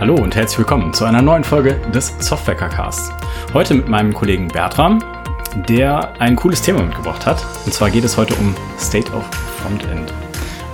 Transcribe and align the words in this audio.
Hallo 0.00 0.16
und 0.16 0.34
herzlich 0.34 0.58
willkommen 0.58 0.92
zu 0.92 1.04
einer 1.04 1.22
neuen 1.22 1.44
Folge 1.44 1.74
des 1.94 2.12
Softwarecasts. 2.18 3.12
Heute 3.52 3.74
mit 3.74 3.88
meinem 3.88 4.12
Kollegen 4.12 4.48
Bertram, 4.48 4.98
der 5.68 6.20
ein 6.20 6.34
cooles 6.34 6.60
Thema 6.60 6.82
mitgebracht 6.82 7.24
hat. 7.24 7.46
Und 7.64 7.72
zwar 7.72 7.90
geht 7.90 8.02
es 8.02 8.16
heute 8.16 8.34
um 8.34 8.56
State 8.76 9.12
of 9.12 9.24
Frontend. 9.62 10.12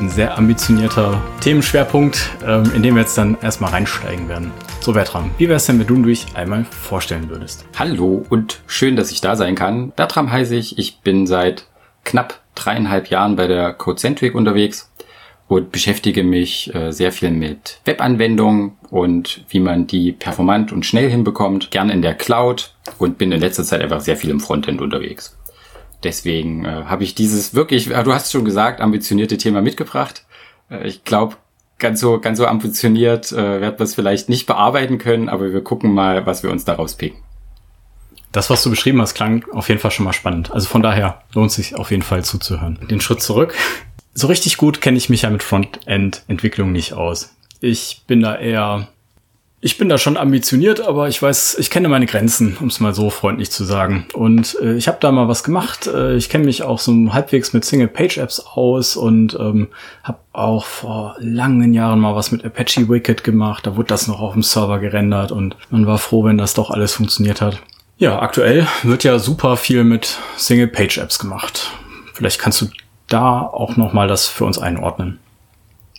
Ein 0.01 0.09
sehr 0.09 0.39
ambitionierter 0.39 1.21
Themenschwerpunkt, 1.43 2.31
ähm, 2.47 2.73
in 2.75 2.83
dem 2.83 2.95
wir 2.95 3.03
jetzt 3.03 3.19
dann 3.19 3.37
erstmal 3.43 3.73
reinsteigen 3.73 4.27
werden. 4.27 4.53
So, 4.81 4.95
Bertram, 4.95 5.31
wie 5.37 5.49
wäre 5.49 5.59
es 5.59 5.67
denn, 5.67 5.79
wenn 5.79 5.87
du 5.87 6.03
dich 6.03 6.27
einmal 6.35 6.65
vorstellen 6.65 7.29
würdest? 7.29 7.67
Hallo 7.79 8.25
und 8.31 8.63
schön, 8.67 8.97
dass 8.97 9.11
ich 9.11 9.21
da 9.21 9.37
sein 9.37 9.55
kann. 9.55 9.91
Bertram 9.91 10.33
heiße 10.33 10.57
ich. 10.57 10.79
Ich 10.79 11.03
bin 11.03 11.27
seit 11.27 11.67
knapp 12.05 12.41
dreieinhalb 12.55 13.09
Jahren 13.11 13.37
bei 13.37 13.47
der 13.47 13.75
CodeCentric 13.75 14.35
unterwegs 14.35 14.90
und 15.51 15.73
beschäftige 15.73 16.23
mich 16.23 16.73
äh, 16.77 16.93
sehr 16.93 17.11
viel 17.11 17.33
mit 17.33 17.81
Webanwendungen 17.85 18.77
und 18.89 19.45
wie 19.49 19.59
man 19.59 19.89
die 19.89 20.13
performant 20.13 20.71
und 20.71 20.87
schnell 20.87 21.11
hinbekommt, 21.11 21.73
gern 21.73 21.91
in 21.91 22.03
der 22.03 22.15
Cloud 22.15 22.77
und 22.99 23.19
bin 23.19 23.33
in 23.33 23.41
letzter 23.41 23.65
Zeit 23.65 23.83
einfach 23.83 24.01
sehr 24.01 24.17
viel 24.17 24.31
im 24.31 24.39
Frontend 24.39 24.81
unterwegs. 24.81 25.37
Deswegen 26.05 26.65
äh, 26.65 26.85
habe 26.85 27.03
ich 27.03 27.17
dieses 27.17 27.53
wirklich, 27.53 27.91
äh, 27.91 28.05
du 28.05 28.15
hast 28.15 28.31
schon 28.31 28.45
gesagt, 28.45 28.81
ambitionierte 28.81 29.39
Thema 29.39 29.61
mitgebracht. 29.61 30.25
Äh, 30.71 30.87
ich 30.87 31.03
glaube, 31.03 31.35
ganz 31.81 31.99
so, 31.99 32.21
ganz 32.21 32.39
so 32.39 32.47
ambitioniert 32.47 33.33
äh, 33.33 33.61
werden 33.61 33.77
wir 33.77 33.85
es 33.85 33.97
vielleicht 33.97 34.29
nicht 34.29 34.47
bearbeiten 34.47 34.99
können, 34.99 35.29
aber 35.29 35.53
wir 35.53 35.65
gucken 35.65 35.93
mal, 35.93 36.27
was 36.27 36.45
wir 36.45 36.53
uns 36.53 36.65
daraus 36.65 36.95
picken. 36.95 37.19
Das, 38.31 38.49
was 38.49 38.63
du 38.63 38.71
beschrieben 38.71 39.01
hast, 39.01 39.15
klang 39.15 39.45
auf 39.51 39.69
jeden 39.69 39.81
Fall 39.81 39.91
schon 39.91 40.05
mal 40.05 40.13
spannend. 40.13 40.53
Also 40.53 40.69
von 40.69 40.83
daher 40.83 41.23
lohnt 41.35 41.51
sich 41.51 41.75
auf 41.75 41.91
jeden 41.91 42.05
Fall 42.05 42.25
zuzuhören. 42.25 42.79
Den 42.89 43.01
Schritt 43.01 43.21
zurück 43.21 43.57
so 44.15 44.27
richtig 44.27 44.57
gut 44.57 44.81
kenne 44.81 44.99
ich 44.99 45.09
mich 45.09 45.23
ja 45.23 45.31
mit 45.31 45.43
Frontend-Entwicklung 45.43 46.73
nicht 46.73 46.93
aus. 46.93 47.35
Ich 47.61 48.03
bin 48.07 48.23
da 48.23 48.37
eher, 48.37 48.89
ich 49.61 49.79
bin 49.79 49.89
da 49.89 49.99
schon 49.99 50.17
ambitioniert, 50.17 50.81
aber 50.81 51.09
ich 51.09 51.21
weiß, 51.21 51.57
ich 51.59 51.71
kenne 51.71 51.89
meine 51.89 52.07
Grenzen, 52.07 52.57
um 52.61 52.69
es 52.69 52.81
mal 52.81 52.95
so 52.95 53.11
freundlich 53.11 53.51
zu 53.51 53.65
sagen. 53.65 54.07
Und 54.15 54.57
äh, 54.63 54.75
ich 54.75 54.89
habe 54.89 54.99
da 55.01 55.13
mal 55.13 55.29
was 55.29 55.45
gemacht. 55.45 55.87
Äh, 55.87 56.17
ich 56.17 56.29
kenne 56.29 56.45
mich 56.45 56.63
auch 56.63 56.79
so 56.79 56.93
halbwegs 57.13 57.53
mit 57.53 57.65
Single-Page-Apps 57.65 58.41
aus 58.41 58.97
und 58.97 59.35
ähm, 59.39 59.69
habe 60.03 60.19
auch 60.33 60.65
vor 60.65 61.17
langen 61.19 61.75
Jahren 61.75 62.01
mal 62.01 62.17
was 62.17 62.33
mit 62.33 62.45
Apache 62.45 62.89
Wicked 62.89 63.23
gemacht. 63.23 63.67
Da 63.67 63.77
wurde 63.77 63.89
das 63.89 64.07
noch 64.07 64.21
auf 64.21 64.33
dem 64.33 64.43
Server 64.43 64.79
gerendert 64.79 65.33
und 65.33 65.57
man 65.71 65.87
war 65.87 65.99
froh, 65.99 66.25
wenn 66.25 66.39
das 66.39 66.55
doch 66.55 66.71
alles 66.71 66.95
funktioniert 66.95 67.41
hat. 67.41 67.61
Ja, 67.99 68.21
aktuell 68.21 68.67
wird 68.83 69.05
ja 69.05 69.19
super 69.19 69.59
viel 69.59 69.85
mit 69.85 70.19
Single-Page-Apps 70.39 71.19
gemacht. 71.19 71.71
Vielleicht 72.15 72.39
kannst 72.39 72.63
du 72.63 72.69
da 73.13 73.43
auch 73.43 73.77
nochmal 73.77 74.09
das 74.09 74.27
für 74.27 74.45
uns 74.45 74.59
einordnen? 74.59 75.19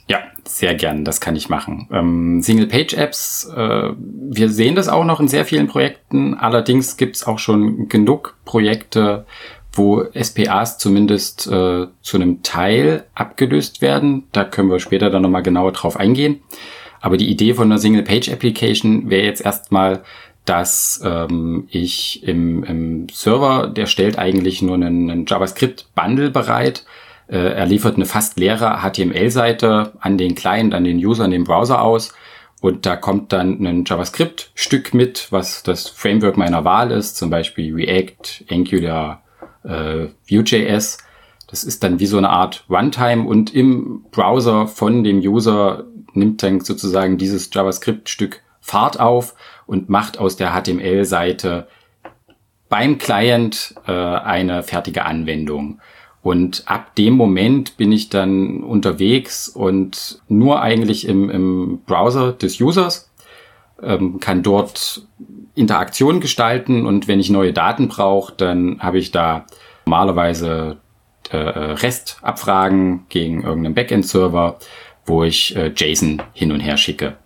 Ja, 0.07 0.19
sehr 0.45 0.73
gern, 0.75 1.05
das 1.05 1.21
kann 1.21 1.35
ich 1.35 1.49
machen. 1.49 1.87
Ähm, 1.91 2.41
Single-Page-Apps, 2.41 3.51
äh, 3.55 3.91
wir 3.97 4.49
sehen 4.49 4.75
das 4.75 4.89
auch 4.89 5.05
noch 5.05 5.19
in 5.19 5.27
sehr 5.27 5.45
vielen 5.45 5.67
Projekten. 5.67 6.33
Allerdings 6.33 6.97
gibt 6.97 7.15
es 7.15 7.27
auch 7.27 7.39
schon 7.39 7.87
genug 7.87 8.35
Projekte, 8.43 9.25
wo 9.73 10.03
SPAs 10.13 10.77
zumindest 10.77 11.47
äh, 11.47 11.87
zu 12.01 12.17
einem 12.17 12.43
Teil 12.43 13.05
abgelöst 13.13 13.81
werden. 13.81 14.23
Da 14.31 14.43
können 14.43 14.69
wir 14.69 14.79
später 14.79 15.09
dann 15.09 15.21
nochmal 15.21 15.43
genauer 15.43 15.71
drauf 15.71 15.97
eingehen. 15.97 16.41
Aber 16.99 17.17
die 17.17 17.29
Idee 17.29 17.53
von 17.53 17.67
einer 17.67 17.79
Single-Page-Application 17.79 19.09
wäre 19.09 19.25
jetzt 19.25 19.43
erstmal, 19.43 20.03
dass 20.45 21.01
ähm, 21.03 21.67
ich 21.69 22.23
im, 22.23 22.63
im 22.63 23.07
Server, 23.09 23.67
der 23.67 23.85
stellt 23.85 24.17
eigentlich 24.17 24.61
nur 24.61 24.75
einen, 24.75 25.09
einen 25.09 25.25
JavaScript-Bundle 25.25 26.31
bereit. 26.31 26.85
Äh, 27.27 27.53
er 27.53 27.65
liefert 27.65 27.95
eine 27.95 28.05
fast 28.05 28.39
leere 28.39 28.79
HTML-Seite 28.81 29.93
an 29.99 30.17
den 30.17 30.35
Client, 30.35 30.73
an 30.73 30.83
den 30.83 30.97
User, 30.97 31.25
an 31.25 31.31
den 31.31 31.43
Browser 31.43 31.81
aus. 31.81 32.13
Und 32.59 32.85
da 32.85 32.95
kommt 32.95 33.33
dann 33.33 33.65
ein 33.65 33.85
JavaScript-Stück 33.85 34.93
mit, 34.93 35.27
was 35.31 35.63
das 35.63 35.87
Framework 35.87 36.37
meiner 36.37 36.63
Wahl 36.63 36.91
ist, 36.91 37.17
zum 37.17 37.29
Beispiel 37.29 37.73
React, 37.73 38.45
Angular, 38.49 39.23
äh, 39.63 40.07
Vue.js. 40.29 40.97
Das 41.47 41.63
ist 41.63 41.83
dann 41.83 41.99
wie 41.99 42.05
so 42.05 42.17
eine 42.17 42.29
Art 42.29 42.65
Runtime 42.69 43.27
und 43.27 43.53
im 43.53 44.05
Browser 44.11 44.67
von 44.67 45.03
dem 45.03 45.19
User 45.19 45.85
nimmt 46.13 46.43
dann 46.43 46.61
sozusagen 46.61 47.17
dieses 47.17 47.49
JavaScript-Stück 47.53 48.41
Fahrt 48.61 48.99
auf 48.99 49.35
und 49.65 49.89
macht 49.89 50.17
aus 50.19 50.37
der 50.37 50.53
HTML-Seite 50.53 51.67
beim 52.69 52.97
Client 52.97 53.75
äh, 53.85 53.91
eine 53.91 54.63
fertige 54.63 55.05
Anwendung. 55.05 55.81
Und 56.21 56.63
ab 56.67 56.95
dem 56.95 57.15
Moment 57.15 57.77
bin 57.77 57.91
ich 57.91 58.09
dann 58.09 58.63
unterwegs 58.63 59.49
und 59.49 60.21
nur 60.29 60.61
eigentlich 60.61 61.07
im, 61.07 61.29
im 61.29 61.81
Browser 61.85 62.31
des 62.31 62.61
Users, 62.61 63.11
ähm, 63.81 64.19
kann 64.19 64.43
dort 64.43 65.07
Interaktion 65.55 66.21
gestalten 66.21 66.85
und 66.85 67.07
wenn 67.07 67.19
ich 67.19 67.29
neue 67.29 67.53
Daten 67.53 67.87
brauche, 67.87 68.33
dann 68.37 68.79
habe 68.79 68.99
ich 68.99 69.11
da 69.11 69.45
normalerweise 69.85 70.77
äh, 71.31 71.37
REST-Abfragen 71.37 73.05
gegen 73.09 73.43
irgendeinen 73.43 73.75
Backend-Server, 73.75 74.57
wo 75.05 75.23
ich 75.23 75.55
äh, 75.55 75.73
JSON 75.75 76.21
hin 76.33 76.51
und 76.51 76.59
her 76.59 76.77
schicke. 76.77 77.17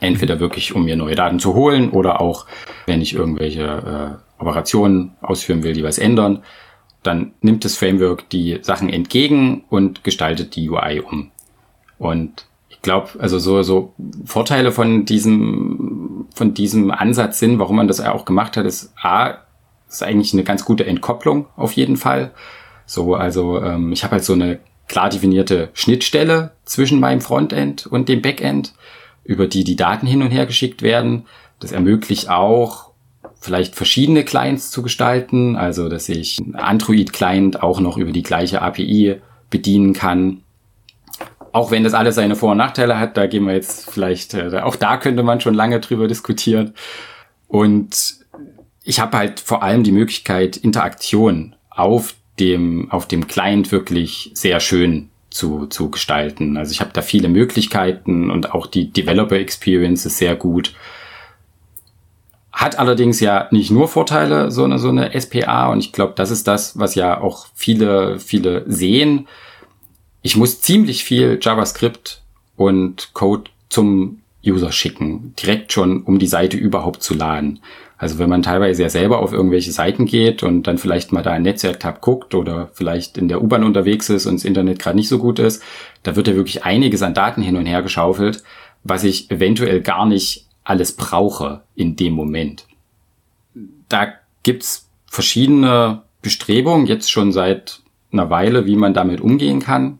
Entweder 0.00 0.40
wirklich, 0.40 0.74
um 0.74 0.84
mir 0.84 0.96
neue 0.96 1.14
Daten 1.14 1.38
zu 1.38 1.54
holen 1.54 1.90
oder 1.90 2.20
auch, 2.20 2.46
wenn 2.86 3.02
ich 3.02 3.14
irgendwelche 3.14 3.62
äh, 3.62 4.40
Operationen 4.40 5.12
ausführen 5.20 5.62
will, 5.62 5.72
die 5.72 5.84
was 5.84 5.98
ändern, 5.98 6.42
dann 7.02 7.32
nimmt 7.40 7.64
das 7.64 7.76
Framework 7.76 8.28
die 8.30 8.58
Sachen 8.62 8.88
entgegen 8.88 9.64
und 9.68 10.04
gestaltet 10.04 10.56
die 10.56 10.68
UI 10.68 11.00
um. 11.00 11.30
Und 11.98 12.46
ich 12.68 12.80
glaube, 12.82 13.10
also 13.18 13.38
so, 13.38 13.62
so 13.62 13.94
Vorteile 14.24 14.72
von 14.72 15.04
diesem, 15.04 16.26
von 16.34 16.54
diesem 16.54 16.90
Ansatz 16.90 17.38
sind, 17.38 17.58
warum 17.58 17.76
man 17.76 17.88
das 17.88 18.00
auch 18.00 18.24
gemacht 18.24 18.56
hat, 18.56 18.66
ist 18.66 18.92
A, 19.00 19.38
ist 19.88 20.02
eigentlich 20.02 20.32
eine 20.32 20.44
ganz 20.44 20.64
gute 20.64 20.86
Entkopplung 20.86 21.46
auf 21.56 21.72
jeden 21.72 21.96
Fall. 21.96 22.32
So, 22.86 23.14
also 23.14 23.62
ähm, 23.62 23.92
ich 23.92 24.02
habe 24.02 24.12
halt 24.12 24.24
so 24.24 24.32
eine 24.32 24.60
klar 24.88 25.08
definierte 25.08 25.70
Schnittstelle 25.72 26.52
zwischen 26.64 27.00
meinem 27.00 27.20
Frontend 27.20 27.86
und 27.86 28.08
dem 28.08 28.22
Backend 28.22 28.74
über 29.24 29.46
die 29.46 29.64
die 29.64 29.76
Daten 29.76 30.06
hin 30.06 30.22
und 30.22 30.30
her 30.30 30.46
geschickt 30.46 30.82
werden. 30.82 31.26
Das 31.60 31.72
ermöglicht 31.72 32.30
auch, 32.30 32.90
vielleicht 33.40 33.74
verschiedene 33.74 34.24
Clients 34.24 34.70
zu 34.70 34.82
gestalten, 34.82 35.56
also 35.56 35.88
dass 35.88 36.08
ich 36.08 36.40
Android-Client 36.54 37.62
auch 37.62 37.80
noch 37.80 37.96
über 37.96 38.12
die 38.12 38.22
gleiche 38.22 38.62
API 38.62 39.20
bedienen 39.50 39.92
kann. 39.92 40.42
Auch 41.52 41.70
wenn 41.70 41.84
das 41.84 41.94
alles 41.94 42.16
seine 42.16 42.36
Vor- 42.36 42.52
und 42.52 42.58
Nachteile 42.58 42.98
hat, 42.98 43.16
da 43.16 43.26
gehen 43.26 43.44
wir 43.44 43.54
jetzt 43.54 43.90
vielleicht, 43.90 44.34
äh, 44.34 44.60
auch 44.60 44.76
da 44.76 44.96
könnte 44.96 45.22
man 45.22 45.40
schon 45.40 45.54
lange 45.54 45.78
drüber 45.80 46.08
diskutieren. 46.08 46.72
Und 47.46 48.16
ich 48.82 48.98
habe 48.98 49.16
halt 49.16 49.40
vor 49.40 49.62
allem 49.62 49.84
die 49.84 49.92
Möglichkeit, 49.92 50.56
Interaktion 50.56 51.54
auf 51.70 52.14
dem, 52.38 52.90
auf 52.90 53.06
dem 53.06 53.28
Client 53.28 53.70
wirklich 53.72 54.30
sehr 54.34 54.58
schön 54.60 55.10
zu, 55.34 55.66
zu 55.66 55.90
gestalten. 55.90 56.56
Also 56.56 56.70
ich 56.70 56.80
habe 56.80 56.92
da 56.92 57.02
viele 57.02 57.28
Möglichkeiten 57.28 58.30
und 58.30 58.52
auch 58.52 58.68
die 58.68 58.92
Developer 58.92 59.34
Experience 59.34 60.06
ist 60.06 60.18
sehr 60.18 60.36
gut. 60.36 60.74
Hat 62.52 62.78
allerdings 62.78 63.18
ja 63.18 63.48
nicht 63.50 63.72
nur 63.72 63.88
Vorteile, 63.88 64.52
so 64.52 64.62
eine, 64.62 64.78
so 64.78 64.90
eine 64.90 65.10
SPA. 65.20 65.72
Und 65.72 65.80
ich 65.80 65.92
glaube, 65.92 66.12
das 66.14 66.30
ist 66.30 66.46
das, 66.46 66.78
was 66.78 66.94
ja 66.94 67.20
auch 67.20 67.48
viele, 67.52 68.20
viele 68.20 68.62
sehen. 68.70 69.26
Ich 70.22 70.36
muss 70.36 70.60
ziemlich 70.60 71.02
viel 71.02 71.40
JavaScript 71.42 72.22
und 72.56 73.12
Code 73.12 73.50
zum 73.68 74.20
User 74.46 74.70
schicken, 74.70 75.34
direkt 75.36 75.72
schon, 75.72 76.04
um 76.04 76.20
die 76.20 76.28
Seite 76.28 76.56
überhaupt 76.56 77.02
zu 77.02 77.12
laden. 77.14 77.58
Also 78.04 78.18
wenn 78.18 78.28
man 78.28 78.42
teilweise 78.42 78.82
ja 78.82 78.90
selber 78.90 79.20
auf 79.20 79.32
irgendwelche 79.32 79.72
Seiten 79.72 80.04
geht 80.04 80.42
und 80.42 80.64
dann 80.64 80.76
vielleicht 80.76 81.10
mal 81.10 81.22
da 81.22 81.32
ein 81.32 81.40
Netzwerktab 81.40 82.02
guckt 82.02 82.34
oder 82.34 82.68
vielleicht 82.74 83.16
in 83.16 83.28
der 83.28 83.42
U-Bahn 83.42 83.64
unterwegs 83.64 84.10
ist 84.10 84.26
und 84.26 84.34
das 84.34 84.44
Internet 84.44 84.78
gerade 84.78 84.96
nicht 84.98 85.08
so 85.08 85.18
gut 85.18 85.38
ist, 85.38 85.62
da 86.02 86.14
wird 86.14 86.28
ja 86.28 86.34
wirklich 86.34 86.64
einiges 86.66 87.00
an 87.00 87.14
Daten 87.14 87.40
hin 87.40 87.56
und 87.56 87.64
her 87.64 87.80
geschaufelt, 87.80 88.42
was 88.82 89.04
ich 89.04 89.30
eventuell 89.30 89.80
gar 89.80 90.04
nicht 90.04 90.46
alles 90.64 90.92
brauche 90.92 91.62
in 91.76 91.96
dem 91.96 92.12
Moment. 92.12 92.66
Da 93.88 94.12
gibt's 94.42 94.90
verschiedene 95.06 96.02
Bestrebungen, 96.20 96.86
jetzt 96.86 97.10
schon 97.10 97.32
seit 97.32 97.80
einer 98.12 98.28
Weile, 98.28 98.66
wie 98.66 98.76
man 98.76 98.92
damit 98.92 99.22
umgehen 99.22 99.60
kann. 99.60 99.98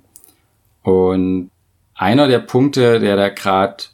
Und 0.82 1.50
einer 1.94 2.28
der 2.28 2.40
Punkte, 2.40 3.00
der 3.00 3.16
da 3.16 3.30
gerade 3.30 3.84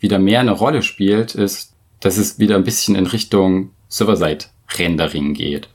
wieder 0.00 0.18
mehr 0.18 0.40
eine 0.40 0.50
Rolle 0.50 0.82
spielt, 0.82 1.36
ist 1.36 1.73
dass 2.04 2.18
es 2.18 2.38
wieder 2.38 2.56
ein 2.56 2.64
bisschen 2.64 2.96
in 2.96 3.06
Richtung 3.06 3.70
Server-Side-Rendering 3.88 5.32
geht. 5.32 5.70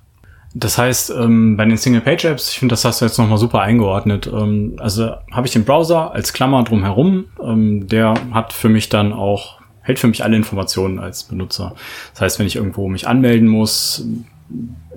Das 0.54 0.78
heißt, 0.78 1.12
ähm, 1.12 1.58
bei 1.58 1.66
den 1.66 1.78
Single-Page-Apps, 1.78 2.52
ich 2.52 2.60
finde, 2.60 2.74
das 2.74 2.86
hast 2.86 3.02
du 3.02 3.06
jetzt 3.06 3.18
nochmal 3.18 3.40
super 3.40 3.62
eingeordnet. 3.62 4.28
Ähm, 4.28 4.76
also 4.78 5.16
habe 5.32 5.48
ich 5.48 5.54
den 5.54 5.66
Browser 5.66 6.12
als 6.12 6.32
Klammer 6.32 6.64
drumherum. 6.64 7.26
Ähm, 7.44 7.88
der 7.88 8.14
hat 8.32 8.54
für 8.54 8.70
mich 8.70 8.90
dann 8.90 9.12
auch, 9.12 9.60
hält 9.82 9.98
für 9.98 10.08
mich 10.08 10.24
alle 10.24 10.36
Informationen 10.36 11.00
als 11.00 11.24
Benutzer. 11.24 11.74
Das 12.14 12.22
heißt, 12.22 12.40
wenn 12.40 12.46
ich 12.46 12.56
irgendwo 12.56 12.88
mich 12.90 13.08
anmelden 13.08 13.48
muss, 13.48 14.06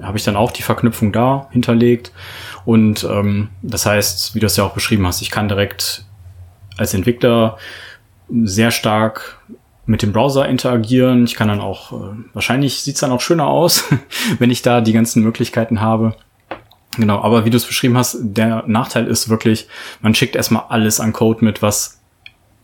habe 0.02 0.18
ich 0.18 0.24
dann 0.24 0.36
auch 0.36 0.52
die 0.52 0.62
Verknüpfung 0.62 1.12
da 1.12 1.48
hinterlegt. 1.50 2.12
Und 2.66 3.04
ähm, 3.04 3.48
das 3.62 3.86
heißt, 3.86 4.34
wie 4.34 4.40
du 4.40 4.46
es 4.46 4.56
ja 4.56 4.64
auch 4.64 4.74
beschrieben 4.74 5.06
hast, 5.06 5.22
ich 5.22 5.30
kann 5.30 5.48
direkt 5.48 6.04
als 6.76 6.92
Entwickler 6.92 7.56
sehr 8.28 8.70
stark 8.70 9.38
mit 9.86 10.02
dem 10.02 10.12
Browser 10.12 10.48
interagieren. 10.48 11.24
Ich 11.24 11.34
kann 11.34 11.48
dann 11.48 11.60
auch, 11.60 11.92
äh, 11.92 12.14
wahrscheinlich 12.32 12.82
sieht's 12.82 13.00
dann 13.00 13.10
auch 13.10 13.20
schöner 13.20 13.46
aus, 13.46 13.84
wenn 14.38 14.50
ich 14.50 14.62
da 14.62 14.80
die 14.80 14.92
ganzen 14.92 15.22
Möglichkeiten 15.22 15.80
habe. 15.80 16.14
Genau, 16.96 17.22
aber 17.22 17.44
wie 17.44 17.50
du 17.50 17.56
es 17.56 17.64
beschrieben 17.64 17.96
hast, 17.96 18.18
der 18.20 18.64
Nachteil 18.66 19.06
ist 19.06 19.28
wirklich, 19.28 19.66
man 20.02 20.14
schickt 20.14 20.36
erstmal 20.36 20.64
alles 20.68 21.00
an 21.00 21.12
Code 21.12 21.44
mit, 21.44 21.62
was 21.62 22.00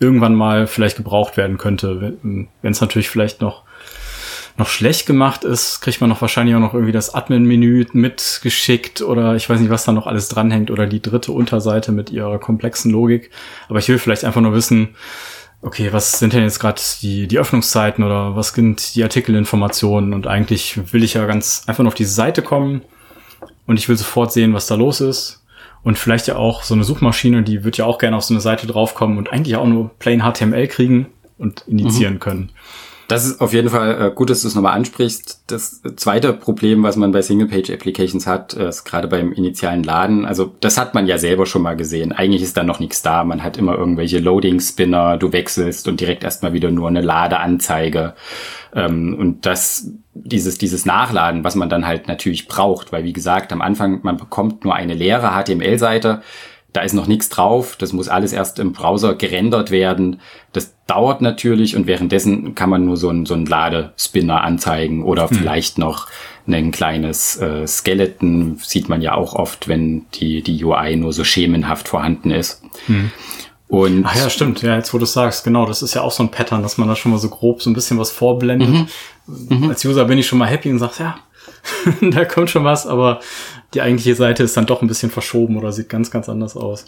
irgendwann 0.01 0.35
mal 0.35 0.67
vielleicht 0.67 0.97
gebraucht 0.97 1.37
werden 1.37 1.59
könnte. 1.59 2.19
Wenn 2.23 2.49
es 2.63 2.81
natürlich 2.81 3.09
vielleicht 3.09 3.41
noch 3.41 3.65
noch 4.59 4.69
schlecht 4.69 5.07
gemacht 5.07 5.45
ist, 5.45 5.81
kriegt 5.81 6.01
man 6.01 6.11
noch 6.11 6.21
wahrscheinlich 6.21 6.57
auch 6.57 6.61
noch 6.61 6.75
irgendwie 6.75 6.93
das 6.93 7.15
Admin-Menü 7.15 7.87
mitgeschickt 7.93 9.03
oder 9.03 9.37
ich 9.37 9.49
weiß 9.49 9.61
nicht, 9.61 9.71
was 9.71 9.85
da 9.85 9.93
noch 9.93 10.09
alles 10.09 10.29
dranhängt 10.29 10.73
oder 10.73 10.87
die 10.87 11.01
dritte 11.01 11.31
Unterseite 11.31 11.93
mit 11.93 12.11
ihrer 12.11 12.41
komplexen 12.41 12.91
Logik. 12.91 13.31
Aber 13.69 13.79
ich 13.79 13.89
will 13.89 13.99
vielleicht 13.99 14.25
einfach 14.25 14.41
nur 14.41 14.53
wissen, 14.55 14.97
okay, 15.63 15.93
was 15.93 16.19
sind 16.19 16.33
denn 16.33 16.43
jetzt 16.43 16.61
gerade 16.61 16.81
die, 17.03 17.27
die 17.27 17.39
Öffnungszeiten 17.39 18.05
oder 18.05 18.37
was 18.37 18.51
sind 18.51 18.95
die 18.95 19.03
Artikelinformationen 19.03 20.15
und 20.15 20.27
eigentlich 20.27 20.93
will 20.93 21.03
ich 21.03 21.15
ja 21.15 21.27
ganz 21.27 21.65
einfach 21.67 21.83
nur 21.83 21.89
auf 21.89 21.95
diese 21.95 22.13
Seite 22.13 22.43
kommen 22.43 22.83
und 23.67 23.79
ich 23.79 23.89
will 23.89 23.97
sofort 23.97 24.33
sehen, 24.33 24.55
was 24.55 24.67
da 24.67 24.75
los 24.75 25.01
ist. 25.01 25.45
Und 25.85 25.97
vielleicht 25.97 26.27
ja 26.27 26.37
auch 26.37 26.65
so 26.65 26.75
eine 26.75 26.83
Suchmaschine, 26.83 27.45
die 27.45 27.63
wird 27.63 27.77
ja 27.77 27.85
auch 27.85 27.99
gerne 27.99 28.17
auf 28.17 28.25
so 28.25 28.35
eine 28.35 28.41
Seite 28.41 28.67
draufkommen 28.67 29.17
und 29.17 29.33
eigentlich 29.33 29.57
auch 29.57 29.67
nur 29.67 29.91
plain 29.99 30.23
HTML 30.23 30.67
kriegen 30.67 31.07
und 31.39 31.63
initiieren 31.69 32.15
mhm. 32.15 32.21
können. 32.21 32.51
Das 33.09 33.25
ist 33.25 33.41
auf 33.41 33.55
jeden 33.55 33.71
Fall 33.71 34.09
äh, 34.09 34.11
gut, 34.15 34.29
dass 34.29 34.43
du 34.43 34.49
es 34.49 34.55
nochmal 34.55 34.77
ansprichst. 34.77 35.45
Das 35.47 35.81
zweite 35.97 36.35
Problem, 36.35 36.83
was 36.83 36.97
man 36.97 37.11
bei 37.11 37.23
Single-Page-Applications 37.23 38.27
hat, 38.27 38.53
äh, 38.53 38.69
ist 38.69 38.85
gerade 38.85 39.09
beim 39.09 39.33
initialen 39.33 39.83
Laden. 39.83 40.27
Also 40.27 40.55
das 40.61 40.77
hat 40.77 40.93
man 40.93 41.07
ja 41.07 41.17
selber 41.17 41.47
schon 41.47 41.63
mal 41.63 41.75
gesehen. 41.75 42.13
Eigentlich 42.13 42.43
ist 42.43 42.59
da 42.59 42.65
noch 42.65 42.81
nichts 42.81 43.01
da. 43.01 43.25
Man 43.25 43.43
hat 43.43 43.57
immer 43.57 43.77
irgendwelche 43.79 44.19
Loading-Spinner, 44.19 45.17
du 45.17 45.33
wechselst 45.33 45.89
und 45.89 46.01
direkt 46.01 46.23
erstmal 46.23 46.53
wieder 46.53 46.71
nur 46.71 46.87
eine 46.87 47.01
Ladeanzeige. 47.01 48.13
Ähm, 48.75 49.17
und 49.19 49.47
das, 49.47 49.91
dieses, 50.13 50.59
dieses 50.59 50.85
Nachladen, 50.85 51.45
was 51.45 51.55
man 51.55 51.71
dann 51.71 51.87
halt 51.87 52.09
natürlich 52.09 52.47
braucht, 52.47 52.93
weil 52.93 53.05
wie 53.05 53.15
gesagt, 53.15 53.55
am 53.55 53.63
Anfang, 53.63 54.01
man 54.03 54.19
bekommt 54.19 54.65
nur 54.65 54.75
eine 54.75 54.93
leere 54.93 55.31
HTML-Seite 55.31 56.21
da 56.73 56.83
ist 56.83 56.93
noch 56.93 57.07
nichts 57.07 57.29
drauf, 57.29 57.77
das 57.77 57.93
muss 57.93 58.09
alles 58.09 58.33
erst 58.33 58.59
im 58.59 58.73
Browser 58.73 59.15
gerendert 59.15 59.71
werden. 59.71 60.21
Das 60.53 60.75
dauert 60.87 61.23
natürlich 61.23 61.77
und 61.77 61.87
währenddessen 61.87 62.55
kann 62.55 62.69
man 62.71 62.85
nur 62.85 62.97
so 62.97 63.09
einen, 63.09 63.27
so 63.27 63.35
einen 63.35 63.47
Ladespinner 63.47 64.43
anzeigen 64.43 65.03
oder 65.03 65.31
hm. 65.31 65.39
vielleicht 65.39 65.79
noch 65.79 66.09
ein 66.47 66.71
kleines 66.71 67.37
äh, 67.39 67.67
Skeleton, 67.67 68.59
sieht 68.63 68.89
man 68.89 69.03
ja 69.03 69.15
auch 69.15 69.35
oft, 69.35 69.69
wenn 69.69 70.07
die, 70.15 70.43
die 70.43 70.63
UI 70.65 70.97
nur 70.97 71.13
so 71.13 71.25
schemenhaft 71.25 71.89
vorhanden 71.89 72.31
ist. 72.31 72.63
Hm. 72.87 73.11
Und 73.69 74.05
Ach 74.07 74.17
ja, 74.17 74.31
stimmt. 74.31 74.63
Ja, 74.63 74.77
jetzt 74.77 74.95
wo 74.95 74.99
du 74.99 75.05
sagst, 75.05 75.45
genau, 75.45 75.67
das 75.67 75.83
ist 75.83 75.95
ja 75.95 76.01
auch 76.01 76.11
so 76.11 76.23
ein 76.23 76.31
Pattern, 76.31 76.63
dass 76.63 76.79
man 76.79 76.89
da 76.89 76.97
schon 76.97 77.13
mal 77.13 77.19
so 77.19 77.29
grob 77.29 77.63
so 77.63 77.69
ein 77.69 77.75
bisschen 77.75 77.99
was 77.99 78.11
vorblendet. 78.11 78.71
Mhm. 78.71 78.89
Mhm. 79.27 79.69
Als 79.69 79.85
User 79.85 80.07
bin 80.07 80.19
ich 80.19 80.27
schon 80.27 80.39
mal 80.39 80.47
happy 80.47 80.71
und 80.71 80.79
sag, 80.79 80.99
ja, 80.99 81.19
da 82.01 82.25
kommt 82.25 82.49
schon 82.49 82.65
was, 82.65 82.87
aber 82.87 83.21
die 83.75 83.83
eigentliche 83.83 84.15
Seite 84.15 84.43
ist 84.43 84.57
dann 84.57 84.67
doch 84.67 84.83
ein 84.83 84.89
bisschen 84.89 85.11
verschoben 85.11 85.57
oder 85.57 85.73
sieht 85.73 85.89
ganz, 85.89 86.11
ganz 86.11 86.29
anders 86.29 86.57
aus. 86.57 86.87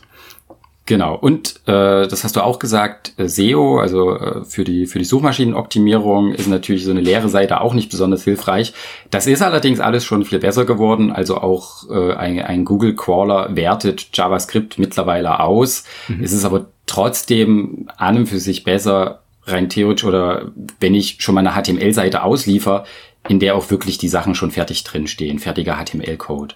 Genau. 0.86 1.14
Und 1.14 1.60
äh, 1.68 2.08
das 2.08 2.24
hast 2.24 2.34
du 2.34 2.40
auch 2.40 2.58
gesagt, 2.58 3.12
äh, 3.16 3.28
SEO, 3.28 3.78
also 3.78 4.16
äh, 4.16 4.44
für 4.44 4.64
die 4.64 4.86
für 4.86 4.98
die 4.98 5.04
Suchmaschinenoptimierung 5.04 6.34
ist 6.34 6.48
natürlich 6.48 6.84
so 6.84 6.90
eine 6.90 7.00
leere 7.00 7.28
Seite 7.28 7.60
auch 7.60 7.74
nicht 7.74 7.90
besonders 7.90 8.24
hilfreich. 8.24 8.72
Das 9.08 9.28
ist 9.28 9.40
allerdings 9.40 9.78
alles 9.78 10.04
schon 10.04 10.24
viel 10.24 10.40
besser 10.40 10.64
geworden. 10.64 11.12
Also 11.12 11.36
auch 11.36 11.88
äh, 11.90 12.14
ein, 12.14 12.40
ein 12.40 12.64
Google 12.64 12.96
Crawler 12.96 13.54
wertet 13.54 14.08
JavaScript 14.14 14.80
mittlerweile 14.80 15.38
aus. 15.38 15.84
Mhm. 16.08 16.24
Es 16.24 16.32
ist 16.32 16.44
aber 16.44 16.66
trotzdem 16.86 17.88
an 17.96 18.16
und 18.16 18.26
für 18.26 18.40
sich 18.40 18.64
besser 18.64 19.20
rein 19.44 19.68
theoretisch 19.68 20.04
oder 20.04 20.50
wenn 20.80 20.94
ich 20.94 21.18
schon 21.20 21.36
mal 21.36 21.46
eine 21.46 21.60
HTML-Seite 21.60 22.24
ausliefer, 22.24 22.84
in 23.28 23.38
der 23.38 23.54
auch 23.54 23.70
wirklich 23.70 23.98
die 23.98 24.08
Sachen 24.08 24.34
schon 24.34 24.50
fertig 24.50 24.84
drinstehen, 24.84 25.38
fertiger 25.38 25.76
HTML-Code. 25.76 26.54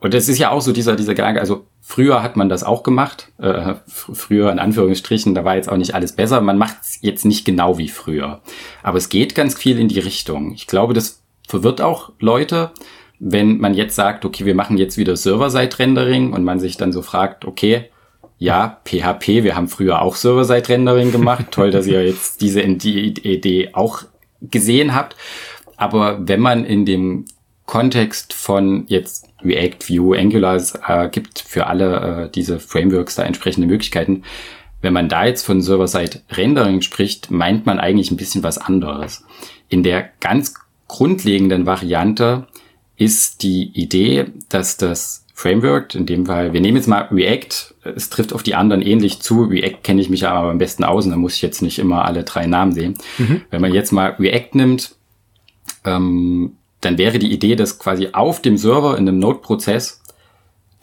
Und 0.00 0.14
das 0.14 0.28
ist 0.28 0.38
ja 0.38 0.50
auch 0.50 0.60
so 0.60 0.72
dieser, 0.72 0.96
dieser 0.96 1.14
Gedanke, 1.14 1.40
also 1.40 1.66
früher 1.80 2.22
hat 2.22 2.36
man 2.36 2.48
das 2.48 2.64
auch 2.64 2.82
gemacht, 2.82 3.30
äh, 3.38 3.74
früher 3.86 4.50
in 4.50 4.58
Anführungsstrichen, 4.58 5.34
da 5.34 5.44
war 5.44 5.54
jetzt 5.54 5.68
auch 5.68 5.76
nicht 5.76 5.94
alles 5.94 6.12
besser, 6.12 6.40
man 6.40 6.58
macht 6.58 6.78
es 6.82 6.98
jetzt 7.02 7.24
nicht 7.24 7.44
genau 7.44 7.78
wie 7.78 7.88
früher. 7.88 8.40
Aber 8.82 8.98
es 8.98 9.08
geht 9.08 9.34
ganz 9.34 9.54
viel 9.54 9.78
in 9.78 9.88
die 9.88 10.00
Richtung. 10.00 10.54
Ich 10.54 10.66
glaube, 10.66 10.92
das 10.92 11.22
verwirrt 11.46 11.80
auch 11.80 12.12
Leute, 12.18 12.72
wenn 13.20 13.58
man 13.58 13.74
jetzt 13.74 13.94
sagt, 13.94 14.24
okay, 14.24 14.44
wir 14.44 14.56
machen 14.56 14.76
jetzt 14.76 14.98
wieder 14.98 15.16
Server-Side-Rendering 15.16 16.32
und 16.32 16.42
man 16.42 16.58
sich 16.58 16.76
dann 16.76 16.92
so 16.92 17.02
fragt, 17.02 17.44
okay, 17.44 17.90
ja, 18.38 18.80
PHP, 18.84 19.44
wir 19.44 19.54
haben 19.54 19.68
früher 19.68 20.02
auch 20.02 20.16
Server-Side-Rendering 20.16 21.12
gemacht. 21.12 21.46
Toll, 21.52 21.70
dass 21.70 21.86
ihr 21.86 22.04
jetzt 22.04 22.40
diese 22.40 22.62
Idee 22.62 23.70
auch 23.72 24.02
gesehen 24.40 24.96
habt. 24.96 25.14
Aber 25.82 26.28
wenn 26.28 26.38
man 26.38 26.64
in 26.64 26.86
dem 26.86 27.24
Kontext 27.66 28.34
von 28.34 28.84
jetzt 28.86 29.26
React, 29.42 29.88
Vue, 29.88 30.16
Angular, 30.16 30.62
äh, 30.86 31.08
gibt 31.08 31.40
für 31.40 31.66
alle 31.66 32.26
äh, 32.26 32.30
diese 32.30 32.60
Frameworks 32.60 33.16
da 33.16 33.24
entsprechende 33.24 33.66
Möglichkeiten. 33.66 34.22
Wenn 34.80 34.92
man 34.92 35.08
da 35.08 35.26
jetzt 35.26 35.44
von 35.44 35.60
Server-Side-Rendering 35.60 36.82
spricht, 36.82 37.32
meint 37.32 37.66
man 37.66 37.80
eigentlich 37.80 38.12
ein 38.12 38.16
bisschen 38.16 38.44
was 38.44 38.58
anderes. 38.58 39.24
In 39.68 39.82
der 39.82 40.08
ganz 40.20 40.54
grundlegenden 40.86 41.66
Variante 41.66 42.46
ist 42.96 43.42
die 43.42 43.72
Idee, 43.74 44.26
dass 44.50 44.76
das 44.76 45.26
Framework, 45.34 45.96
in 45.96 46.06
dem 46.06 46.26
Fall, 46.26 46.52
wir 46.52 46.60
nehmen 46.60 46.76
jetzt 46.76 46.86
mal 46.86 47.08
React, 47.10 47.74
es 47.96 48.08
trifft 48.08 48.32
auf 48.32 48.44
die 48.44 48.54
anderen 48.54 48.82
ähnlich 48.82 49.20
zu. 49.20 49.42
React 49.42 49.82
kenne 49.82 50.00
ich 50.00 50.10
mich 50.10 50.28
aber 50.28 50.50
am 50.50 50.58
besten 50.58 50.84
aus 50.84 51.06
und 51.06 51.10
da 51.10 51.16
muss 51.16 51.34
ich 51.34 51.42
jetzt 51.42 51.60
nicht 51.60 51.80
immer 51.80 52.04
alle 52.04 52.22
drei 52.22 52.46
Namen 52.46 52.70
sehen. 52.70 52.94
Mhm. 53.18 53.40
Wenn 53.50 53.60
man 53.60 53.74
jetzt 53.74 53.90
mal 53.90 54.14
React 54.20 54.54
nimmt, 54.54 54.94
ähm, 55.84 56.56
dann 56.80 56.98
wäre 56.98 57.18
die 57.18 57.32
Idee, 57.32 57.56
dass 57.56 57.78
quasi 57.78 58.10
auf 58.12 58.42
dem 58.42 58.56
Server 58.56 58.98
in 58.98 59.08
einem 59.08 59.18
Node-Prozess 59.18 60.02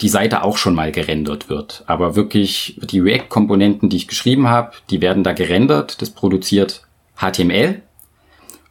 die 0.00 0.08
Seite 0.08 0.42
auch 0.42 0.56
schon 0.56 0.74
mal 0.74 0.92
gerendert 0.92 1.48
wird. 1.48 1.84
Aber 1.86 2.16
wirklich 2.16 2.78
die 2.82 3.00
React-Komponenten, 3.00 3.90
die 3.90 3.98
ich 3.98 4.08
geschrieben 4.08 4.48
habe, 4.48 4.72
die 4.88 5.02
werden 5.02 5.24
da 5.24 5.32
gerendert. 5.32 6.00
Das 6.00 6.10
produziert 6.10 6.86
HTML. 7.16 7.82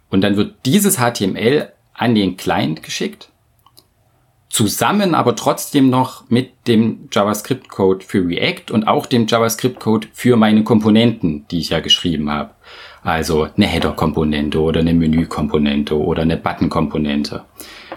Und 0.09 0.21
dann 0.21 0.37
wird 0.37 0.55
dieses 0.65 0.97
HTML 0.97 1.71
an 1.93 2.15
den 2.15 2.35
Client 2.35 2.81
geschickt. 2.81 3.29
Zusammen 4.49 5.13
aber 5.13 5.35
trotzdem 5.35 5.91
noch 5.91 6.27
mit 6.29 6.67
dem 6.67 7.09
JavaScript-Code 7.11 8.03
für 8.03 8.27
React 8.27 8.71
und 8.71 8.87
auch 8.87 9.05
dem 9.05 9.27
JavaScript-Code 9.27 10.07
für 10.11 10.35
meine 10.35 10.63
Komponenten, 10.63 11.45
die 11.51 11.59
ich 11.59 11.69
ja 11.69 11.79
geschrieben 11.81 12.31
habe. 12.31 12.55
Also 13.03 13.47
eine 13.55 13.65
Header-Komponente 13.65 14.59
oder 14.59 14.81
eine 14.81 14.93
Menü-Komponente 14.93 15.97
oder 15.97 16.23
eine 16.23 16.37
Button-Komponente. 16.37 17.43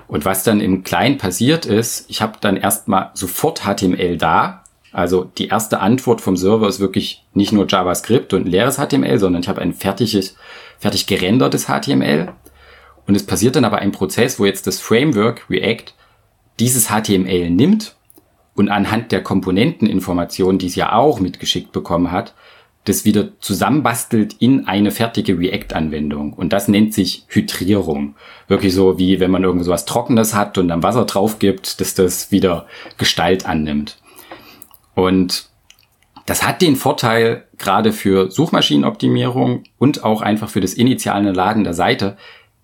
Und 0.07 0.25
was 0.25 0.45
dann 0.45 0.61
im 0.61 0.85
Client 0.85 1.19
passiert 1.19 1.67
ist, 1.67 2.09
ich 2.09 2.23
habe 2.23 2.35
dann 2.41 2.57
erstmal 2.57 3.11
sofort 3.15 3.63
HTML 3.65 4.17
da. 4.17 4.65
Also 4.93 5.25
die 5.25 5.49
erste 5.49 5.81
Antwort 5.81 6.21
vom 6.21 6.37
Server 6.37 6.69
ist 6.69 6.81
wirklich 6.81 7.25
nicht 7.35 7.53
nur 7.53 7.67
JavaScript 7.67 8.35
und 8.35 8.47
leeres 8.47 8.77
HTML, 8.77 9.19
sondern 9.19 9.43
ich 9.43 9.49
habe 9.49 9.63
ein 9.63 9.73
fertiges, 9.73 10.37
fertig 10.79 11.07
gerendertes 11.07 11.67
HTML. 11.67 12.33
Und 13.07 13.15
es 13.15 13.27
passiert 13.27 13.57
dann 13.57 13.65
aber 13.65 13.79
ein 13.79 13.93
Prozess, 13.93 14.39
wo 14.39 14.45
jetzt 14.45 14.67
das 14.67 14.81
Framework 14.81 15.49
React 15.51 15.95
dieses 16.61 16.89
HTML 16.89 17.51
nimmt 17.51 17.97
und 18.55 18.69
anhand 18.69 19.13
der 19.13 19.23
Komponenteninformationen, 19.23 20.59
die 20.59 20.67
es 20.67 20.77
ja 20.77 20.93
auch 20.93 21.21
mitgeschickt 21.21 21.73
bekommen 21.73 22.13
hat, 22.13 22.35
das 22.85 23.05
wieder 23.05 23.39
zusammenbastelt 23.41 24.35
in 24.41 24.67
eine 24.67 24.91
fertige 24.91 25.39
React-Anwendung. 25.39 26.33
Und 26.33 26.53
das 26.53 26.67
nennt 26.67 26.93
sich 26.93 27.25
Hydrierung. 27.29 28.17
Wirklich 28.49 28.75
so, 28.75 28.99
wie 28.99 29.21
wenn 29.21 29.31
man 29.31 29.45
irgend 29.45 29.65
so 29.65 29.71
was 29.71 29.85
Trockenes 29.85 30.35
hat 30.35 30.59
und 30.59 30.69
dann 30.69 30.83
Wasser 30.83 31.05
drauf 31.05 31.39
gibt, 31.39 31.81
dass 31.81 31.95
das 31.95 32.33
wieder 32.33 32.67
Gestalt 32.99 33.47
annimmt. 33.47 33.99
Und 34.95 35.49
das 36.27 36.47
hat 36.47 36.61
den 36.61 36.77
Vorteil, 36.77 37.47
gerade 37.59 37.93
für 37.93 38.31
Suchmaschinenoptimierung 38.31 39.65
und 39.79 40.03
auch 40.05 40.23
einfach 40.23 40.49
für 40.49 40.61
das 40.61 40.75
initiale 40.75 41.33
Laden 41.33 41.65
der 41.65 41.75
Seite. 41.75 42.17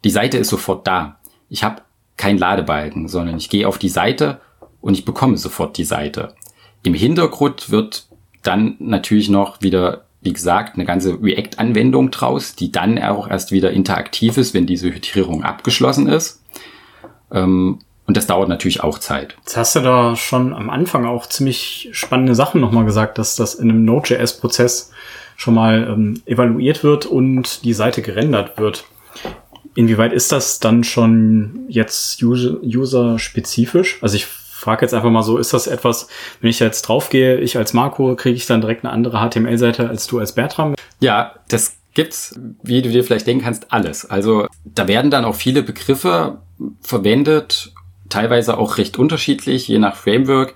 Die 0.04 0.10
Seite 0.10 0.38
ist 0.38 0.48
sofort 0.48 0.86
da. 0.86 1.18
Ich 1.48 1.62
habe 1.64 1.82
kein 2.16 2.38
Ladebalken, 2.38 3.08
sondern 3.08 3.36
ich 3.36 3.48
gehe 3.48 3.66
auf 3.66 3.78
die 3.78 3.88
Seite 3.88 4.40
und 4.80 4.94
ich 4.94 5.04
bekomme 5.04 5.36
sofort 5.36 5.78
die 5.78 5.84
Seite. 5.84 6.34
Im 6.82 6.94
Hintergrund 6.94 7.70
wird 7.70 8.08
dann 8.42 8.76
natürlich 8.78 9.28
noch 9.28 9.60
wieder 9.60 10.07
wie 10.20 10.32
gesagt, 10.32 10.74
eine 10.74 10.84
ganze 10.84 11.22
React-Anwendung 11.22 12.10
draus, 12.10 12.54
die 12.56 12.72
dann 12.72 12.98
auch 12.98 13.28
erst 13.28 13.52
wieder 13.52 13.70
interaktiv 13.70 14.36
ist, 14.36 14.54
wenn 14.54 14.66
diese 14.66 14.92
Hydrierung 14.92 15.44
abgeschlossen 15.44 16.08
ist. 16.08 16.42
Ähm, 17.32 17.78
und 18.06 18.16
das 18.16 18.26
dauert 18.26 18.48
natürlich 18.48 18.82
auch 18.82 18.98
Zeit. 18.98 19.36
Jetzt 19.40 19.56
hast 19.56 19.76
du 19.76 19.80
da 19.80 20.16
schon 20.16 20.54
am 20.54 20.70
Anfang 20.70 21.04
auch 21.04 21.26
ziemlich 21.26 21.90
spannende 21.92 22.34
Sachen 22.34 22.60
nochmal 22.60 22.86
gesagt, 22.86 23.18
dass 23.18 23.36
das 23.36 23.54
in 23.54 23.70
einem 23.70 23.84
Node.js-Prozess 23.84 24.92
schon 25.36 25.54
mal 25.54 25.86
ähm, 25.88 26.22
evaluiert 26.24 26.82
wird 26.82 27.06
und 27.06 27.64
die 27.64 27.74
Seite 27.74 28.02
gerendert 28.02 28.58
wird. 28.58 28.86
Inwieweit 29.74 30.12
ist 30.12 30.32
das 30.32 30.58
dann 30.58 30.84
schon 30.84 31.66
jetzt 31.68 32.22
user-spezifisch? 32.22 33.98
Also 34.02 34.16
ich 34.16 34.26
frage 34.58 34.82
jetzt 34.82 34.92
einfach 34.92 35.10
mal 35.10 35.22
so, 35.22 35.38
ist 35.38 35.54
das 35.54 35.66
etwas, 35.66 36.08
wenn 36.40 36.50
ich 36.50 36.58
jetzt 36.58 36.82
draufgehe, 36.82 37.38
ich 37.38 37.56
als 37.56 37.72
Marco, 37.74 38.14
kriege 38.16 38.36
ich 38.36 38.46
dann 38.46 38.60
direkt 38.60 38.84
eine 38.84 38.92
andere 38.92 39.18
HTML-Seite 39.18 39.88
als 39.88 40.06
du 40.06 40.18
als 40.18 40.32
Bertram? 40.32 40.74
Ja, 41.00 41.34
das 41.48 41.76
gibt's, 41.94 42.38
wie 42.62 42.82
du 42.82 42.90
dir 42.90 43.04
vielleicht 43.04 43.26
denken 43.26 43.44
kannst, 43.44 43.72
alles. 43.72 44.08
Also 44.08 44.46
da 44.64 44.88
werden 44.88 45.10
dann 45.10 45.24
auch 45.24 45.34
viele 45.34 45.62
Begriffe 45.62 46.38
verwendet, 46.80 47.72
teilweise 48.08 48.58
auch 48.58 48.78
recht 48.78 48.98
unterschiedlich, 48.98 49.68
je 49.68 49.78
nach 49.78 49.96
Framework. 49.96 50.54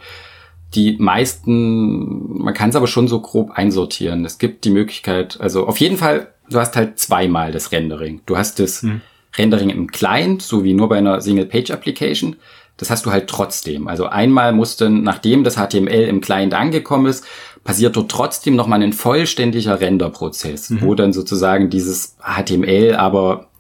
Die 0.75 0.97
meisten, 0.99 2.42
man 2.42 2.54
kann 2.54 2.71
es 2.71 2.76
aber 2.76 2.87
schon 2.87 3.06
so 3.06 3.21
grob 3.21 3.50
einsortieren. 3.52 4.25
Es 4.25 4.38
gibt 4.38 4.64
die 4.64 4.71
Möglichkeit, 4.71 5.40
also 5.40 5.66
auf 5.66 5.78
jeden 5.78 5.97
Fall, 5.97 6.32
du 6.49 6.59
hast 6.59 6.76
halt 6.76 6.99
zweimal 6.99 7.52
das 7.52 7.73
Rendering. 7.73 8.23
Du 8.26 8.37
hast 8.37 8.59
das 8.59 8.82
hm. 8.82 9.00
Rendering 9.37 9.71
im 9.71 9.90
Client, 9.90 10.42
so 10.42 10.64
wie 10.64 10.75
nur 10.75 10.88
bei 10.88 10.99
einer 10.99 11.21
Single-Page-Application. 11.21 12.37
Das 12.82 12.90
hast 12.90 13.06
du 13.06 13.12
halt 13.12 13.28
trotzdem. 13.28 13.86
Also 13.86 14.06
einmal 14.06 14.52
muss 14.52 14.76
dann, 14.76 15.04
nachdem 15.04 15.44
das 15.44 15.54
HTML 15.54 16.08
im 16.08 16.20
Client 16.20 16.52
angekommen 16.52 17.06
ist, 17.06 17.24
passiert 17.62 17.94
dort 17.94 18.10
trotzdem 18.10 18.56
nochmal 18.56 18.82
ein 18.82 18.92
vollständiger 18.92 19.78
Renderprozess, 19.78 20.70
mhm. 20.70 20.80
wo 20.80 20.96
dann 20.96 21.12
sozusagen 21.12 21.70
dieses 21.70 22.16
HTML 22.20 22.96
aber 22.96 23.50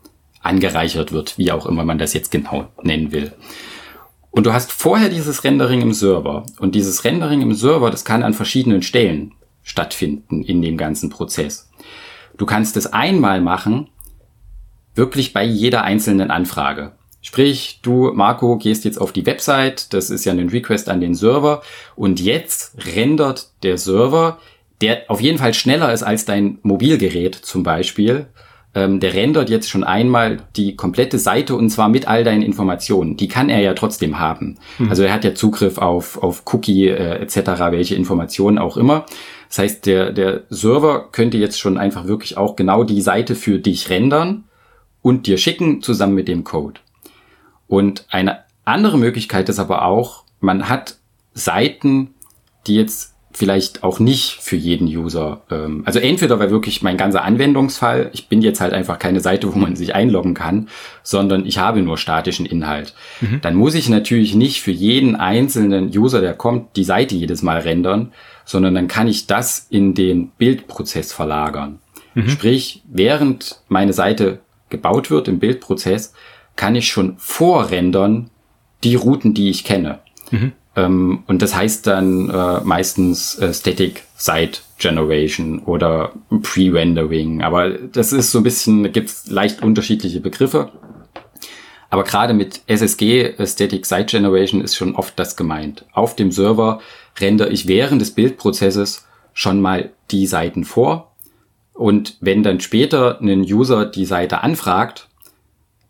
angereichert 0.40 1.12
wird, 1.12 1.38
wie 1.38 1.52
auch 1.52 1.66
immer 1.66 1.84
man 1.84 1.98
das 1.98 2.14
jetzt 2.14 2.32
genau 2.32 2.66
nennen 2.82 3.12
will. 3.12 3.30
Und 4.32 4.46
du 4.46 4.52
hast 4.52 4.72
vorher 4.72 5.08
dieses 5.08 5.44
Rendering 5.44 5.82
im 5.82 5.92
Server. 5.92 6.44
Und 6.58 6.74
dieses 6.74 7.04
Rendering 7.04 7.42
im 7.42 7.54
Server, 7.54 7.92
das 7.92 8.04
kann 8.04 8.24
an 8.24 8.34
verschiedenen 8.34 8.82
Stellen 8.82 9.34
stattfinden 9.62 10.42
in 10.42 10.62
dem 10.62 10.76
ganzen 10.76 11.10
Prozess. 11.10 11.70
Du 12.36 12.44
kannst 12.44 12.76
es 12.76 12.92
einmal 12.92 13.40
machen, 13.40 13.88
wirklich 14.96 15.32
bei 15.32 15.44
jeder 15.44 15.84
einzelnen 15.84 16.32
Anfrage. 16.32 16.90
Sprich, 17.24 17.78
du, 17.82 18.10
Marco, 18.12 18.58
gehst 18.58 18.84
jetzt 18.84 19.00
auf 19.00 19.12
die 19.12 19.24
Website, 19.24 19.92
das 19.94 20.10
ist 20.10 20.24
ja 20.24 20.32
ein 20.32 20.48
Request 20.48 20.88
an 20.88 21.00
den 21.00 21.14
Server 21.14 21.62
und 21.94 22.20
jetzt 22.20 22.74
rendert 22.94 23.50
der 23.62 23.78
Server, 23.78 24.38
der 24.80 25.04
auf 25.06 25.20
jeden 25.20 25.38
Fall 25.38 25.54
schneller 25.54 25.92
ist 25.92 26.02
als 26.02 26.24
dein 26.24 26.58
Mobilgerät 26.62 27.36
zum 27.36 27.62
Beispiel, 27.62 28.26
ähm, 28.74 28.98
der 28.98 29.14
rendert 29.14 29.50
jetzt 29.50 29.70
schon 29.70 29.84
einmal 29.84 30.38
die 30.56 30.74
komplette 30.74 31.20
Seite 31.20 31.54
und 31.54 31.70
zwar 31.70 31.88
mit 31.88 32.08
all 32.08 32.24
deinen 32.24 32.42
Informationen. 32.42 33.16
Die 33.16 33.28
kann 33.28 33.48
er 33.48 33.60
ja 33.60 33.74
trotzdem 33.74 34.18
haben. 34.18 34.58
Mhm. 34.78 34.90
Also 34.90 35.04
er 35.04 35.12
hat 35.12 35.24
ja 35.24 35.34
Zugriff 35.34 35.78
auf, 35.78 36.20
auf 36.20 36.42
Cookie 36.52 36.88
äh, 36.88 37.20
etc., 37.20 37.36
welche 37.70 37.94
Informationen 37.94 38.58
auch 38.58 38.76
immer. 38.76 39.06
Das 39.48 39.58
heißt, 39.58 39.86
der, 39.86 40.10
der 40.10 40.42
Server 40.48 41.10
könnte 41.12 41.36
jetzt 41.36 41.60
schon 41.60 41.78
einfach 41.78 42.06
wirklich 42.06 42.36
auch 42.36 42.56
genau 42.56 42.82
die 42.82 43.02
Seite 43.02 43.36
für 43.36 43.58
dich 43.58 43.90
rendern 43.90 44.44
und 45.02 45.26
dir 45.26 45.36
schicken 45.36 45.82
zusammen 45.82 46.14
mit 46.14 46.26
dem 46.26 46.42
Code. 46.42 46.80
Und 47.72 48.04
eine 48.10 48.40
andere 48.66 48.98
Möglichkeit 48.98 49.48
ist 49.48 49.58
aber 49.58 49.86
auch, 49.86 50.24
man 50.40 50.68
hat 50.68 50.98
Seiten, 51.32 52.12
die 52.66 52.76
jetzt 52.76 53.14
vielleicht 53.32 53.82
auch 53.82 53.98
nicht 53.98 54.42
für 54.42 54.56
jeden 54.56 54.88
User, 54.88 55.40
ähm, 55.50 55.82
also 55.86 55.98
entweder 55.98 56.38
weil 56.38 56.50
wirklich 56.50 56.82
mein 56.82 56.98
ganzer 56.98 57.24
Anwendungsfall, 57.24 58.10
ich 58.12 58.28
bin 58.28 58.42
jetzt 58.42 58.60
halt 58.60 58.74
einfach 58.74 58.98
keine 58.98 59.20
Seite, 59.20 59.54
wo 59.54 59.58
man 59.58 59.74
sich 59.74 59.94
einloggen 59.94 60.34
kann, 60.34 60.68
sondern 61.02 61.46
ich 61.46 61.56
habe 61.56 61.80
nur 61.80 61.96
statischen 61.96 62.44
Inhalt. 62.44 62.92
Mhm. 63.22 63.40
Dann 63.40 63.54
muss 63.54 63.74
ich 63.74 63.88
natürlich 63.88 64.34
nicht 64.34 64.60
für 64.60 64.70
jeden 64.70 65.16
einzelnen 65.16 65.88
User, 65.96 66.20
der 66.20 66.34
kommt, 66.34 66.76
die 66.76 66.84
Seite 66.84 67.14
jedes 67.14 67.40
Mal 67.40 67.60
rendern, 67.60 68.12
sondern 68.44 68.74
dann 68.74 68.86
kann 68.86 69.08
ich 69.08 69.26
das 69.26 69.66
in 69.70 69.94
den 69.94 70.28
Bildprozess 70.32 71.14
verlagern. 71.14 71.78
Mhm. 72.12 72.28
Sprich, 72.28 72.82
während 72.84 73.62
meine 73.68 73.94
Seite 73.94 74.40
gebaut 74.68 75.10
wird 75.10 75.28
im 75.28 75.38
Bildprozess, 75.38 76.12
kann 76.56 76.74
ich 76.74 76.88
schon 76.88 77.16
vorrendern 77.18 78.30
die 78.84 78.94
Routen, 78.94 79.34
die 79.34 79.50
ich 79.50 79.64
kenne. 79.64 80.00
Mhm. 80.30 80.52
Ähm, 80.74 81.22
und 81.26 81.42
das 81.42 81.54
heißt 81.54 81.86
dann 81.86 82.30
äh, 82.30 82.60
meistens 82.64 83.38
äh, 83.38 83.52
Static 83.52 84.04
Site 84.16 84.60
Generation 84.78 85.60
oder 85.60 86.12
Pre-Rendering. 86.30 87.42
Aber 87.42 87.70
das 87.70 88.12
ist 88.12 88.30
so 88.30 88.38
ein 88.38 88.44
bisschen, 88.44 88.90
gibt 88.92 89.10
es 89.10 89.26
leicht 89.28 89.62
unterschiedliche 89.62 90.20
Begriffe. 90.20 90.70
Aber 91.90 92.04
gerade 92.04 92.32
mit 92.32 92.62
SSG, 92.66 93.22
äh, 93.22 93.46
Static 93.46 93.84
Site 93.84 94.06
Generation, 94.06 94.62
ist 94.62 94.76
schon 94.76 94.94
oft 94.94 95.18
das 95.18 95.36
gemeint. 95.36 95.84
Auf 95.92 96.16
dem 96.16 96.32
Server 96.32 96.80
rendere 97.20 97.50
ich 97.50 97.68
während 97.68 98.00
des 98.00 98.12
Bildprozesses 98.12 99.06
schon 99.34 99.60
mal 99.60 99.90
die 100.10 100.26
Seiten 100.26 100.64
vor. 100.64 101.12
Und 101.74 102.16
wenn 102.20 102.42
dann 102.42 102.60
später 102.60 103.20
ein 103.20 103.40
User 103.40 103.84
die 103.86 104.04
Seite 104.04 104.42
anfragt, 104.42 105.08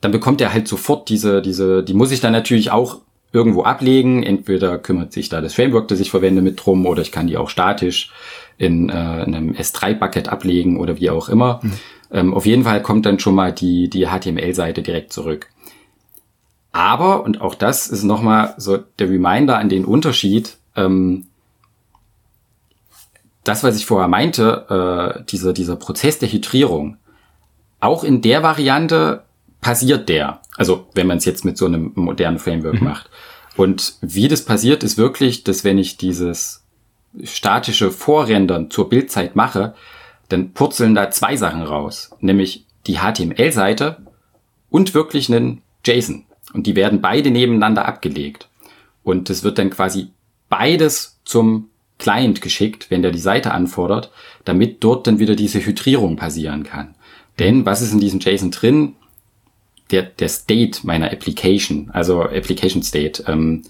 dann 0.02 0.12
bekommt 0.12 0.40
er 0.40 0.52
halt 0.52 0.68
sofort 0.68 1.09
diese, 1.09 1.40
diese, 1.40 1.82
die 1.82 1.94
muss 1.94 2.11
ich 2.11 2.21
dann 2.21 2.32
natürlich 2.32 2.71
auch 2.71 2.99
irgendwo 3.32 3.62
ablegen. 3.62 4.23
Entweder 4.25 4.76
kümmert 4.78 5.12
sich 5.12 5.28
da 5.28 5.40
das 5.40 5.54
Framework, 5.54 5.88
das 5.88 6.00
ich 6.00 6.11
verwende, 6.11 6.42
mit 6.42 6.61
drum, 6.62 6.85
oder 6.85 7.00
ich 7.00 7.12
kann 7.12 7.28
die 7.28 7.38
auch 7.38 7.49
statisch 7.49 8.12
in, 8.59 8.90
äh, 8.90 9.23
in 9.23 9.35
einem 9.35 9.52
S3-Bucket 9.52 10.28
ablegen 10.28 10.78
oder 10.78 10.99
wie 10.99 11.09
auch 11.09 11.28
immer. 11.28 11.61
Mhm. 11.62 11.73
Ähm, 12.11 12.35
auf 12.35 12.44
jeden 12.44 12.64
Fall 12.64 12.82
kommt 12.82 13.06
dann 13.06 13.21
schon 13.21 13.37
mal 13.37 13.52
die, 13.52 13.88
die 13.88 14.06
HTML-Seite 14.06 14.82
direkt 14.82 15.12
zurück. 15.12 15.49
Aber, 16.73 17.23
und 17.23 17.40
auch 17.40 17.54
das 17.54 17.87
ist 17.87 18.02
nochmal 18.02 18.54
so 18.56 18.78
der 18.99 19.09
Reminder 19.09 19.59
an 19.59 19.68
den 19.68 19.85
Unterschied, 19.85 20.59
ähm, 20.75 21.26
das, 23.44 23.62
was 23.62 23.76
ich 23.76 23.87
vorher 23.87 24.09
meinte, 24.09 25.14
äh, 25.21 25.25
dieser, 25.30 25.52
dieser 25.52 25.76
Prozess 25.76 26.18
der 26.18 26.30
Hydrierung, 26.30 26.97
auch 27.78 28.02
in 28.02 28.21
der 28.21 28.42
Variante 28.42 29.23
passiert 29.62 30.11
der. 30.11 30.42
Also 30.57 30.88
wenn 30.92 31.07
man 31.07 31.16
es 31.16 31.25
jetzt 31.25 31.47
mit 31.47 31.57
so 31.57 31.64
einem 31.64 31.92
modernen 31.95 32.38
Framework 32.38 32.83
mhm. 32.83 32.88
macht. 32.88 33.09
Und 33.57 33.95
wie 34.02 34.28
das 34.28 34.45
passiert, 34.45 34.83
ist 34.83 34.99
wirklich, 34.99 35.45
dass 35.45 35.64
wenn 35.64 35.78
ich 35.78 35.97
dieses 35.97 36.64
statische 37.25 37.90
Vorrendern 37.90 38.71
zur 38.71 38.90
Bildzeit 38.90 39.37
mache, 39.37 39.75
dann 40.28 40.52
purzeln 40.52 40.95
da 40.95 41.11
zwei 41.11 41.37
Sachen 41.37 41.62
raus. 41.62 42.11
Nämlich 42.21 42.66
die 42.87 42.99
HTML-Seite 42.99 43.99
und 44.69 44.95
wirklich 44.95 45.33
einen 45.33 45.62
JSON. 45.87 46.25
Und 46.52 46.66
die 46.66 46.76
werden 46.76 47.00
beide 47.00 47.31
nebeneinander 47.31 47.87
abgelegt. 47.87 48.49
Und 49.04 49.31
es 49.31 49.45
wird 49.45 49.59
dann 49.59 49.71
quasi 49.71 50.09
beides 50.49 51.21
zum 51.25 51.69
Client 51.99 52.40
geschickt, 52.40 52.90
wenn 52.90 53.02
der 53.02 53.12
die 53.12 53.19
Seite 53.19 53.52
anfordert, 53.52 54.11
damit 54.45 54.83
dort 54.83 55.07
dann 55.07 55.19
wieder 55.19 55.37
diese 55.37 55.64
Hydrierung 55.64 56.16
passieren 56.16 56.64
kann. 56.64 56.95
Denn 57.38 57.64
was 57.64 57.81
ist 57.81 57.92
in 57.92 58.00
diesem 58.00 58.21
JSON 58.21 58.50
drin? 58.50 58.97
Der, 59.92 60.02
der 60.02 60.28
State 60.28 60.80
meiner 60.84 61.12
Application, 61.12 61.90
also 61.92 62.22
Application 62.22 62.82
State. 62.82 63.25
Ähm, 63.28 63.62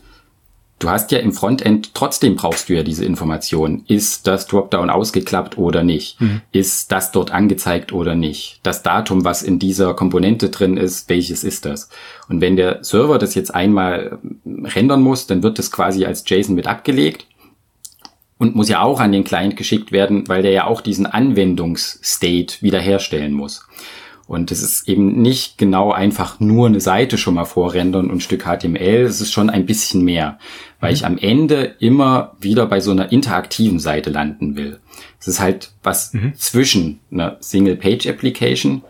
du 0.79 0.89
hast 0.89 1.11
ja 1.11 1.19
im 1.19 1.33
Frontend, 1.33 1.95
trotzdem 1.95 2.37
brauchst 2.37 2.69
du 2.69 2.75
ja 2.75 2.83
diese 2.83 3.05
Information. 3.05 3.85
Ist 3.89 4.27
das 4.27 4.47
Dropdown 4.47 4.91
ausgeklappt 4.91 5.59
oder 5.59 5.83
nicht? 5.83 6.21
Mhm. 6.21 6.41
Ist 6.53 6.93
das 6.93 7.13
dort 7.13 7.31
angezeigt 7.31 7.93
oder 7.93 8.15
nicht? 8.15 8.61
Das 8.63 8.83
Datum, 8.83 9.25
was 9.25 9.43
in 9.43 9.59
dieser 9.59 9.95
Komponente 9.95 10.49
drin 10.49 10.77
ist, 10.77 11.09
welches 11.09 11.45
ist 11.45 11.65
das? 11.65 11.89
Und 12.29 12.41
wenn 12.41 12.57
der 12.57 12.83
Server 12.83 13.19
das 13.19 13.35
jetzt 13.35 13.55
einmal 13.55 14.19
ähm, 14.47 14.65
rendern 14.65 15.03
muss, 15.03 15.27
dann 15.27 15.43
wird 15.43 15.59
das 15.59 15.71
quasi 15.71 16.05
als 16.05 16.25
JSON 16.27 16.55
mit 16.55 16.67
abgelegt 16.67 17.27
und 18.39 18.57
muss 18.57 18.69
ja 18.69 18.83
auch 18.83 18.99
an 18.99 19.13
den 19.13 19.25
Client 19.25 19.57
geschickt 19.57 19.93
werden, 19.93 20.29
weil 20.29 20.43
der 20.43 20.51
ja 20.51 20.67
auch 20.67 20.81
diesen 20.81 21.07
Anwendungsstate 21.07 22.61
wiederherstellen 22.61 23.33
muss. 23.33 23.67
Und 24.33 24.51
es 24.51 24.63
ist 24.63 24.89
eben 24.89 25.21
nicht 25.21 25.59
genau 25.59 25.93
einfach 25.93 26.41
nur 26.41 26.67
eine 26.67 26.81
Seite 26.81 27.19
schon 27.19 27.35
mal 27.35 27.45
vorrendern 27.45 28.07
und 28.07 28.17
ein 28.17 28.21
Stück 28.23 28.45
HTML. 28.45 29.03
Es 29.03 29.21
ist 29.21 29.31
schon 29.31 29.51
ein 29.51 29.67
bisschen 29.67 30.07
mehr, 30.07 30.39
weil 30.81 30.93
mhm. 30.93 30.95
ich 30.95 31.05
am 31.05 31.19
Ende 31.19 31.77
immer 31.81 32.35
wieder 32.41 32.65
bei 32.65 32.81
so 32.81 32.93
einer 32.93 33.13
interaktiven 33.13 33.79
Seite 33.79 34.09
landen 34.09 34.57
will. 34.57 34.81
Es 35.21 35.29
ist 35.29 35.39
halt 35.39 35.73
was 35.83 36.15
mhm. 36.15 36.33
zwischen 36.35 37.01
einer 37.11 37.37
Single-Page-Application 37.41 38.81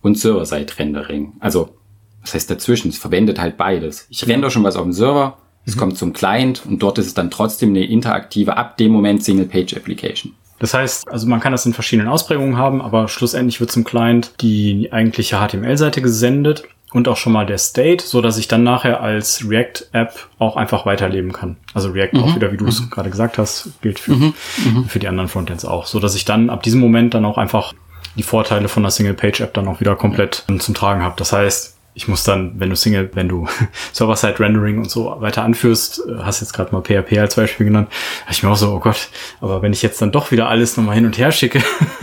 und 0.00 0.18
Server-Side-Rendering. 0.18 1.34
Also, 1.40 1.76
was 2.22 2.32
heißt 2.32 2.50
dazwischen? 2.50 2.88
Es 2.88 2.96
verwendet 2.96 3.38
halt 3.38 3.58
beides. 3.58 4.06
Ich 4.08 4.26
render 4.26 4.48
schon 4.48 4.64
was 4.64 4.76
auf 4.76 4.84
dem 4.84 4.94
Server, 4.94 5.36
es 5.66 5.76
mhm. 5.76 5.80
kommt 5.80 5.98
zum 5.98 6.14
Client 6.14 6.62
und 6.64 6.82
dort 6.82 6.96
ist 6.96 7.06
es 7.08 7.12
dann 7.12 7.30
trotzdem 7.30 7.68
eine 7.68 7.84
interaktive, 7.84 8.56
ab 8.56 8.78
dem 8.78 8.92
Moment 8.92 9.22
Single-Page-Application. 9.22 10.32
Das 10.58 10.74
heißt, 10.74 11.10
also 11.10 11.26
man 11.26 11.40
kann 11.40 11.52
das 11.52 11.66
in 11.66 11.74
verschiedenen 11.74 12.08
Ausprägungen 12.08 12.56
haben, 12.56 12.80
aber 12.80 13.08
schlussendlich 13.08 13.60
wird 13.60 13.70
zum 13.70 13.84
Client 13.84 14.32
die 14.40 14.88
eigentliche 14.92 15.36
HTML-Seite 15.36 16.00
gesendet 16.00 16.64
und 16.92 17.08
auch 17.08 17.16
schon 17.16 17.32
mal 17.32 17.44
der 17.44 17.58
State, 17.58 18.04
so 18.04 18.20
dass 18.20 18.38
ich 18.38 18.48
dann 18.48 18.62
nachher 18.62 19.02
als 19.02 19.48
React-App 19.48 20.28
auch 20.38 20.56
einfach 20.56 20.86
weiterleben 20.86 21.32
kann. 21.32 21.56
Also 21.74 21.90
React 21.90 22.14
mhm. 22.14 22.22
auch 22.22 22.34
wieder, 22.36 22.52
wie 22.52 22.56
du 22.56 22.66
es 22.66 22.80
mhm. 22.80 22.90
gerade 22.90 23.10
gesagt 23.10 23.38
hast, 23.38 23.70
gilt 23.82 23.98
für, 23.98 24.14
mhm. 24.14 24.34
mhm. 24.64 24.84
für 24.86 24.98
die 24.98 25.08
anderen 25.08 25.28
Frontends 25.28 25.64
auch, 25.64 25.86
so 25.86 26.00
dass 26.00 26.14
ich 26.14 26.24
dann 26.24 26.48
ab 26.48 26.62
diesem 26.62 26.80
Moment 26.80 27.14
dann 27.14 27.24
auch 27.24 27.38
einfach 27.38 27.74
die 28.16 28.22
Vorteile 28.22 28.68
von 28.68 28.82
einer 28.82 28.90
Single-Page-App 28.90 29.52
dann 29.52 29.68
auch 29.68 29.80
wieder 29.80 29.94
komplett 29.94 30.44
zum 30.58 30.74
Tragen 30.74 31.02
habe. 31.02 31.16
Das 31.18 31.32
heißt, 31.32 31.75
ich 31.96 32.08
muss 32.08 32.24
dann, 32.24 32.60
wenn 32.60 32.68
du 32.68 32.76
Single, 32.76 33.10
wenn 33.14 33.26
du 33.26 33.48
Server-Side-Rendering 33.92 34.78
und 34.78 34.90
so 34.90 35.16
weiter 35.18 35.42
anführst, 35.42 36.02
äh, 36.06 36.18
hast 36.22 36.40
jetzt 36.40 36.52
gerade 36.52 36.72
mal 36.72 36.82
PHP 36.82 37.18
als 37.18 37.34
Beispiel 37.34 37.66
genannt, 37.66 37.88
da 38.26 38.32
ich 38.32 38.42
mir 38.42 38.50
auch 38.50 38.56
so, 38.56 38.70
oh 38.70 38.80
Gott, 38.80 39.08
aber 39.40 39.62
wenn 39.62 39.72
ich 39.72 39.80
jetzt 39.80 40.00
dann 40.02 40.12
doch 40.12 40.30
wieder 40.30 40.48
alles 40.48 40.76
nochmal 40.76 40.94
hin 40.94 41.06
und 41.06 41.16
her 41.16 41.32
schicke, 41.32 41.62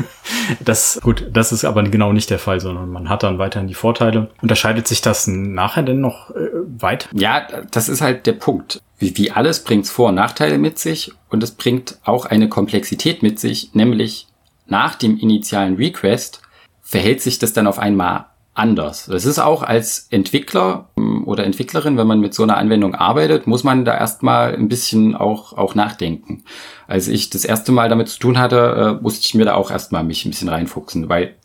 das, 0.60 1.00
gut, 1.04 1.28
das 1.32 1.52
ist 1.52 1.64
aber 1.64 1.84
genau 1.84 2.12
nicht 2.12 2.32
der 2.32 2.40
Fall, 2.40 2.60
sondern 2.60 2.90
man 2.90 3.08
hat 3.08 3.22
dann 3.22 3.38
weiterhin 3.38 3.68
die 3.68 3.76
Vorteile. 3.76 4.32
Unterscheidet 4.42 4.88
sich 4.88 5.02
das 5.02 5.28
nachher 5.28 5.84
denn 5.84 6.02
noch 6.02 6.32
äh, 6.32 6.50
weit? 6.80 7.08
Ja, 7.14 7.48
das 7.70 7.88
ist 7.88 8.02
halt 8.02 8.26
der 8.26 8.34
Punkt. 8.34 8.82
Wie, 8.98 9.16
wie 9.16 9.30
alles 9.30 9.64
bringt's 9.64 9.92
Vor- 9.92 10.10
und 10.10 10.16
Nachteile 10.16 10.58
mit 10.58 10.80
sich 10.80 11.12
und 11.30 11.44
es 11.44 11.52
bringt 11.52 12.00
auch 12.04 12.26
eine 12.26 12.50
Komplexität 12.50 13.22
mit 13.22 13.40
sich, 13.40 13.76
nämlich 13.76 14.28
nach 14.66 14.96
dem 14.96 15.20
initialen 15.20 15.76
Request 15.76 16.42
verhält 16.82 17.22
sich 17.22 17.38
das 17.38 17.54
dann 17.54 17.68
auf 17.68 17.78
einmal 17.78 18.26
anders. 18.54 19.08
Das 19.08 19.26
ist 19.26 19.40
auch 19.40 19.64
als 19.64 20.08
Entwickler 20.10 20.90
ähm, 20.98 21.28
oder 21.28 21.44
Entwicklerin, 21.44 21.98
wenn 21.98 22.08
man 22.08 22.20
mit 22.20 22.34
so 22.34 22.44
einer 22.44 22.58
Anwendung 22.58 22.96
arbeitet, 22.96 23.48
muss 23.48 23.64
man 23.64 23.86
da 23.86 23.98
erstmal 23.98 24.54
ein 24.54 24.68
bisschen 24.68 25.16
auch, 25.16 25.54
auch 25.54 25.76
nachdenken. 25.76 26.44
Als 26.88 27.08
ich 27.08 27.30
das 27.30 27.46
erste 27.46 27.72
Mal 27.72 27.90
damit 27.90 28.10
zu 28.10 28.20
tun 28.20 28.38
hatte, 28.38 28.98
äh, 29.00 29.04
musste 29.04 29.22
ich 29.26 29.34
mir 29.34 29.46
da 29.46 29.56
auch 29.56 29.72
erstmal 29.72 30.04
mich 30.04 30.26
ein 30.26 30.32
bisschen 30.32 30.50
reinfuchsen, 30.50 31.10
weil 31.10 31.36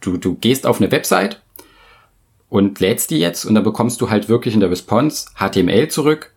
du, 0.00 0.16
du 0.16 0.34
gehst 0.34 0.66
auf 0.66 0.80
eine 0.80 0.92
Website 0.92 1.40
und 2.48 2.78
lädst 2.80 3.10
die 3.10 3.18
jetzt 3.18 3.44
und 3.44 3.54
dann 3.54 3.64
bekommst 3.64 4.00
du 4.00 4.10
halt 4.10 4.28
wirklich 4.28 4.54
in 4.54 4.60
der 4.60 4.70
Response 4.70 5.30
HTML 5.36 5.88
zurück 5.88 6.32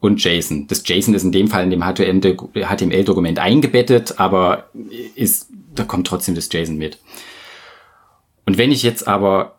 und 0.00 0.22
JSON. 0.22 0.66
Das 0.66 0.82
JSON 0.86 1.14
ist 1.14 1.24
in 1.24 1.32
dem 1.32 1.48
Fall 1.48 1.64
in 1.64 1.70
dem 1.70 1.82
HTML-Dokument 1.82 3.38
eingebettet, 3.38 4.18
aber 4.18 4.70
ist, 5.14 5.48
da 5.74 5.84
kommt 5.84 6.06
trotzdem 6.06 6.34
das 6.34 6.48
JSON 6.52 6.76
mit. 6.78 6.98
Und 8.46 8.56
wenn 8.56 8.72
ich 8.72 8.82
jetzt 8.82 9.06
aber 9.06 9.57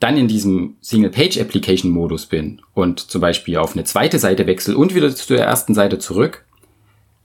dann 0.00 0.16
in 0.16 0.28
diesem 0.28 0.76
Single-Page-Application-Modus 0.80 2.26
bin 2.26 2.62
und 2.74 2.98
zum 2.98 3.20
Beispiel 3.20 3.58
auf 3.58 3.74
eine 3.74 3.84
zweite 3.84 4.18
Seite 4.18 4.46
wechsle 4.46 4.76
und 4.76 4.94
wieder 4.94 5.14
zu 5.14 5.34
der 5.34 5.44
ersten 5.44 5.74
Seite 5.74 5.98
zurück, 5.98 6.44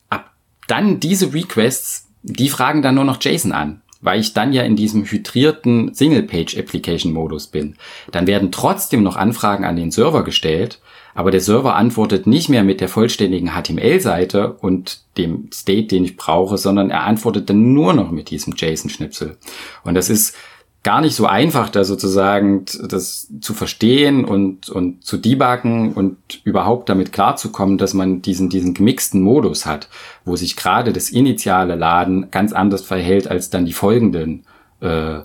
ab 0.09 0.33
dann 0.67 0.99
diese 0.99 1.33
Requests, 1.33 2.09
die 2.21 2.49
fragen 2.49 2.81
dann 2.81 2.95
nur 2.95 3.05
noch 3.05 3.21
JSON 3.21 3.53
an, 3.53 3.81
weil 4.01 4.19
ich 4.19 4.33
dann 4.33 4.51
ja 4.51 4.63
in 4.63 4.75
diesem 4.75 5.05
hydrierten 5.05 5.93
Single-Page-Application-Modus 5.93 7.47
bin. 7.47 7.77
Dann 8.11 8.27
werden 8.27 8.51
trotzdem 8.51 9.03
noch 9.03 9.15
Anfragen 9.15 9.63
an 9.63 9.77
den 9.77 9.91
Server 9.91 10.25
gestellt, 10.25 10.81
aber 11.13 11.31
der 11.31 11.39
Server 11.39 11.77
antwortet 11.77 12.27
nicht 12.27 12.49
mehr 12.49 12.65
mit 12.65 12.81
der 12.81 12.89
vollständigen 12.89 13.51
HTML-Seite 13.51 14.51
und 14.51 14.99
dem 15.17 15.49
State, 15.53 15.87
den 15.87 16.03
ich 16.03 16.17
brauche, 16.17 16.57
sondern 16.57 16.89
er 16.89 17.03
antwortet 17.03 17.49
dann 17.49 17.71
nur 17.71 17.93
noch 17.93 18.11
mit 18.11 18.31
diesem 18.31 18.53
JSON-Schnipsel. 18.57 19.37
Und 19.85 19.93
das 19.93 20.09
ist 20.09 20.35
gar 20.85 21.01
nicht 21.01 21.15
so 21.15 21.25
einfach, 21.25 21.69
da 21.69 21.83
sozusagen 21.83 22.63
das 22.87 23.27
zu 23.41 23.55
verstehen 23.55 24.23
und, 24.23 24.69
und 24.69 25.03
zu 25.03 25.17
debuggen 25.17 25.93
und 25.93 26.17
überhaupt 26.43 26.89
damit 26.89 27.11
klarzukommen, 27.11 27.79
dass 27.79 27.95
man 27.95 28.21
diesen, 28.21 28.49
diesen 28.49 28.75
gemixten 28.75 29.19
Modus 29.19 29.65
hat, 29.65 29.89
wo 30.25 30.35
sich 30.35 30.55
gerade 30.55 30.93
das 30.93 31.09
initiale 31.09 31.73
Laden 31.73 32.29
ganz 32.29 32.53
anders 32.53 32.83
verhält 32.83 33.27
als 33.27 33.49
dann 33.49 33.65
die 33.65 33.73
folgenden 33.73 34.43
äh, 34.79 35.21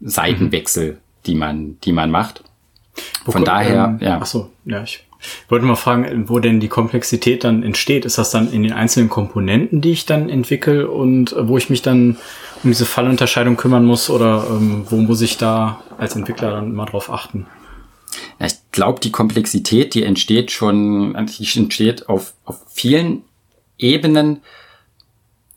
Seitenwechsel, 0.00 0.92
mhm. 0.92 0.98
die 1.26 1.34
man, 1.34 1.76
die 1.84 1.92
man 1.92 2.10
macht. 2.10 2.42
Von 3.26 3.42
wo, 3.42 3.44
daher, 3.44 3.98
ähm, 4.00 4.06
ja. 4.06 4.18
Ach 4.22 4.26
so, 4.26 4.50
ja, 4.64 4.82
ich 4.82 5.04
wollte 5.50 5.66
mal 5.66 5.76
fragen, 5.76 6.28
wo 6.30 6.38
denn 6.38 6.58
die 6.58 6.68
Komplexität 6.68 7.44
dann 7.44 7.62
entsteht. 7.62 8.06
Ist 8.06 8.16
das 8.16 8.30
dann 8.30 8.50
in 8.50 8.62
den 8.62 8.72
einzelnen 8.72 9.10
Komponenten, 9.10 9.82
die 9.82 9.92
ich 9.92 10.06
dann 10.06 10.30
entwickle 10.30 10.88
und 10.88 11.34
äh, 11.34 11.48
wo 11.48 11.58
ich 11.58 11.68
mich 11.68 11.82
dann 11.82 12.16
um 12.64 12.70
diese 12.70 12.86
Fallunterscheidung 12.86 13.56
kümmern 13.56 13.84
muss 13.84 14.10
oder 14.10 14.46
ähm, 14.48 14.86
wo 14.88 14.96
muss 14.96 15.20
ich 15.20 15.36
da 15.36 15.82
als 15.98 16.16
Entwickler 16.16 16.50
dann 16.50 16.70
immer 16.70 16.86
drauf 16.86 17.10
achten? 17.10 17.46
Ja, 18.38 18.46
ich 18.46 18.54
glaube, 18.72 19.00
die 19.00 19.12
Komplexität, 19.12 19.94
die 19.94 20.04
entsteht 20.04 20.50
schon, 20.50 21.14
die 21.26 21.58
entsteht 21.58 22.08
auf, 22.08 22.34
auf 22.44 22.60
vielen 22.72 23.22
Ebenen. 23.78 24.40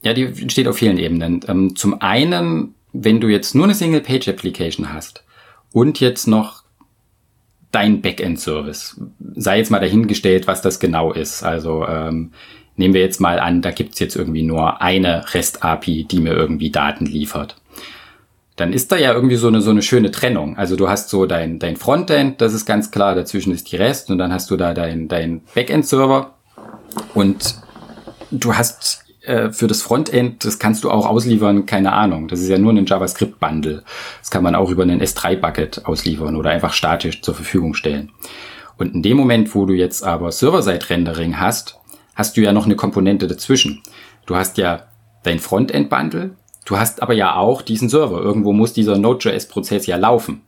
Ja, 0.03 0.13
die 0.13 0.23
entsteht 0.23 0.67
auf 0.67 0.77
vielen 0.77 0.97
Ebenen. 0.97 1.41
Ähm, 1.47 1.75
zum 1.75 2.01
einen, 2.01 2.75
wenn 2.93 3.19
du 3.19 3.27
jetzt 3.27 3.55
nur 3.55 3.65
eine 3.65 3.75
Single-Page-Application 3.75 4.93
hast 4.93 5.23
und 5.71 5.99
jetzt 5.99 6.27
noch 6.27 6.63
dein 7.71 8.01
Backend-Service, 8.01 8.99
sei 9.35 9.57
jetzt 9.59 9.71
mal 9.71 9.79
dahingestellt, 9.79 10.47
was 10.47 10.61
das 10.61 10.79
genau 10.79 11.11
ist. 11.11 11.43
Also 11.43 11.85
ähm, 11.85 12.31
Nehmen 12.77 12.93
wir 12.93 13.01
jetzt 13.01 13.19
mal 13.19 13.39
an, 13.39 13.61
da 13.61 13.71
gibt's 13.71 13.99
jetzt 13.99 14.15
irgendwie 14.15 14.43
nur 14.43 14.81
eine 14.81 15.33
REST-API, 15.33 16.05
die 16.05 16.19
mir 16.19 16.33
irgendwie 16.33 16.69
Daten 16.69 17.05
liefert. 17.05 17.55
Dann 18.55 18.73
ist 18.73 18.91
da 18.91 18.97
ja 18.97 19.13
irgendwie 19.13 19.35
so 19.35 19.47
eine, 19.47 19.61
so 19.61 19.71
eine 19.71 19.81
schöne 19.81 20.11
Trennung. 20.11 20.57
Also 20.57 20.75
du 20.75 20.89
hast 20.89 21.09
so 21.09 21.25
dein, 21.25 21.59
dein 21.59 21.75
Frontend, 21.75 22.41
das 22.41 22.53
ist 22.53 22.65
ganz 22.65 22.89
klar, 22.89 23.13
dazwischen 23.13 23.53
ist 23.53 23.71
die 23.71 23.75
REST 23.75 24.09
und 24.09 24.17
dann 24.17 24.31
hast 24.31 24.49
du 24.49 24.57
da 24.57 24.73
dein, 24.73 25.07
dein 25.07 25.41
Backend-Server 25.53 26.33
und 27.13 27.55
du 28.31 28.55
hast 28.55 29.05
äh, 29.27 29.51
für 29.51 29.67
das 29.67 29.81
Frontend, 29.81 30.45
das 30.45 30.57
kannst 30.57 30.83
du 30.83 30.89
auch 30.89 31.05
ausliefern, 31.05 31.65
keine 31.65 31.93
Ahnung. 31.93 32.27
Das 32.27 32.39
ist 32.39 32.49
ja 32.49 32.57
nur 32.57 32.73
ein 32.73 32.85
JavaScript-Bundle. 32.85 33.83
Das 34.21 34.31
kann 34.31 34.43
man 34.43 34.55
auch 34.55 34.69
über 34.69 34.83
einen 34.83 35.01
S3-Bucket 35.01 35.85
ausliefern 35.85 36.35
oder 36.35 36.49
einfach 36.49 36.73
statisch 36.73 37.21
zur 37.21 37.35
Verfügung 37.35 37.73
stellen. 37.73 38.11
Und 38.77 38.95
in 38.95 39.03
dem 39.03 39.17
Moment, 39.17 39.53
wo 39.53 39.65
du 39.65 39.73
jetzt 39.73 40.03
aber 40.03 40.31
Server-Side-Rendering 40.31 41.39
hast, 41.39 41.76
hast 42.17 42.35
du 42.35 42.41
ja 42.41 42.51
noch 42.51 42.65
eine 42.65 42.75
Komponente 42.75 43.27
dazwischen. 43.27 43.81
Du 44.25 44.35
hast 44.35 44.57
ja 44.57 44.87
dein 45.23 45.39
Frontend-Bundle, 45.39 46.31
du 46.65 46.77
hast 46.77 47.01
aber 47.01 47.13
ja 47.13 47.35
auch 47.35 47.61
diesen 47.61 47.87
Server. 47.87 48.19
Irgendwo 48.19 48.51
muss 48.51 48.73
dieser 48.73 48.97
Node.js-Prozess 48.97 49.85
ja 49.85 49.95
laufen. 49.95 50.41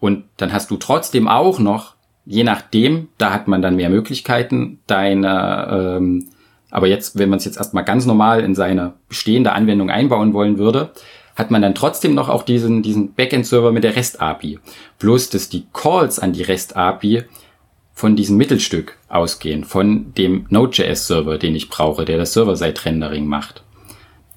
Und 0.00 0.24
dann 0.36 0.52
hast 0.52 0.70
du 0.70 0.76
trotzdem 0.76 1.28
auch 1.28 1.58
noch, 1.58 1.94
je 2.24 2.44
nachdem, 2.44 3.08
da 3.18 3.32
hat 3.32 3.48
man 3.48 3.60
dann 3.60 3.76
mehr 3.76 3.90
Möglichkeiten, 3.90 4.80
deine, 4.86 5.96
ähm, 5.96 6.28
aber 6.70 6.86
jetzt, 6.86 7.18
wenn 7.18 7.28
man 7.28 7.38
es 7.38 7.44
jetzt 7.44 7.56
erstmal 7.56 7.84
ganz 7.84 8.06
normal 8.06 8.40
in 8.40 8.54
seine 8.54 8.94
bestehende 9.08 9.52
Anwendung 9.52 9.90
einbauen 9.90 10.32
wollen 10.32 10.58
würde, 10.58 10.92
hat 11.36 11.50
man 11.50 11.62
dann 11.62 11.74
trotzdem 11.74 12.14
noch 12.14 12.28
auch 12.28 12.44
diesen, 12.44 12.82
diesen 12.82 13.14
Backend-Server 13.14 13.72
mit 13.72 13.82
der 13.82 13.96
REST-API. 13.96 14.60
Bloß, 14.98 15.30
dass 15.30 15.48
die 15.48 15.66
Calls 15.72 16.18
an 16.18 16.32
die 16.32 16.42
REST-API 16.42 17.24
von 17.94 18.16
diesem 18.16 18.36
Mittelstück 18.36 18.98
ausgehen, 19.08 19.64
von 19.64 20.12
dem 20.14 20.46
Node.js-Server, 20.50 21.38
den 21.38 21.54
ich 21.54 21.70
brauche, 21.70 22.04
der 22.04 22.18
das 22.18 22.32
Server-Side-Rendering 22.32 23.24
macht. 23.24 23.62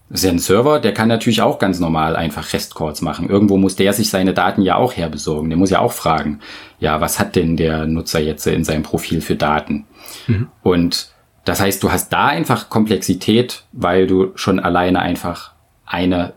Das 0.09 0.21
ist 0.21 0.25
ja 0.25 0.31
ein 0.31 0.39
Server, 0.39 0.79
der 0.79 0.93
kann 0.93 1.09
natürlich 1.09 1.41
auch 1.41 1.59
ganz 1.59 1.79
normal 1.79 2.15
einfach 2.15 2.53
REST-Calls 2.53 3.01
machen. 3.01 3.29
Irgendwo 3.29 3.57
muss 3.57 3.75
der 3.75 3.91
sich 3.91 4.09
seine 4.09 4.33
Daten 4.33 4.61
ja 4.61 4.75
auch 4.77 4.93
herbesorgen. 4.93 5.49
Der 5.49 5.57
muss 5.57 5.71
ja 5.71 5.79
auch 5.79 5.91
fragen, 5.91 6.39
ja, 6.79 7.01
was 7.01 7.19
hat 7.19 7.35
denn 7.35 7.57
der 7.57 7.87
Nutzer 7.87 8.19
jetzt 8.19 8.47
in 8.47 8.63
seinem 8.63 8.83
Profil 8.83 9.19
für 9.19 9.35
Daten? 9.35 9.85
Mhm. 10.27 10.47
Und 10.63 11.09
das 11.43 11.59
heißt, 11.59 11.83
du 11.83 11.91
hast 11.91 12.13
da 12.13 12.27
einfach 12.27 12.69
Komplexität, 12.69 13.63
weil 13.73 14.07
du 14.07 14.31
schon 14.35 14.59
alleine 14.59 14.99
einfach 14.99 15.51
eine 15.85 16.33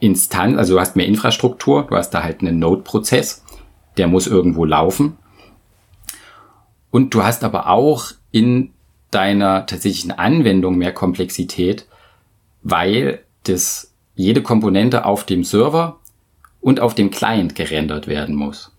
Instanz, 0.00 0.58
also 0.58 0.74
du 0.74 0.80
hast 0.80 0.96
mehr 0.96 1.06
Infrastruktur, 1.06 1.86
du 1.88 1.94
hast 1.94 2.10
da 2.10 2.24
halt 2.24 2.40
einen 2.40 2.58
Node-Prozess, 2.58 3.44
der 3.96 4.08
muss 4.08 4.26
irgendwo 4.26 4.64
laufen 4.64 5.18
und 6.90 7.14
du 7.14 7.22
hast 7.22 7.44
aber 7.44 7.68
auch 7.68 8.12
in 8.30 8.70
deiner 9.10 9.66
tatsächlichen 9.66 10.12
Anwendung 10.12 10.76
mehr 10.76 10.92
Komplexität, 10.92 11.86
weil 12.62 13.20
das 13.44 13.94
jede 14.14 14.42
Komponente 14.42 15.04
auf 15.04 15.24
dem 15.24 15.44
Server 15.44 15.98
und 16.60 16.80
auf 16.80 16.94
dem 16.94 17.10
Client 17.10 17.54
gerendert 17.54 18.08
werden 18.08 18.34
muss. 18.34 18.72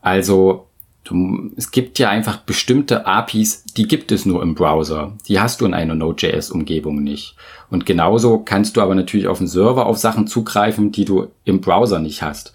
Also 0.00 0.66
du, 1.04 1.50
es 1.56 1.70
gibt 1.70 1.98
ja 1.98 2.08
einfach 2.08 2.38
bestimmte 2.38 3.06
APIs, 3.06 3.64
die 3.64 3.86
gibt 3.86 4.12
es 4.12 4.24
nur 4.26 4.42
im 4.42 4.54
Browser. 4.54 5.12
Die 5.28 5.40
hast 5.40 5.60
du 5.60 5.66
in 5.66 5.74
einer 5.74 5.94
Node.js-Umgebung 5.94 7.02
nicht. 7.02 7.36
Und 7.70 7.86
genauso 7.86 8.38
kannst 8.38 8.76
du 8.76 8.80
aber 8.80 8.94
natürlich 8.94 9.28
auf 9.28 9.38
dem 9.38 9.46
Server 9.46 9.86
auf 9.86 9.98
Sachen 9.98 10.26
zugreifen, 10.26 10.92
die 10.92 11.04
du 11.04 11.28
im 11.44 11.60
Browser 11.60 11.98
nicht 11.98 12.22
hast. 12.22 12.52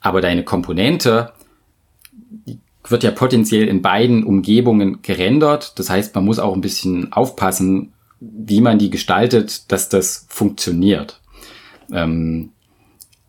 Aber 0.00 0.20
deine 0.20 0.44
Komponente, 0.44 1.32
wird 2.88 3.02
ja 3.02 3.10
potenziell 3.10 3.66
in 3.68 3.82
beiden 3.82 4.24
Umgebungen 4.24 5.00
gerendert. 5.02 5.78
Das 5.78 5.90
heißt, 5.90 6.14
man 6.14 6.24
muss 6.24 6.38
auch 6.38 6.54
ein 6.54 6.60
bisschen 6.60 7.12
aufpassen, 7.12 7.92
wie 8.20 8.60
man 8.60 8.78
die 8.78 8.90
gestaltet, 8.90 9.70
dass 9.72 9.88
das 9.88 10.26
funktioniert. 10.28 11.20
Ähm, 11.92 12.50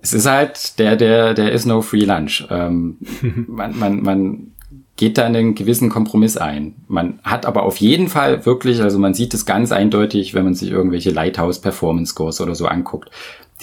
es 0.02 0.14
ist 0.14 0.26
halt, 0.28 0.78
der, 0.78 0.96
der, 0.96 1.34
der 1.34 1.52
ist 1.52 1.66
no 1.66 1.82
free 1.82 2.06
lunch. 2.06 2.46
Ähm, 2.50 2.98
man, 3.48 3.78
man, 3.80 4.04
man 4.04 4.52
geht 4.98 5.18
da 5.18 5.26
einen 5.26 5.56
gewissen 5.56 5.90
Kompromiss 5.90 6.38
ein. 6.38 6.76
Man 6.88 7.20
hat 7.24 7.46
aber 7.46 7.64
auf 7.64 7.78
jeden 7.78 8.08
Fall 8.08 8.46
wirklich, 8.46 8.82
also 8.82 9.00
man 9.00 9.14
sieht 9.14 9.34
es 9.34 9.46
ganz 9.46 9.72
eindeutig, 9.72 10.34
wenn 10.34 10.46
man 10.46 10.54
sich 10.54 10.72
irgendwelche 10.72 11.12
Lighthouse 11.12 11.60
Performance 11.60 12.12
Scores 12.12 12.40
oder 12.40 12.56
so 12.56 12.68
anguckt. 12.68 13.10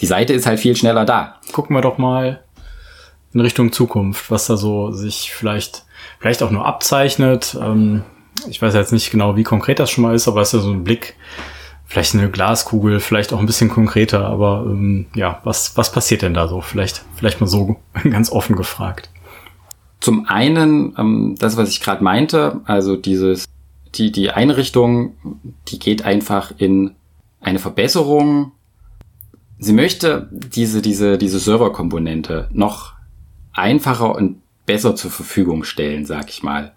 Die 0.01 0.05
Seite 0.05 0.33
ist 0.33 0.45
halt 0.45 0.59
viel 0.59 0.75
schneller 0.75 1.05
da. 1.05 1.39
Gucken 1.51 1.75
wir 1.75 1.81
doch 1.81 1.97
mal 1.97 2.43
in 3.33 3.41
Richtung 3.41 3.71
Zukunft, 3.71 4.29
was 4.29 4.47
da 4.47 4.57
so 4.57 4.91
sich 4.91 5.31
vielleicht, 5.33 5.85
vielleicht 6.19 6.43
auch 6.43 6.51
nur 6.51 6.65
abzeichnet. 6.65 7.57
Ähm, 7.59 8.03
ich 8.47 8.61
weiß 8.61 8.73
jetzt 8.73 8.93
nicht 8.93 9.11
genau, 9.11 9.35
wie 9.35 9.43
konkret 9.43 9.79
das 9.79 9.89
schon 9.89 10.03
mal 10.03 10.15
ist, 10.15 10.27
aber 10.27 10.41
es 10.41 10.49
ist 10.49 10.53
ja 10.53 10.59
so 10.59 10.71
ein 10.71 10.83
Blick, 10.83 11.15
vielleicht 11.85 12.15
eine 12.15 12.29
Glaskugel, 12.29 12.99
vielleicht 12.99 13.33
auch 13.33 13.39
ein 13.39 13.45
bisschen 13.45 13.69
konkreter, 13.69 14.25
aber 14.25 14.65
ähm, 14.67 15.07
ja, 15.15 15.41
was, 15.43 15.77
was 15.77 15.91
passiert 15.91 16.21
denn 16.21 16.33
da 16.33 16.47
so? 16.47 16.61
Vielleicht, 16.61 17.03
vielleicht 17.15 17.41
mal 17.41 17.47
so 17.47 17.77
ganz 18.03 18.31
offen 18.31 18.55
gefragt. 18.55 19.09
Zum 19.99 20.27
einen, 20.27 20.95
ähm, 20.97 21.35
das, 21.39 21.57
was 21.57 21.69
ich 21.69 21.81
gerade 21.81 22.03
meinte, 22.03 22.61
also 22.65 22.95
dieses, 22.95 23.45
die, 23.95 24.11
die 24.11 24.31
Einrichtung, 24.31 25.15
die 25.67 25.79
geht 25.79 26.03
einfach 26.03 26.51
in 26.57 26.95
eine 27.39 27.59
Verbesserung. 27.59 28.51
Sie 29.59 29.73
möchte 29.73 30.29
diese, 30.31 30.81
diese, 30.81 31.17
diese 31.17 31.39
Serverkomponente 31.39 32.49
noch 32.51 32.92
einfacher 33.53 34.15
und 34.15 34.41
besser 34.65 34.95
zur 34.95 35.11
Verfügung 35.11 35.63
stellen, 35.63 36.05
sag 36.05 36.29
ich 36.29 36.43
mal. 36.43 36.73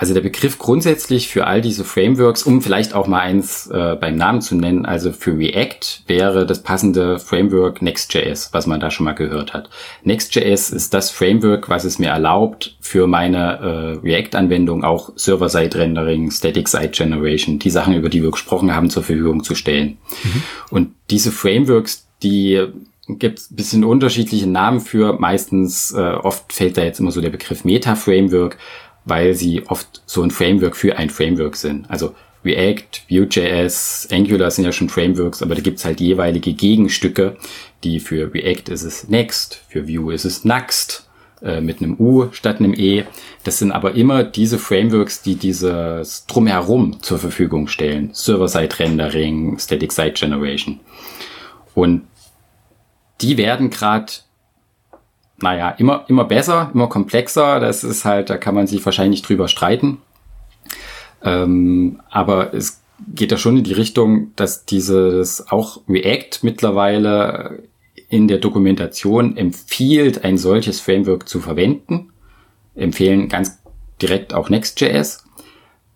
also 0.00 0.14
der 0.14 0.20
Begriff 0.20 0.58
grundsätzlich 0.58 1.26
für 1.26 1.48
all 1.48 1.60
diese 1.60 1.84
Frameworks, 1.84 2.44
um 2.44 2.62
vielleicht 2.62 2.94
auch 2.94 3.08
mal 3.08 3.18
eins 3.18 3.66
äh, 3.66 3.96
beim 4.00 4.14
Namen 4.14 4.40
zu 4.40 4.54
nennen, 4.54 4.86
also 4.86 5.10
für 5.10 5.36
React 5.36 6.04
wäre 6.06 6.46
das 6.46 6.62
passende 6.62 7.18
Framework 7.18 7.82
Next.js, 7.82 8.50
was 8.52 8.68
man 8.68 8.78
da 8.78 8.92
schon 8.92 9.06
mal 9.06 9.14
gehört 9.14 9.54
hat. 9.54 9.70
Next.js 10.04 10.70
ist 10.70 10.94
das 10.94 11.10
Framework, 11.10 11.68
was 11.68 11.82
es 11.82 11.98
mir 11.98 12.10
erlaubt, 12.10 12.76
für 12.80 13.08
meine 13.08 13.58
äh, 13.58 14.06
React-Anwendung 14.06 14.84
auch 14.84 15.10
Server-Side-Rendering, 15.16 16.30
Static-Side-Generation, 16.30 17.58
die 17.58 17.70
Sachen, 17.70 17.94
über 17.94 18.08
die 18.08 18.22
wir 18.22 18.30
gesprochen 18.30 18.72
haben, 18.72 18.90
zur 18.90 19.02
Verfügung 19.02 19.42
zu 19.42 19.56
stellen. 19.56 19.98
Mhm. 20.22 20.42
Und 20.70 20.90
diese 21.10 21.32
Frameworks, 21.32 22.06
die 22.22 22.68
gibt 23.08 23.38
es 23.38 23.54
bisschen 23.54 23.84
unterschiedliche 23.84 24.48
Namen 24.48 24.80
für. 24.80 25.14
Meistens, 25.18 25.92
äh, 25.92 25.98
oft 25.98 26.52
fällt 26.52 26.76
da 26.76 26.82
jetzt 26.82 27.00
immer 27.00 27.10
so 27.10 27.20
der 27.20 27.30
Begriff 27.30 27.64
Meta-Framework 27.64 28.58
weil 29.08 29.34
sie 29.34 29.66
oft 29.66 30.02
so 30.06 30.22
ein 30.22 30.30
Framework 30.30 30.76
für 30.76 30.96
ein 30.96 31.10
Framework 31.10 31.56
sind. 31.56 31.90
Also 31.90 32.14
React, 32.44 33.02
Vue.js, 33.10 34.08
Angular 34.12 34.50
sind 34.50 34.64
ja 34.64 34.72
schon 34.72 34.88
Frameworks, 34.88 35.42
aber 35.42 35.54
da 35.54 35.60
gibt's 35.60 35.84
halt 35.84 36.00
jeweilige 36.00 36.52
Gegenstücke, 36.52 37.36
die 37.84 38.00
für 38.00 38.32
React 38.32 38.72
ist 38.72 38.84
es 38.84 39.08
Next, 39.08 39.62
für 39.68 39.88
Vue 39.88 40.14
ist 40.14 40.24
es 40.24 40.44
Next 40.44 41.08
äh, 41.42 41.60
mit 41.60 41.82
einem 41.82 41.96
U 41.98 42.28
statt 42.32 42.58
einem 42.58 42.74
E. 42.74 43.04
Das 43.44 43.58
sind 43.58 43.72
aber 43.72 43.94
immer 43.94 44.22
diese 44.22 44.58
Frameworks, 44.58 45.22
die 45.22 45.34
dieses 45.34 46.26
drumherum 46.26 47.02
zur 47.02 47.18
Verfügung 47.18 47.66
stellen. 47.66 48.10
Server-Side-Rendering, 48.12 49.58
Static-Side-Generation. 49.58 50.80
Und 51.74 52.02
die 53.20 53.36
werden 53.36 53.70
gerade 53.70 54.12
naja, 55.40 55.70
immer, 55.70 56.04
immer 56.08 56.24
besser, 56.24 56.70
immer 56.74 56.88
komplexer. 56.88 57.60
Das 57.60 57.84
ist 57.84 58.04
halt, 58.04 58.30
da 58.30 58.36
kann 58.36 58.54
man 58.54 58.66
sich 58.66 58.84
wahrscheinlich 58.84 59.22
drüber 59.22 59.48
streiten. 59.48 59.98
Ähm, 61.22 62.00
aber 62.10 62.54
es 62.54 62.80
geht 63.14 63.32
da 63.32 63.36
schon 63.36 63.56
in 63.56 63.64
die 63.64 63.72
Richtung, 63.72 64.32
dass 64.36 64.64
dieses 64.64 65.50
auch 65.50 65.80
React 65.88 66.40
mittlerweile 66.42 67.62
in 68.08 68.26
der 68.26 68.38
Dokumentation 68.38 69.36
empfiehlt, 69.36 70.24
ein 70.24 70.38
solches 70.38 70.80
Framework 70.80 71.28
zu 71.28 71.40
verwenden. 71.40 72.10
Empfehlen 72.74 73.28
ganz 73.28 73.58
direkt 74.00 74.34
auch 74.34 74.48
Next.js, 74.48 75.24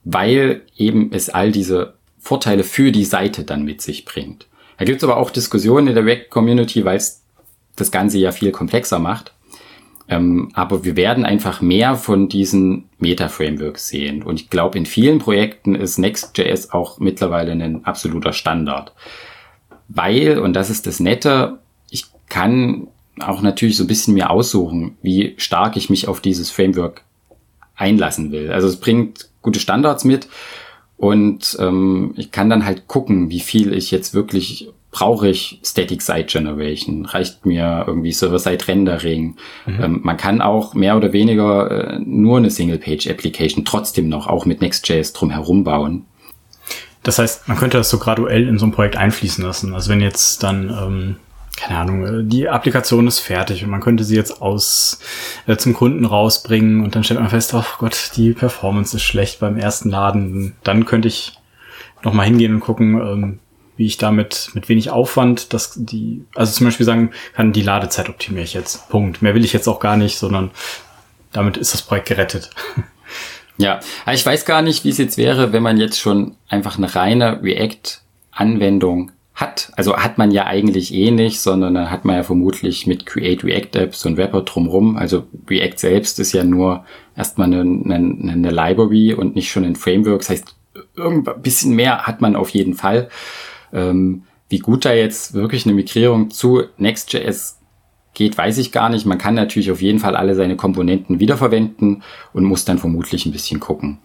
weil 0.05 0.63
eben 0.77 1.13
es 1.13 1.31
all 1.31 1.53
diese 1.53 1.95
Vorteile 2.19 2.63
für 2.65 2.93
die 2.93 3.05
Seite 3.05 3.45
dann 3.45 3.65
mit 3.65 3.83
sich 3.83 4.05
bringt. 4.05 4.47
Da 4.83 4.87
gibt 4.87 4.99
es 4.99 5.05
aber 5.05 5.17
auch 5.17 5.31
Diskussionen 5.31 5.87
in 5.87 5.95
der 5.95 6.05
React-Community, 6.05 6.85
weil 6.85 6.97
es 6.97 7.23
das 7.77 7.93
Ganze 7.93 8.19
ja 8.19 8.33
viel 8.33 8.51
komplexer 8.51 8.99
macht. 8.99 9.33
Ähm, 10.09 10.51
aber 10.55 10.83
wir 10.83 10.97
werden 10.97 11.25
einfach 11.25 11.61
mehr 11.61 11.95
von 11.95 12.29
diesen 12.29 12.89
Meta-Frameworks 12.99 13.87
sehen. 13.87 14.25
Und 14.25 14.41
ich 14.41 14.51
glaube, 14.51 14.77
in 14.77 14.85
vielen 14.85 15.21
Projekten 15.21 15.77
ist 15.77 15.99
Next.js 15.99 16.73
auch 16.73 16.99
mittlerweile 16.99 17.53
ein 17.53 17.85
absoluter 17.85 18.33
Standard. 18.33 18.93
Weil, 19.87 20.41
und 20.41 20.55
das 20.55 20.69
ist 20.69 20.89
das 20.89 20.99
Nette, 20.99 21.61
ich 21.89 22.07
kann 22.29 22.89
auch 23.21 23.41
natürlich 23.41 23.77
so 23.77 23.85
ein 23.85 23.87
bisschen 23.87 24.15
mir 24.15 24.31
aussuchen, 24.31 24.99
wie 25.01 25.35
stark 25.37 25.77
ich 25.77 25.91
mich 25.91 26.09
auf 26.09 26.21
dieses 26.21 26.51
Framework 26.51 27.05
einlassen 27.77 28.33
will. 28.33 28.51
Also 28.51 28.67
es 28.67 28.81
bringt 28.81 29.29
gute 29.43 29.61
Standards 29.61 30.03
mit 30.03 30.27
und 31.03 31.57
ähm, 31.59 32.15
ich 32.17 32.31
kann 32.31 32.49
dann 32.49 32.65
halt 32.65 32.87
gucken, 32.87 33.29
wie 33.29 33.41
viel 33.41 33.73
ich 33.73 33.91
jetzt 33.91 34.15
wirklich 34.15 34.71
brauche 34.93 35.27
ich 35.27 35.59
Static 35.65 36.01
Site 36.01 36.27
Generation? 36.27 37.07
Reicht 37.07 37.45
mir 37.45 37.83
irgendwie 37.89 38.13
Server-Side 38.13 38.69
Rendering? 38.69 39.35
Mhm. 39.67 39.83
Ähm, 39.83 40.01
man 40.05 40.17
kann 40.17 40.41
auch 40.41 40.75
mehr 40.75 40.97
oder 40.97 41.13
weniger 41.13 41.95
äh, 41.95 41.99
nur 41.99 42.37
eine 42.37 42.51
Single-Page-Application 42.51 43.65
trotzdem 43.65 44.09
noch 44.09 44.29
auch 44.29 44.47
mit 44.47 44.61
Next.js 44.61 45.13
drumherum 45.13 45.65
bauen. 45.65 46.05
Das 47.03 47.19
heißt, 47.19 47.49
man 47.49 47.57
könnte 47.57 47.79
das 47.79 47.91
so 47.91 47.99
graduell 47.99 48.47
in 48.47 48.61
so 48.61 48.67
ein 48.67 48.71
Projekt 48.71 48.97
einfließen 48.97 49.43
lassen. 49.43 49.75
Also 49.75 49.91
wenn 49.91 50.01
jetzt 50.01 50.45
dann, 50.45 50.69
ähm, 50.71 51.17
keine 51.57 51.79
Ahnung, 51.79 52.07
äh, 52.07 52.25
die 52.25 52.49
Applikation 52.49 53.07
ist 53.07 53.21
fertig 53.21 53.65
und 53.65 53.71
man 53.71 53.81
könnte 53.81 54.05
sie 54.05 54.17
jetzt 54.17 54.43
aus 54.43 55.01
äh, 55.47 55.57
zum 55.57 55.75
Kunden 55.75 56.05
rausbringen 56.05 56.83
und 56.83 56.95
dann 56.95 57.05
stellt 57.05 57.21
man 57.21 57.29
fest, 57.29 57.55
oh 57.55 57.65
Gott, 57.79 58.13
die 58.17 58.33
Performance 58.33 58.97
ist 58.97 59.03
schlecht 59.03 59.41
beim 59.41 59.57
ersten 59.57 59.91
Laden. 59.91 60.57
Dann 60.65 60.87
könnte 60.87 61.09
ich 61.09 61.39
noch 62.03 62.13
mal 62.13 62.25
hingehen 62.25 62.55
und 62.55 62.61
gucken, 62.61 62.95
ähm, 63.01 63.39
wie 63.77 63.87
ich 63.87 63.97
damit 63.97 64.51
mit 64.55 64.69
wenig 64.69 64.91
Aufwand 64.91 65.53
dass 65.53 65.73
die, 65.77 66.25
also 66.35 66.53
zum 66.53 66.67
Beispiel 66.67 66.87
sagen 66.87 67.11
kann, 67.35 67.53
die 67.53 67.63
Ladezeit 67.63 68.09
optimiere 68.09 68.45
ich 68.45 68.55
jetzt. 68.55 68.89
Punkt. 68.89 69.23
Mehr 69.23 69.35
will 69.35 69.45
ich 69.45 69.53
jetzt 69.53 69.69
auch 69.69 69.81
gar 69.81 69.97
nicht, 69.97 70.19
sondern 70.19 70.51
damit 71.33 71.57
ist 71.57 71.73
das 71.75 71.83
Projekt 71.83 72.09
gerettet. 72.09 72.51
Ja, 73.59 73.81
ich 74.11 74.25
weiß 74.25 74.47
gar 74.47 74.63
nicht, 74.63 74.83
wie 74.83 74.89
es 74.89 74.97
jetzt 74.97 75.19
wäre, 75.19 75.53
wenn 75.53 75.63
man 75.63 75.77
jetzt 75.77 76.01
schon 76.01 76.37
einfach 76.49 76.79
eine 76.79 76.95
reine 76.95 77.43
React-Anwendung 77.43 79.13
hat. 79.43 79.73
Also 79.77 79.97
hat 79.97 80.17
man 80.19 80.31
ja 80.31 80.47
eigentlich 80.47 80.95
eh 80.95 81.11
nicht, 81.11 81.41
sondern 81.41 81.75
dann 81.75 81.91
hat 81.91 82.05
man 82.05 82.17
ja 82.17 82.23
vermutlich 82.23 82.87
mit 82.87 83.05
Create 83.05 83.45
React 83.45 83.79
Apps 83.81 84.07
und 84.07 84.17
Wrapper 84.17 84.43
drumrum. 84.43 84.97
Also 84.97 85.25
React 85.51 85.77
selbst 85.77 86.21
ist 86.21 86.33
ja 86.33 86.45
nur 86.45 86.85
erstmal 87.17 87.49
eine, 87.53 87.61
eine, 87.61 88.33
eine 88.33 88.51
Library 88.51 89.15
und 89.15 89.35
nicht 89.35 89.51
schon 89.51 89.65
ein 89.65 89.77
Framework. 89.77 90.21
Das 90.21 90.31
heißt, 90.31 90.55
irgendein 90.97 91.43
bisschen 91.43 91.75
mehr 91.75 92.07
hat 92.07 92.21
man 92.21 92.37
auf 92.37 92.51
jeden 92.51 92.75
Fall. 92.75 93.09
Ähm, 93.73 94.23
wie 94.49 94.59
gut 94.59 94.85
da 94.85 94.93
jetzt 94.93 95.35
wirklich 95.35 95.67
eine 95.67 95.75
Migrierung 95.75 96.31
zu 96.31 96.63
Next.js 96.77 97.59
geht, 98.15 98.39
weiß 98.39 98.59
ich 98.59 98.71
gar 98.71 98.91
nicht. 98.91 99.07
Man 99.07 99.19
kann 99.19 99.35
natürlich 99.35 99.71
auf 99.71 99.83
jeden 99.83 99.99
Fall 99.99 100.15
alle 100.15 100.35
seine 100.35 100.57
Komponenten 100.57 101.21
wiederverwenden 101.21 102.03
und 102.33 102.45
muss 102.45 102.65
dann 102.65 102.79
vermutlich 102.79 103.27
ein 103.27 103.33
bisschen 103.33 103.61
gucken. 103.61 103.99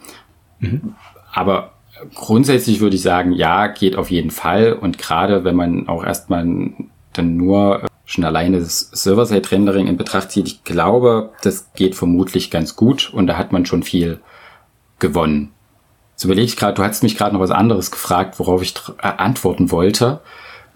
Mhm. 0.60 0.96
Aber 1.32 1.77
grundsätzlich 2.16 2.80
würde 2.80 2.96
ich 2.96 3.02
sagen, 3.02 3.32
ja, 3.32 3.68
geht 3.68 3.96
auf 3.96 4.12
jeden 4.12 4.32
Fall. 4.32 4.74
Und 4.74 4.98
gerade 4.98 5.44
wenn 5.44 5.56
man 5.56 5.88
auch 5.88 6.04
erstmal 6.04 6.46
dann 7.14 7.38
nur 7.38 7.84
äh, 7.84 7.88
schon 8.06 8.24
alleine 8.24 8.60
das 8.60 8.90
Server-Side-Rendering 8.92 9.88
in 9.88 9.98
Betracht 9.98 10.32
zieht, 10.32 10.48
ich 10.48 10.64
glaube, 10.64 11.32
das 11.42 11.74
geht 11.74 11.96
vermutlich 11.96 12.52
ganz 12.52 12.76
gut 12.76 13.12
und 13.14 13.28
da 13.28 13.38
hat 13.38 13.52
man 13.52 13.66
schon 13.66 13.84
viel 13.84 14.20
gewonnen. 15.00 15.52
Jetzt 16.14 16.24
überlege 16.24 16.46
ich 16.46 16.58
gerade, 16.58 16.74
du 16.74 16.84
hast 16.84 17.04
mich 17.04 17.18
gerade 17.18 17.34
noch 17.34 17.42
was 17.42 17.52
anderes 17.52 17.92
gefragt, 17.92 18.40
worauf 18.40 18.62
ich 18.62 18.74
äh, 19.02 19.08
antworten 19.08 19.72
wollte 19.72 20.22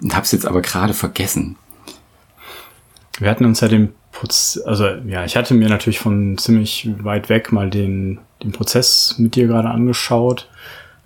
und 0.02 0.16
habe 0.16 0.26
es 0.26 0.32
jetzt 0.32 0.46
aber 0.46 0.62
gerade 0.62 0.94
vergessen. 0.94 1.58
Wir 3.20 3.30
hatten 3.30 3.46
uns 3.46 3.62
ja 3.62 3.68
den 3.68 3.94
Prozess, 4.12 4.62
also 4.64 4.86
ja, 4.86 5.26
ich 5.26 5.36
hatte 5.36 5.54
mir 5.54 5.70
natürlich 5.70 6.00
von 6.00 6.38
ziemlich 6.38 6.90
weit 7.04 7.30
weg 7.30 7.52
mal 7.52 7.70
den, 7.70 8.20
den 8.44 8.52
Prozess 8.52 9.16
mit 9.18 9.36
dir 9.36 9.48
gerade 9.48 9.70
angeschaut, 9.70 10.48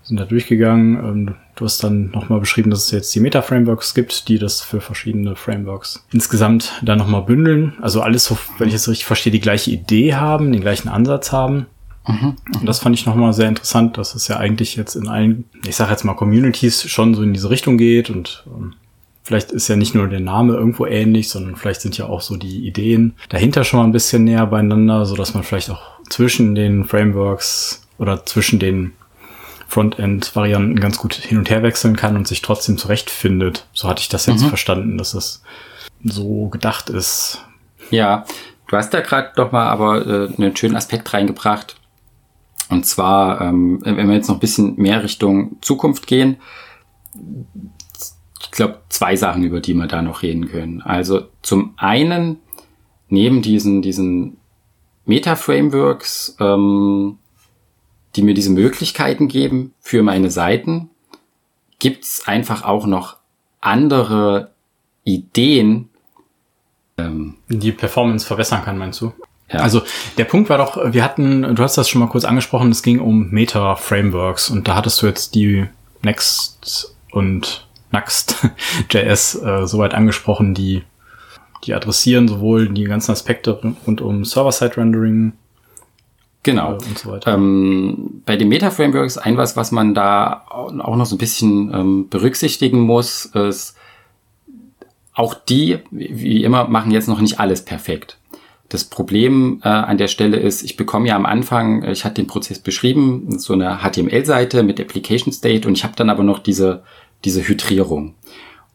sind 0.05 0.19
da 0.19 0.25
durchgegangen. 0.25 0.95
Ähm, 0.97 1.35
du 1.55 1.65
hast 1.65 1.83
dann 1.83 2.11
nochmal 2.11 2.39
beschrieben, 2.39 2.69
dass 2.69 2.85
es 2.85 2.91
jetzt 2.91 3.13
die 3.13 3.19
Meta-Frameworks 3.19 3.93
gibt, 3.93 4.29
die 4.29 4.39
das 4.39 4.61
für 4.61 4.79
verschiedene 4.79 5.35
Frameworks 5.35 6.05
insgesamt 6.13 6.73
dann 6.81 6.97
nochmal 6.97 7.23
bündeln. 7.23 7.73
Also 7.81 8.01
alles, 8.01 8.25
so, 8.25 8.37
wenn 8.57 8.69
ich 8.69 8.75
es 8.75 8.87
richtig 8.87 9.05
verstehe, 9.05 9.31
die 9.31 9.39
gleiche 9.39 9.71
Idee 9.71 10.15
haben, 10.15 10.51
den 10.51 10.61
gleichen 10.61 10.89
Ansatz 10.89 11.31
haben. 11.31 11.65
Mhm. 12.07 12.35
Und 12.59 12.65
das 12.65 12.79
fand 12.79 12.95
ich 12.95 13.05
nochmal 13.05 13.33
sehr 13.33 13.49
interessant, 13.49 13.97
dass 13.97 14.15
es 14.15 14.27
ja 14.27 14.37
eigentlich 14.37 14.75
jetzt 14.75 14.95
in 14.95 15.07
allen, 15.07 15.45
ich 15.67 15.75
sage 15.75 15.91
jetzt 15.91 16.03
mal 16.03 16.13
Communities 16.13 16.87
schon 16.87 17.15
so 17.15 17.23
in 17.23 17.33
diese 17.33 17.49
Richtung 17.49 17.77
geht 17.77 18.11
und 18.11 18.45
ähm, 18.47 18.73
vielleicht 19.23 19.51
ist 19.51 19.67
ja 19.69 19.75
nicht 19.75 19.95
nur 19.95 20.07
der 20.07 20.19
Name 20.19 20.53
irgendwo 20.53 20.85
ähnlich, 20.85 21.29
sondern 21.29 21.55
vielleicht 21.55 21.81
sind 21.81 21.97
ja 21.97 22.05
auch 22.05 22.21
so 22.21 22.37
die 22.37 22.67
Ideen 22.67 23.15
dahinter 23.29 23.63
schon 23.63 23.79
mal 23.79 23.85
ein 23.85 23.91
bisschen 23.91 24.23
näher 24.23 24.45
beieinander, 24.45 25.07
so 25.07 25.15
dass 25.15 25.33
man 25.33 25.41
vielleicht 25.41 25.71
auch 25.71 25.81
zwischen 26.09 26.53
den 26.53 26.85
Frameworks 26.85 27.87
oder 27.97 28.23
zwischen 28.25 28.59
den 28.59 28.93
Frontend-Varianten 29.75 30.79
ganz 30.79 30.97
gut 30.97 31.15
hin 31.15 31.37
und 31.37 31.49
her 31.49 31.61
wechseln 31.61 31.97
kann 31.97 32.15
und 32.15 32.27
sich 32.27 32.41
trotzdem 32.41 32.77
zurechtfindet. 32.77 33.67
So 33.73 33.89
hatte 33.89 33.99
ich 33.99 34.07
das 34.07 34.25
jetzt 34.25 34.43
mhm. 34.43 34.47
verstanden, 34.47 34.97
dass 34.97 35.13
es 35.13 35.43
so 36.01 36.47
gedacht 36.47 36.89
ist. 36.89 37.43
Ja, 37.91 38.25
du 38.69 38.77
hast 38.77 38.93
da 38.93 39.01
gerade 39.01 39.33
doch 39.35 39.51
mal 39.51 39.67
aber 39.67 40.07
äh, 40.07 40.33
einen 40.33 40.55
schönen 40.55 40.77
Aspekt 40.77 41.13
reingebracht, 41.13 41.75
und 42.69 42.85
zwar, 42.85 43.41
ähm, 43.41 43.81
wenn 43.83 44.07
wir 44.07 44.15
jetzt 44.15 44.27
noch 44.27 44.37
ein 44.37 44.39
bisschen 44.39 44.75
mehr 44.77 45.03
Richtung 45.03 45.57
Zukunft 45.61 46.07
gehen, 46.07 46.37
ich 48.41 48.51
glaube, 48.51 48.79
zwei 48.89 49.15
Sachen, 49.15 49.43
über 49.43 49.59
die 49.59 49.73
wir 49.73 49.87
da 49.87 50.01
noch 50.01 50.21
reden 50.21 50.47
können. 50.47 50.81
Also 50.81 51.27
zum 51.41 51.73
einen, 51.77 52.37
neben 53.09 53.41
diesen, 53.41 53.81
diesen 53.81 54.37
Meta-Frameworks, 55.05 56.37
ähm, 56.39 57.19
die 58.15 58.21
mir 58.21 58.33
diese 58.33 58.51
Möglichkeiten 58.51 59.27
geben 59.27 59.73
für 59.79 60.03
meine 60.03 60.31
Seiten, 60.31 60.89
gibt's 61.79 62.27
einfach 62.27 62.63
auch 62.63 62.85
noch 62.85 63.17
andere 63.61 64.51
Ideen. 65.03 65.89
Ähm, 66.97 67.35
die 67.49 67.71
Performance 67.71 68.25
verbessern 68.25 68.63
kann, 68.63 68.77
meinst 68.77 69.01
du? 69.01 69.13
Ja. 69.51 69.59
Also 69.59 69.83
der 70.17 70.23
Punkt 70.25 70.49
war 70.49 70.57
doch, 70.57 70.93
wir 70.93 71.03
hatten, 71.03 71.55
du 71.55 71.63
hast 71.63 71.77
das 71.77 71.87
schon 71.89 71.99
mal 71.99 72.07
kurz 72.07 72.25
angesprochen, 72.25 72.71
es 72.71 72.81
ging 72.81 72.99
um 72.99 73.29
Meta-Frameworks 73.29 74.49
und 74.49 74.67
da 74.67 74.75
hattest 74.75 75.01
du 75.01 75.05
jetzt 75.05 75.35
die 75.35 75.67
Next 76.01 76.95
und 77.11 77.67
Next.js 77.91 79.35
äh, 79.43 79.67
soweit 79.67 79.93
angesprochen, 79.93 80.55
die, 80.55 80.83
die 81.63 81.73
adressieren 81.73 82.27
sowohl 82.27 82.69
die 82.69 82.85
ganzen 82.85 83.11
Aspekte 83.11 83.59
rund 83.85 84.01
um 84.01 84.25
Server-Side-Rendering 84.25 85.33
Genau. 86.45 86.73
Äh, 86.73 86.75
und 86.75 86.99
so 86.99 87.11
weiter. 87.11 87.33
Ähm, 87.33 88.21
bei 88.25 88.37
den 88.37 88.47
Meta-Frameworks 88.47 89.17
ein 89.17 89.35
was, 89.35 89.57
was 89.57 89.71
man 89.71 89.93
da 89.93 90.45
auch 90.47 90.95
noch 90.95 91.05
so 91.05 91.15
ein 91.15 91.19
bisschen 91.19 91.73
ähm, 91.73 92.09
berücksichtigen 92.09 92.79
muss, 92.79 93.25
ist, 93.25 93.75
auch 95.13 95.33
die, 95.33 95.79
wie 95.91 96.43
immer, 96.43 96.67
machen 96.67 96.91
jetzt 96.91 97.07
noch 97.07 97.21
nicht 97.21 97.39
alles 97.39 97.63
perfekt. 97.63 98.17
Das 98.69 98.83
Problem 98.83 99.61
äh, 99.63 99.69
an 99.69 99.97
der 99.97 100.07
Stelle 100.07 100.37
ist, 100.37 100.61
ich 100.61 100.75
bekomme 100.75 101.07
ja 101.07 101.15
am 101.15 101.25
Anfang, 101.25 101.83
ich 101.85 102.03
hatte 102.03 102.15
den 102.15 102.27
Prozess 102.27 102.59
beschrieben, 102.59 103.39
so 103.39 103.53
eine 103.53 103.79
HTML-Seite 103.79 104.63
mit 104.63 104.79
Application 104.79 105.31
State 105.31 105.67
und 105.67 105.77
ich 105.77 105.83
habe 105.83 105.95
dann 105.95 106.09
aber 106.09 106.23
noch 106.23 106.39
diese, 106.39 106.83
diese 107.23 107.47
Hydrierung. 107.47 108.15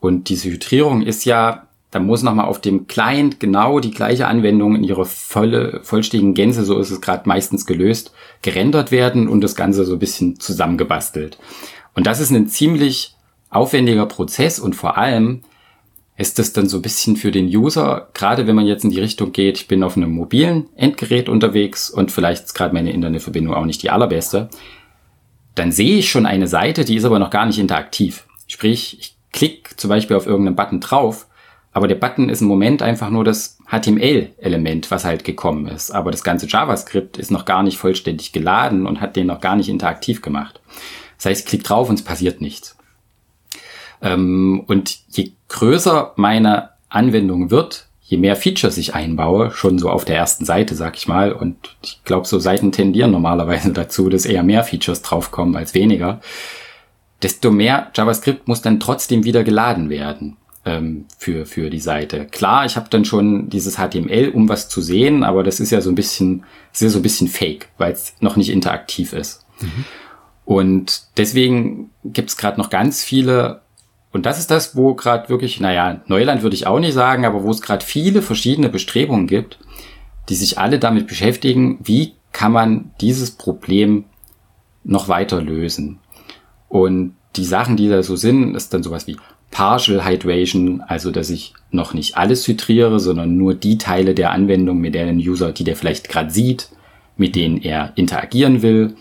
Und 0.00 0.28
diese 0.30 0.48
Hydrierung 0.48 1.02
ist 1.02 1.24
ja, 1.24 1.66
da 1.90 1.98
muss 1.98 2.22
nochmal 2.22 2.46
auf 2.46 2.60
dem 2.60 2.86
Client 2.86 3.40
genau 3.40 3.80
die 3.80 3.90
gleiche 3.90 4.28
Anwendung 4.28 4.76
in 4.76 4.84
ihrer 4.84 5.04
volle, 5.04 5.80
vollständigen 5.82 6.34
Gänze, 6.34 6.64
so 6.64 6.78
ist 6.78 6.90
es 6.90 7.00
gerade 7.00 7.28
meistens 7.28 7.66
gelöst, 7.66 8.12
gerendert 8.42 8.92
werden 8.92 9.28
und 9.28 9.40
das 9.40 9.56
Ganze 9.56 9.84
so 9.84 9.94
ein 9.94 9.98
bisschen 9.98 10.38
zusammengebastelt. 10.38 11.38
Und 11.94 12.06
das 12.06 12.20
ist 12.20 12.30
ein 12.30 12.46
ziemlich 12.46 13.16
aufwendiger 13.50 14.06
Prozess 14.06 14.60
und 14.60 14.76
vor 14.76 14.96
allem 14.98 15.42
ist 16.16 16.38
das 16.38 16.52
dann 16.52 16.68
so 16.68 16.78
ein 16.78 16.82
bisschen 16.82 17.16
für 17.16 17.32
den 17.32 17.46
User, 17.46 18.10
gerade 18.14 18.46
wenn 18.46 18.54
man 18.54 18.66
jetzt 18.66 18.84
in 18.84 18.90
die 18.90 19.00
Richtung 19.00 19.32
geht, 19.32 19.56
ich 19.56 19.68
bin 19.68 19.82
auf 19.82 19.96
einem 19.96 20.12
mobilen 20.12 20.66
Endgerät 20.76 21.28
unterwegs 21.28 21.90
und 21.90 22.12
vielleicht 22.12 22.44
ist 22.44 22.54
gerade 22.54 22.74
meine 22.74 22.92
Internetverbindung 22.92 23.54
auch 23.54 23.64
nicht 23.64 23.82
die 23.82 23.90
allerbeste, 23.90 24.50
dann 25.54 25.72
sehe 25.72 25.96
ich 25.96 26.10
schon 26.10 26.26
eine 26.26 26.46
Seite, 26.46 26.84
die 26.84 26.96
ist 26.96 27.04
aber 27.04 27.18
noch 27.18 27.30
gar 27.30 27.46
nicht 27.46 27.58
interaktiv. 27.58 28.26
Sprich, 28.46 28.98
ich 29.00 29.16
klicke 29.32 29.76
zum 29.76 29.88
Beispiel 29.88 30.16
auf 30.16 30.26
irgendeinen 30.26 30.56
Button 30.56 30.80
drauf, 30.80 31.26
aber 31.72 31.86
der 31.86 31.94
Button 31.94 32.28
ist 32.28 32.40
im 32.40 32.48
Moment 32.48 32.82
einfach 32.82 33.10
nur 33.10 33.24
das 33.24 33.58
HTML-Element, 33.70 34.90
was 34.90 35.04
halt 35.04 35.24
gekommen 35.24 35.68
ist. 35.68 35.92
Aber 35.92 36.10
das 36.10 36.24
ganze 36.24 36.48
JavaScript 36.48 37.16
ist 37.16 37.30
noch 37.30 37.44
gar 37.44 37.62
nicht 37.62 37.78
vollständig 37.78 38.32
geladen 38.32 38.86
und 38.86 39.00
hat 39.00 39.14
den 39.14 39.28
noch 39.28 39.40
gar 39.40 39.54
nicht 39.54 39.68
interaktiv 39.68 40.20
gemacht. 40.20 40.60
Das 41.16 41.26
heißt, 41.26 41.42
ich 41.42 41.46
klicke 41.46 41.64
drauf 41.64 41.88
und 41.88 41.98
es 41.98 42.04
passiert 42.04 42.40
nichts. 42.40 42.76
Ähm, 44.02 44.64
und 44.66 44.98
je 45.10 45.32
größer 45.48 46.14
meine 46.16 46.70
Anwendung 46.88 47.52
wird, 47.52 47.86
je 48.02 48.16
mehr 48.16 48.34
Features 48.34 48.76
ich 48.76 48.94
einbaue, 48.96 49.52
schon 49.52 49.78
so 49.78 49.90
auf 49.90 50.04
der 50.04 50.16
ersten 50.16 50.44
Seite, 50.44 50.74
sag 50.74 50.96
ich 50.96 51.06
mal, 51.06 51.32
und 51.32 51.76
ich 51.84 52.00
glaube, 52.04 52.26
so 52.26 52.40
Seiten 52.40 52.72
tendieren 52.72 53.12
normalerweise 53.12 53.72
dazu, 53.72 54.08
dass 54.08 54.26
eher 54.26 54.42
mehr 54.42 54.64
Features 54.64 55.02
draufkommen 55.02 55.54
als 55.54 55.74
weniger, 55.74 56.20
desto 57.22 57.52
mehr 57.52 57.92
JavaScript 57.94 58.48
muss 58.48 58.62
dann 58.62 58.80
trotzdem 58.80 59.22
wieder 59.22 59.44
geladen 59.44 59.88
werden 59.88 60.36
ähm, 60.64 61.06
für, 61.18 61.46
für 61.46 61.70
die 61.70 61.80
Seite. 61.80 62.26
Klar, 62.26 62.66
ich 62.66 62.76
habe 62.76 62.88
dann 62.90 63.04
schon 63.04 63.48
dieses 63.48 63.76
HTML, 63.76 64.30
um 64.30 64.48
was 64.48 64.68
zu 64.68 64.80
sehen, 64.80 65.24
aber 65.24 65.42
das 65.42 65.60
ist 65.60 65.70
ja 65.70 65.80
so 65.80 65.90
ein 65.90 65.94
bisschen, 65.94 66.44
ist 66.72 66.82
ja 66.82 66.88
so 66.88 66.98
ein 66.98 67.02
bisschen 67.02 67.28
fake, 67.28 67.68
weil 67.78 67.92
es 67.92 68.14
noch 68.20 68.36
nicht 68.36 68.50
interaktiv 68.50 69.12
ist. 69.12 69.44
Mhm. 69.60 69.84
Und 70.44 71.02
deswegen 71.16 71.90
gibt 72.04 72.30
es 72.30 72.36
gerade 72.36 72.58
noch 72.58 72.70
ganz 72.70 73.02
viele 73.04 73.62
und 74.12 74.26
das 74.26 74.38
ist 74.38 74.50
das, 74.50 74.76
wo 74.76 74.94
gerade 74.94 75.28
wirklich, 75.28 75.60
naja, 75.60 76.00
Neuland 76.06 76.42
würde 76.42 76.56
ich 76.56 76.66
auch 76.66 76.80
nicht 76.80 76.94
sagen, 76.94 77.24
aber 77.24 77.44
wo 77.44 77.50
es 77.50 77.62
gerade 77.62 77.84
viele 77.84 78.22
verschiedene 78.22 78.68
Bestrebungen 78.68 79.26
gibt, 79.26 79.58
die 80.28 80.34
sich 80.34 80.58
alle 80.58 80.78
damit 80.78 81.06
beschäftigen, 81.06 81.78
wie 81.82 82.14
kann 82.32 82.52
man 82.52 82.90
dieses 83.00 83.32
Problem 83.32 84.04
noch 84.82 85.08
weiter 85.08 85.40
lösen. 85.40 86.00
Und 86.68 87.14
die 87.36 87.44
Sachen, 87.44 87.76
die 87.76 87.88
da 87.88 88.02
so 88.02 88.16
sind, 88.16 88.54
ist 88.54 88.74
dann 88.74 88.82
sowas 88.82 89.06
wie 89.06 89.16
Partial 89.50 90.04
Hydration, 90.04 90.80
also 90.86 91.10
dass 91.10 91.30
ich 91.30 91.54
noch 91.70 91.92
nicht 91.94 92.16
alles 92.16 92.46
hydriere, 92.46 93.00
sondern 93.00 93.36
nur 93.36 93.54
die 93.54 93.78
Teile 93.78 94.14
der 94.14 94.30
Anwendung, 94.30 94.78
mit 94.78 94.94
der 94.94 95.06
ein 95.06 95.18
User, 95.18 95.52
die 95.52 95.64
der 95.64 95.76
vielleicht 95.76 96.08
gerade 96.08 96.30
sieht, 96.30 96.68
mit 97.16 97.34
denen 97.34 97.60
er 97.60 97.92
interagieren 97.96 98.62
will. 98.62 98.94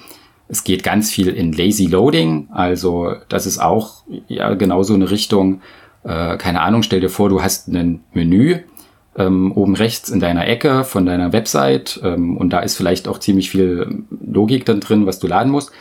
Es 0.47 0.63
geht 0.63 0.83
ganz 0.83 1.11
viel 1.11 1.27
in 1.27 1.53
Lazy 1.53 1.85
Loading, 1.85 2.47
also 2.51 3.13
das 3.29 3.45
ist 3.45 3.59
auch 3.59 4.03
ja 4.27 4.55
genau 4.55 4.81
so 4.81 4.95
eine 4.95 5.11
Richtung. 5.11 5.61
Äh, 6.03 6.37
keine 6.37 6.61
Ahnung, 6.61 6.81
stell 6.81 7.01
dir 7.01 7.09
vor, 7.09 7.29
du 7.29 7.43
hast 7.43 7.67
ein 7.67 8.01
Menü 8.13 8.59
ähm, 9.15 9.51
oben 9.51 9.75
rechts 9.75 10.09
in 10.09 10.19
deiner 10.19 10.47
Ecke 10.47 10.83
von 10.83 11.05
deiner 11.05 11.33
Website 11.33 11.99
ähm, 12.03 12.37
und 12.37 12.51
da 12.51 12.59
ist 12.59 12.75
vielleicht 12.75 13.07
auch 13.07 13.19
ziemlich 13.19 13.51
viel 13.51 14.03
Logik 14.09 14.65
dann 14.65 14.79
drin, 14.79 15.05
was 15.05 15.19
du 15.19 15.27
laden 15.27 15.51
musst. 15.51 15.71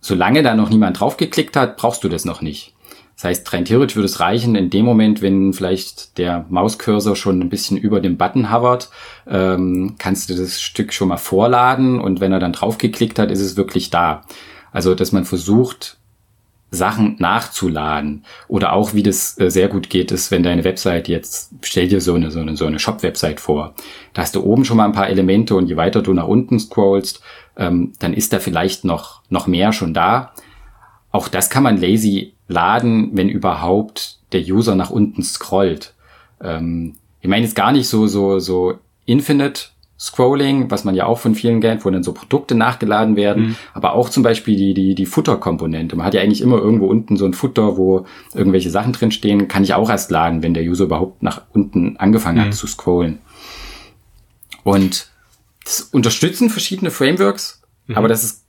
Solange 0.00 0.42
da 0.42 0.54
noch 0.54 0.70
niemand 0.70 0.98
draufgeklickt 0.98 1.56
hat, 1.56 1.76
brauchst 1.76 2.04
du 2.04 2.08
das 2.08 2.24
noch 2.24 2.42
nicht. 2.42 2.73
Das 3.16 3.24
heißt, 3.24 3.52
rein 3.52 3.64
theoretisch 3.64 3.96
würde 3.96 4.06
es 4.06 4.20
reichen, 4.20 4.56
in 4.56 4.70
dem 4.70 4.84
Moment, 4.84 5.22
wenn 5.22 5.52
vielleicht 5.52 6.18
der 6.18 6.46
Mauscursor 6.48 7.14
schon 7.14 7.40
ein 7.40 7.48
bisschen 7.48 7.76
über 7.76 8.00
dem 8.00 8.16
Button 8.16 8.52
hovert, 8.52 8.90
ähm, 9.28 9.94
kannst 9.98 10.30
du 10.30 10.34
das 10.34 10.60
Stück 10.60 10.92
schon 10.92 11.08
mal 11.08 11.16
vorladen 11.16 12.00
und 12.00 12.20
wenn 12.20 12.32
er 12.32 12.40
dann 12.40 12.52
draufgeklickt 12.52 13.18
hat, 13.18 13.30
ist 13.30 13.40
es 13.40 13.56
wirklich 13.56 13.90
da. 13.90 14.22
Also, 14.72 14.96
dass 14.96 15.12
man 15.12 15.24
versucht, 15.24 15.98
Sachen 16.74 17.16
nachzuladen. 17.18 18.24
Oder 18.48 18.72
auch, 18.72 18.94
wie 18.94 19.02
das 19.02 19.38
äh, 19.38 19.50
sehr 19.50 19.68
gut 19.68 19.88
geht, 19.90 20.12
ist, 20.12 20.30
wenn 20.30 20.42
deine 20.42 20.64
Website 20.64 21.08
jetzt, 21.08 21.52
stell 21.62 21.88
dir 21.88 22.00
so 22.00 22.14
eine, 22.14 22.30
so 22.30 22.40
eine, 22.40 22.56
so 22.56 22.66
eine 22.66 22.78
Shop-Website 22.78 23.40
vor. 23.40 23.74
Da 24.12 24.22
hast 24.22 24.34
du 24.34 24.42
oben 24.42 24.64
schon 24.64 24.76
mal 24.76 24.84
ein 24.84 24.92
paar 24.92 25.08
Elemente 25.08 25.54
und 25.54 25.68
je 25.68 25.76
weiter 25.76 26.02
du 26.02 26.12
nach 26.12 26.26
unten 26.26 26.58
scrollst, 26.58 27.22
ähm, 27.56 27.92
dann 28.00 28.12
ist 28.12 28.32
da 28.32 28.40
vielleicht 28.40 28.84
noch, 28.84 29.22
noch 29.30 29.46
mehr 29.46 29.72
schon 29.72 29.94
da. 29.94 30.32
Auch 31.10 31.28
das 31.28 31.48
kann 31.48 31.62
man 31.62 31.80
lazy 31.80 32.33
laden, 32.48 33.10
wenn 33.12 33.28
überhaupt 33.28 34.18
der 34.32 34.42
User 34.42 34.74
nach 34.74 34.90
unten 34.90 35.22
scrollt. 35.22 35.94
Ähm, 36.42 36.96
ich 37.20 37.28
meine 37.28 37.44
jetzt 37.44 37.56
gar 37.56 37.72
nicht 37.72 37.88
so, 37.88 38.06
so, 38.06 38.38
so 38.38 38.74
Infinite 39.06 39.68
Scrolling, 39.98 40.70
was 40.70 40.84
man 40.84 40.94
ja 40.94 41.06
auch 41.06 41.18
von 41.18 41.34
vielen 41.34 41.60
kennt, 41.60 41.84
wo 41.84 41.90
dann 41.90 42.02
so 42.02 42.12
Produkte 42.12 42.54
nachgeladen 42.54 43.16
werden, 43.16 43.46
mhm. 43.46 43.56
aber 43.72 43.94
auch 43.94 44.10
zum 44.10 44.22
Beispiel 44.22 44.56
die, 44.56 44.74
die, 44.74 44.94
die 44.94 45.06
Futterkomponente. 45.06 45.96
Man 45.96 46.04
hat 46.04 46.14
ja 46.14 46.20
eigentlich 46.20 46.40
immer 46.40 46.58
irgendwo 46.58 46.86
unten 46.86 47.16
so 47.16 47.24
ein 47.24 47.32
Futter, 47.32 47.76
wo 47.76 48.04
irgendwelche 48.34 48.70
Sachen 48.70 48.92
drinstehen, 48.92 49.48
kann 49.48 49.62
ich 49.62 49.72
auch 49.72 49.88
erst 49.88 50.10
laden, 50.10 50.42
wenn 50.42 50.52
der 50.52 50.64
User 50.64 50.84
überhaupt 50.84 51.22
nach 51.22 51.42
unten 51.52 51.96
angefangen 51.96 52.38
mhm. 52.38 52.42
hat 52.42 52.54
zu 52.54 52.66
scrollen. 52.66 53.20
Und 54.64 55.08
das 55.64 55.80
unterstützen 55.80 56.50
verschiedene 56.50 56.90
Frameworks, 56.90 57.62
mhm. 57.86 57.96
aber 57.96 58.08
das 58.08 58.24
ist 58.24 58.43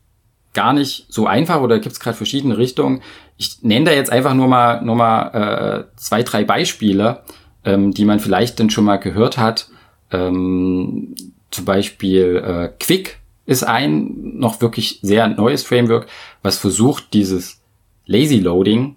gar 0.56 0.74
nicht 0.74 1.06
so 1.10 1.28
einfach 1.28 1.62
oder 1.62 1.78
gibt 1.80 1.94
es 1.94 2.00
gerade 2.00 2.18
verschiedene 2.18 2.58
Richtungen. 2.58 3.04
Ich 3.38 3.62
nenne 3.62 3.86
da 3.86 3.92
jetzt 3.92 4.12
einfach 4.12 4.34
nur 4.34 4.48
mal, 4.48 4.82
nur 4.82 4.96
mal 4.96 5.86
äh, 5.92 5.98
zwei, 5.98 6.24
drei 6.24 6.44
Beispiele, 6.44 7.22
ähm, 7.64 7.94
die 7.94 8.06
man 8.06 8.20
vielleicht 8.20 8.60
dann 8.60 8.72
schon 8.72 8.86
mal 8.86 8.98
gehört 8.98 9.38
hat. 9.38 9.70
Ähm, 10.12 11.16
zum 11.52 11.66
Beispiel 11.66 12.38
äh, 12.38 12.70
Quick 12.80 13.20
ist 13.46 13.64
ein 13.64 14.38
noch 14.38 14.62
wirklich 14.62 15.00
sehr 15.04 15.28
neues 15.28 15.64
Framework, 15.64 16.08
was 16.42 16.58
versucht, 16.58 17.14
dieses 17.14 17.62
Lazy 18.08 18.40
Loading 18.40 18.96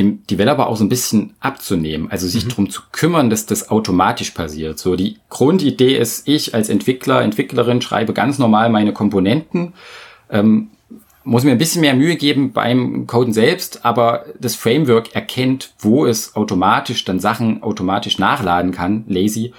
dem 0.00 0.26
Developer 0.26 0.66
auch 0.66 0.76
so 0.76 0.84
ein 0.84 0.88
bisschen 0.88 1.34
abzunehmen, 1.40 2.10
also 2.10 2.26
sich 2.26 2.44
mhm. 2.44 2.48
darum 2.48 2.70
zu 2.70 2.82
kümmern, 2.90 3.30
dass 3.30 3.46
das 3.46 3.70
automatisch 3.70 4.30
passiert. 4.30 4.78
So 4.78 4.96
die 4.96 5.18
Grundidee 5.28 5.96
ist, 5.96 6.26
ich 6.26 6.54
als 6.54 6.68
Entwickler, 6.68 7.22
Entwicklerin 7.22 7.82
schreibe 7.82 8.12
ganz 8.12 8.38
normal 8.38 8.70
meine 8.70 8.92
Komponenten, 8.92 9.74
ähm, 10.30 10.70
muss 11.22 11.44
mir 11.44 11.52
ein 11.52 11.58
bisschen 11.58 11.82
mehr 11.82 11.94
Mühe 11.94 12.16
geben 12.16 12.52
beim 12.52 13.06
Coden 13.06 13.34
selbst, 13.34 13.84
aber 13.84 14.24
das 14.40 14.56
Framework 14.56 15.14
erkennt, 15.14 15.74
wo 15.78 16.06
es 16.06 16.34
automatisch 16.34 17.04
dann 17.04 17.20
Sachen 17.20 17.62
automatisch 17.62 18.18
nachladen 18.18 18.72
kann, 18.72 19.04
lazy, 19.06 19.52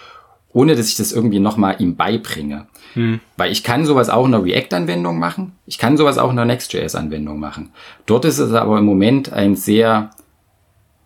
ohne 0.53 0.75
dass 0.75 0.89
ich 0.89 0.95
das 0.95 1.11
irgendwie 1.11 1.39
nochmal 1.39 1.75
ihm 1.79 1.95
beibringe. 1.95 2.65
Hm. 2.93 3.19
Weil 3.37 3.51
ich 3.51 3.63
kann 3.63 3.85
sowas 3.85 4.09
auch 4.09 4.25
in 4.25 4.33
einer 4.33 4.43
React-Anwendung 4.43 5.19
machen, 5.19 5.53
ich 5.67 5.77
kann 5.77 5.97
sowas 5.97 6.17
auch 6.17 6.31
in 6.31 6.39
einer 6.39 6.45
Next.js-Anwendung 6.45 7.39
machen. 7.39 7.69
Dort 8.07 8.25
ist 8.25 8.39
es 8.39 8.51
aber 8.53 8.79
im 8.79 8.85
Moment 8.85 9.31
ein 9.31 9.55
sehr 9.55 10.09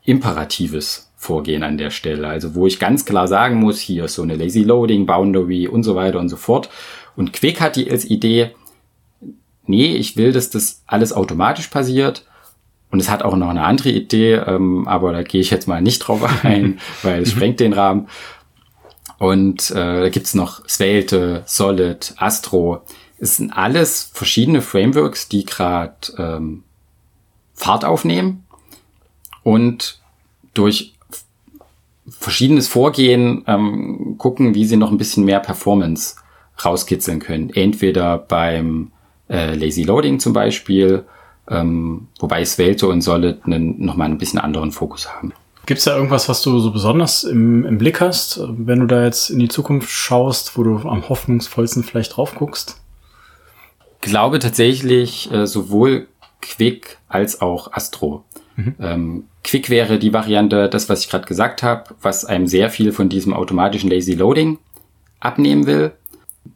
imperatives 0.05 1.11
Vorgehen 1.17 1.63
an 1.63 1.77
der 1.77 1.89
Stelle. 1.89 2.27
Also 2.27 2.53
wo 2.53 2.67
ich 2.67 2.79
ganz 2.79 3.05
klar 3.05 3.27
sagen 3.27 3.55
muss, 3.55 3.79
hier 3.79 4.05
ist 4.05 4.15
so 4.15 4.21
eine 4.21 4.35
Lazy 4.35 4.61
Loading, 4.61 5.05
Boundary 5.05 5.67
und 5.67 5.83
so 5.83 5.95
weiter 5.95 6.19
und 6.19 6.29
so 6.29 6.37
fort. 6.37 6.69
Und 7.15 7.33
Quick 7.33 7.61
hat 7.61 7.75
die 7.75 7.89
als 7.89 8.05
Idee, 8.05 8.51
nee, 9.65 9.95
ich 9.95 10.17
will, 10.17 10.31
dass 10.31 10.49
das 10.49 10.83
alles 10.85 11.13
automatisch 11.13 11.67
passiert. 11.67 12.25
Und 12.91 12.99
es 12.99 13.09
hat 13.09 13.23
auch 13.23 13.35
noch 13.35 13.49
eine 13.49 13.63
andere 13.63 13.89
Idee, 13.89 14.35
ähm, 14.35 14.87
aber 14.87 15.11
da 15.11 15.23
gehe 15.23 15.41
ich 15.41 15.49
jetzt 15.49 15.67
mal 15.67 15.81
nicht 15.81 15.99
drauf 15.99 16.21
ein, 16.43 16.79
weil 17.01 17.23
es 17.23 17.31
sprengt 17.31 17.59
den 17.59 17.73
Rahmen. 17.73 18.07
Und 19.17 19.71
äh, 19.71 20.01
da 20.01 20.09
gibt's 20.09 20.33
noch 20.33 20.67
Svelte, 20.67 21.43
Solid, 21.45 22.13
Astro. 22.17 22.83
Es 23.17 23.37
sind 23.37 23.51
alles 23.51 24.11
verschiedene 24.13 24.61
Frameworks, 24.61 25.29
die 25.29 25.45
gerade 25.45 25.95
ähm, 26.17 26.63
Fahrt 27.53 27.85
aufnehmen 27.85 28.44
und 29.45 29.99
durch 30.55 30.95
verschiedenes 32.09 32.67
Vorgehen 32.67 33.43
ähm, 33.45 34.15
gucken, 34.17 34.55
wie 34.55 34.65
sie 34.65 34.75
noch 34.75 34.89
ein 34.89 34.97
bisschen 34.97 35.23
mehr 35.23 35.39
Performance 35.39 36.15
rauskitzeln 36.63 37.19
können. 37.19 37.51
Entweder 37.51 38.17
beim 38.17 38.91
äh, 39.29 39.53
Lazy 39.53 39.83
Loading 39.83 40.19
zum 40.19 40.33
Beispiel, 40.33 41.03
ähm, 41.47 42.07
wobei 42.19 42.43
Svelte 42.43 42.87
und 42.87 43.01
Solid 43.01 43.45
einen, 43.45 43.85
nochmal 43.85 44.09
ein 44.09 44.17
bisschen 44.17 44.39
anderen 44.39 44.71
Fokus 44.71 45.13
haben. 45.13 45.31
Gibt 45.67 45.77
es 45.77 45.85
da 45.85 45.95
irgendwas, 45.95 46.27
was 46.27 46.41
du 46.41 46.59
so 46.59 46.71
besonders 46.71 47.23
im, 47.23 47.65
im 47.65 47.77
Blick 47.77 48.01
hast, 48.01 48.39
wenn 48.49 48.79
du 48.79 48.87
da 48.87 49.03
jetzt 49.03 49.29
in 49.29 49.37
die 49.37 49.47
Zukunft 49.47 49.89
schaust, 49.89 50.57
wo 50.57 50.63
du 50.63 50.77
am 50.79 51.07
hoffnungsvollsten 51.07 51.83
vielleicht 51.83 52.17
drauf 52.17 52.33
guckst? 52.33 52.81
glaube 54.01 54.39
tatsächlich 54.39 55.31
äh, 55.31 55.45
sowohl 55.45 56.07
Quick 56.41 56.97
als 57.07 57.41
auch 57.41 57.71
Astro. 57.73 58.23
Mhm. 58.55 58.75
Ähm, 58.79 59.23
Quick 59.43 59.69
wäre 59.69 59.99
die 59.99 60.13
Variante, 60.13 60.69
das, 60.69 60.89
was 60.89 61.01
ich 61.01 61.09
gerade 61.09 61.25
gesagt 61.25 61.63
habe, 61.63 61.95
was 62.01 62.25
einem 62.25 62.47
sehr 62.47 62.69
viel 62.69 62.91
von 62.91 63.09
diesem 63.09 63.33
automatischen 63.33 63.89
Lazy 63.89 64.13
Loading 64.13 64.59
abnehmen 65.19 65.65
will. 65.65 65.91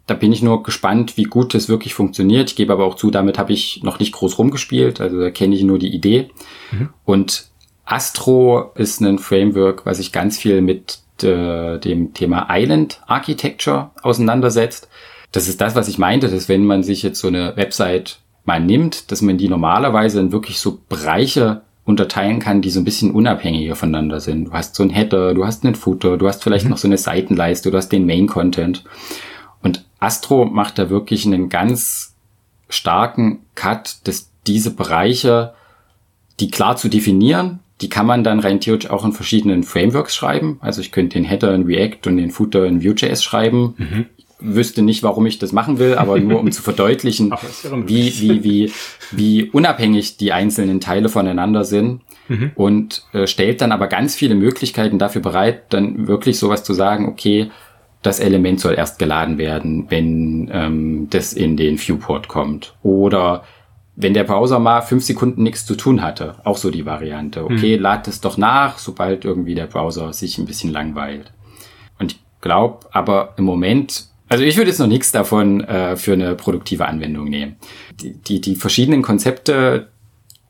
Da 0.05 0.13
bin 0.13 0.31
ich 0.31 0.41
nur 0.41 0.63
gespannt, 0.63 1.17
wie 1.17 1.23
gut 1.23 1.53
das 1.53 1.69
wirklich 1.69 1.93
funktioniert. 1.93 2.49
Ich 2.49 2.55
gebe 2.55 2.73
aber 2.73 2.85
auch 2.85 2.95
zu, 2.95 3.11
damit 3.11 3.37
habe 3.37 3.53
ich 3.53 3.81
noch 3.83 3.99
nicht 3.99 4.11
groß 4.11 4.37
rumgespielt. 4.37 5.01
Also 5.01 5.19
da 5.19 5.31
kenne 5.31 5.55
ich 5.55 5.63
nur 5.63 5.79
die 5.79 5.93
Idee. 5.93 6.29
Mhm. 6.71 6.89
Und 7.05 7.49
Astro 7.85 8.71
ist 8.75 9.01
ein 9.01 9.17
Framework, 9.17 9.85
was 9.85 9.97
sich 9.97 10.11
ganz 10.11 10.37
viel 10.37 10.61
mit 10.61 10.99
äh, 11.23 11.79
dem 11.79 12.13
Thema 12.13 12.47
Island 12.49 13.01
Architecture 13.07 13.91
auseinandersetzt. 14.01 14.87
Das 15.31 15.47
ist 15.47 15.59
das, 15.59 15.75
was 15.75 15.87
ich 15.87 15.97
meinte, 15.97 16.29
dass 16.29 16.49
wenn 16.49 16.65
man 16.65 16.83
sich 16.83 17.03
jetzt 17.03 17.19
so 17.19 17.27
eine 17.27 17.55
Website 17.55 18.19
mal 18.45 18.59
nimmt, 18.59 19.11
dass 19.11 19.21
man 19.21 19.37
die 19.37 19.49
normalerweise 19.49 20.19
in 20.19 20.31
wirklich 20.31 20.59
so 20.59 20.79
Bereiche 20.87 21.61
unterteilen 21.89 22.37
kann, 22.37 22.61
die 22.61 22.69
so 22.69 22.79
ein 22.79 22.83
bisschen 22.83 23.09
unabhängiger 23.09 23.75
voneinander 23.75 24.19
sind. 24.19 24.45
Du 24.45 24.51
hast 24.53 24.75
so 24.75 24.83
ein 24.83 24.91
Header, 24.91 25.33
du 25.33 25.43
hast 25.43 25.65
einen 25.65 25.73
Footer, 25.73 26.17
du 26.17 26.27
hast 26.27 26.43
vielleicht 26.43 26.65
mhm. 26.65 26.71
noch 26.71 26.77
so 26.77 26.87
eine 26.87 26.99
Seitenleiste, 26.99 27.71
du 27.71 27.77
hast 27.77 27.89
den 27.89 28.05
Main 28.05 28.27
Content. 28.27 28.83
Und 29.63 29.83
Astro 29.99 30.45
macht 30.45 30.77
da 30.77 30.91
wirklich 30.91 31.25
einen 31.25 31.49
ganz 31.49 32.15
starken 32.69 33.39
Cut, 33.55 34.07
dass 34.07 34.29
diese 34.45 34.69
Bereiche, 34.69 35.55
die 36.39 36.51
klar 36.51 36.77
zu 36.77 36.89
definieren, 36.89 37.59
die 37.81 37.89
kann 37.89 38.05
man 38.05 38.23
dann 38.23 38.39
rein 38.39 38.59
theoretisch 38.59 38.91
auch 38.91 39.03
in 39.03 39.11
verschiedenen 39.11 39.63
Frameworks 39.63 40.15
schreiben. 40.15 40.59
Also 40.61 40.81
ich 40.81 40.91
könnte 40.91 41.17
den 41.17 41.25
Header 41.25 41.55
in 41.55 41.63
React 41.63 42.07
und 42.07 42.17
den 42.17 42.29
Footer 42.29 42.65
in 42.65 42.83
Vue.js 42.83 43.23
schreiben. 43.23 43.73
Mhm 43.77 44.05
wüsste 44.39 44.81
nicht, 44.81 45.03
warum 45.03 45.25
ich 45.25 45.39
das 45.39 45.51
machen 45.51 45.79
will, 45.79 45.95
aber 45.95 46.19
nur 46.19 46.39
um 46.39 46.51
zu 46.51 46.61
verdeutlichen, 46.63 47.33
wie, 47.85 48.19
wie, 48.19 48.43
wie, 48.43 48.71
wie 49.11 49.49
unabhängig 49.49 50.17
die 50.17 50.31
einzelnen 50.31 50.79
Teile 50.79 51.09
voneinander 51.09 51.63
sind. 51.65 52.01
Mhm. 52.27 52.51
Und 52.55 53.03
äh, 53.13 53.27
stellt 53.27 53.61
dann 53.61 53.71
aber 53.71 53.87
ganz 53.87 54.15
viele 54.15 54.35
Möglichkeiten 54.35 54.99
dafür 54.99 55.21
bereit, 55.21 55.73
dann 55.73 56.07
wirklich 56.07 56.37
sowas 56.37 56.63
zu 56.63 56.73
sagen, 56.73 57.07
okay, 57.07 57.49
das 58.01 58.19
Element 58.19 58.59
soll 58.59 58.75
erst 58.75 58.99
geladen 58.99 59.37
werden, 59.37 59.87
wenn 59.89 60.49
ähm, 60.53 61.07
das 61.09 61.33
in 61.33 61.57
den 61.57 61.77
Viewport 61.77 62.27
kommt. 62.27 62.75
Oder 62.81 63.43
wenn 63.95 64.13
der 64.13 64.23
Browser 64.23 64.59
mal 64.59 64.81
fünf 64.81 65.03
Sekunden 65.03 65.43
nichts 65.43 65.65
zu 65.65 65.75
tun 65.75 66.01
hatte, 66.01 66.35
auch 66.45 66.55
so 66.55 66.71
die 66.71 66.85
Variante. 66.85 67.43
Okay, 67.43 67.75
mhm. 67.75 67.83
lad 67.83 68.07
es 68.07 68.21
doch 68.21 68.37
nach, 68.37 68.77
sobald 68.77 69.25
irgendwie 69.25 69.55
der 69.55 69.67
Browser 69.67 70.13
sich 70.13 70.37
ein 70.37 70.45
bisschen 70.45 70.71
langweilt. 70.71 71.33
Und 71.99 72.13
ich 72.13 72.19
glaube 72.39 72.87
aber 72.91 73.33
im 73.35 73.43
Moment 73.43 74.05
also 74.29 74.43
ich 74.43 74.57
würde 74.57 74.69
jetzt 74.69 74.79
noch 74.79 74.87
nichts 74.87 75.11
davon 75.11 75.61
äh, 75.61 75.97
für 75.97 76.13
eine 76.13 76.35
produktive 76.35 76.87
Anwendung 76.87 77.25
nehmen. 77.25 77.57
Die, 77.99 78.13
die, 78.13 78.39
die 78.39 78.55
verschiedenen 78.55 79.01
Konzepte, 79.01 79.89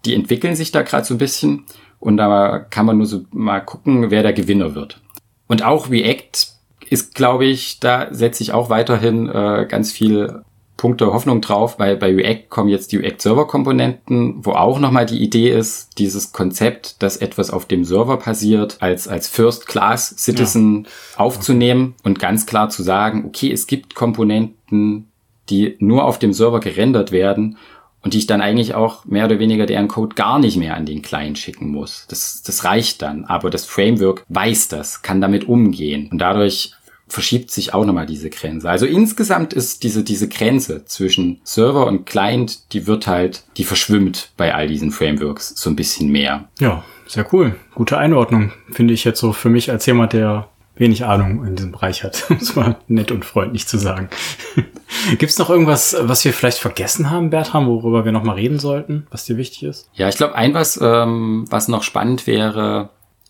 die 0.06 0.13
entwickeln 0.13 0.56
sich 0.56 0.72
da 0.72 0.82
gerade 0.82 1.06
so 1.06 1.15
ein 1.15 1.18
bisschen 1.18 1.65
und 2.00 2.18
da 2.18 2.60
kann 2.60 2.86
man 2.86 2.98
nur 2.98 3.08
so 3.08 3.24
mal 3.32 3.62
gucken, 3.62 4.12
wer 4.12 4.22
der 4.22 4.34
Gewinner 4.34 4.76
wird. 4.76 5.02
Und 5.48 5.63
auch 5.63 5.89
React 5.89 6.50
ist, 6.89 7.15
glaube 7.15 7.46
ich, 7.46 7.80
da 7.80 8.13
setze 8.13 8.44
ich 8.44 8.52
auch 8.52 8.70
weiterhin 8.70 9.30
äh, 9.30 9.65
ganz 9.68 9.92
viel 9.92 10.44
Punkte 10.80 11.12
Hoffnung 11.12 11.42
drauf, 11.42 11.78
weil 11.78 11.98
bei 11.98 12.15
React 12.15 12.48
kommen 12.48 12.70
jetzt 12.70 12.94
die 12.94 12.98
React-Server-Komponenten, 12.98 14.46
wo 14.46 14.52
auch 14.52 14.80
nochmal 14.80 15.06
die 15.06 15.22
Idee 15.22 15.50
ist, 15.50 15.89
dieses 15.98 16.32
Konzept, 16.32 17.04
dass 17.04 17.18
etwas 17.18 17.52
auf 17.52 17.65
dem 17.65 17.84
Server 17.84 18.15
passiert, 18.15 18.78
als, 18.80 19.10
als 19.10 19.28
First-Class-Citizen 19.28 20.86
ja. 20.86 21.20
aufzunehmen 21.20 21.96
und 22.04 22.18
ganz 22.20 22.46
klar 22.46 22.70
zu 22.70 22.82
sagen, 22.82 23.26
okay, 23.28 23.52
es 23.52 23.68
gibt 23.68 23.94
Komponenten, 23.94 25.12
die 25.50 25.76
nur 25.80 26.06
auf 26.06 26.18
dem 26.18 26.32
Server 26.32 26.62
gerendert 26.62 27.12
werden 27.12 27.58
und 28.02 28.13
die 28.13 28.20
ich 28.20 28.28
dann 28.28 28.39
eigentlich 28.39 28.74
auch 28.74 29.04
mehr 29.04 29.26
oder 29.26 29.39
weniger 29.39 29.65
deren 29.65 29.89
Code 29.89 30.15
gar 30.15 30.39
nicht 30.39 30.56
mehr 30.56 30.78
an 30.78 30.86
den 30.86 31.02
Client 31.02 31.38
schicken 31.38 31.70
muss. 31.70 32.06
Das, 32.08 32.42
das 32.42 32.63
reicht 32.63 33.02
dann. 33.02 33.26
Aber 33.26 33.50
das 33.50 33.65
Framework 33.65 34.24
weiß 34.30 34.70
das, 34.70 35.02
kann 35.02 35.20
damit 35.20 35.50
umgehen. 35.50 36.08
Und 36.10 36.20
dadurch 36.20 36.72
verschiebt 37.10 37.52
sich 37.52 37.74
auch 37.74 37.86
nochmal 37.86 38.06
diese 38.06 38.30
Grenze. 38.30 38.69
Also 38.69 38.86
insgesamt 38.86 39.54
ist 39.54 39.84
diese, 39.84 40.04
diese 40.04 40.28
Grenze 40.28 40.86
zwischen 40.86 41.41
Server 41.43 41.88
und 41.88 42.06
Client, 42.06 42.74
die 42.74 42.88
wird 42.88 43.08
halt, 43.08 43.43
die 43.58 43.63
verschwimmt 43.63 44.32
bei 44.38 44.54
all 44.54 44.67
diesen 44.67 44.91
Frameworks 44.91 45.54
so 45.56 45.69
ein 45.69 45.76
bisschen 45.76 46.10
mehr. 46.10 46.50
Ja, 46.60 46.84
sehr 47.08 47.26
cool. 47.34 47.56
Gute 47.76 47.98
Einordnung, 47.98 48.52
finde 48.72 48.93
ich 48.93 49.04
jetzt 49.04 49.19
so 49.19 49.34
für 49.34 49.50
mich 49.50 49.72
als 49.72 49.86
jemand, 49.86 50.13
der 50.13 50.48
wenig 50.80 51.06
Ahnung 51.06 51.45
in 51.45 51.56
diesem 51.56 51.72
Bereich 51.72 52.04
hat, 52.04 52.26
um 52.30 52.38
es 52.38 52.56
mal 52.56 52.78
nett 52.88 53.12
und 53.12 53.26
freundlich 53.26 53.67
zu 53.67 53.78
sagen. 53.78 54.10
Gibt 55.17 55.32
es 55.32 55.38
noch 55.38 55.50
irgendwas, 55.50 55.95
was 56.00 56.26
wir 56.26 56.34
vielleicht 56.34 56.58
vergessen 56.58 57.10
haben, 57.10 57.30
Bertram, 57.30 57.67
worüber 57.67 58.06
wir 58.06 58.12
nochmal 58.12 58.36
reden 58.36 58.60
sollten, 58.60 59.06
was 59.12 59.26
dir 59.26 59.38
wichtig 59.38 59.63
ist? 59.63 59.89
Ja, 59.93 60.10
ich 60.10 60.17
glaube, 60.17 60.36
ein 60.36 60.54
was, 60.54 60.80
ähm, 60.82 61.45
was 61.50 61.67
noch 61.67 61.84
spannend 61.84 62.28
wäre, 62.28 62.89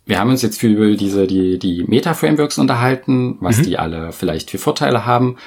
wir 0.09 0.19
haben 0.19 0.31
uns 0.31 0.41
jetzt 0.41 0.59
viel 0.59 0.71
über 0.71 0.95
diese, 0.95 1.27
die, 1.27 1.59
die 1.59 1.83
Meta-Frameworks 1.87 2.57
unterhalten, 2.57 3.37
was 3.41 3.59
mhm. 3.59 3.63
die 3.63 3.77
alle 3.77 4.11
vielleicht 4.11 4.49
für 4.49 4.57
Vorteile 4.57 5.05
haben. 5.05 5.37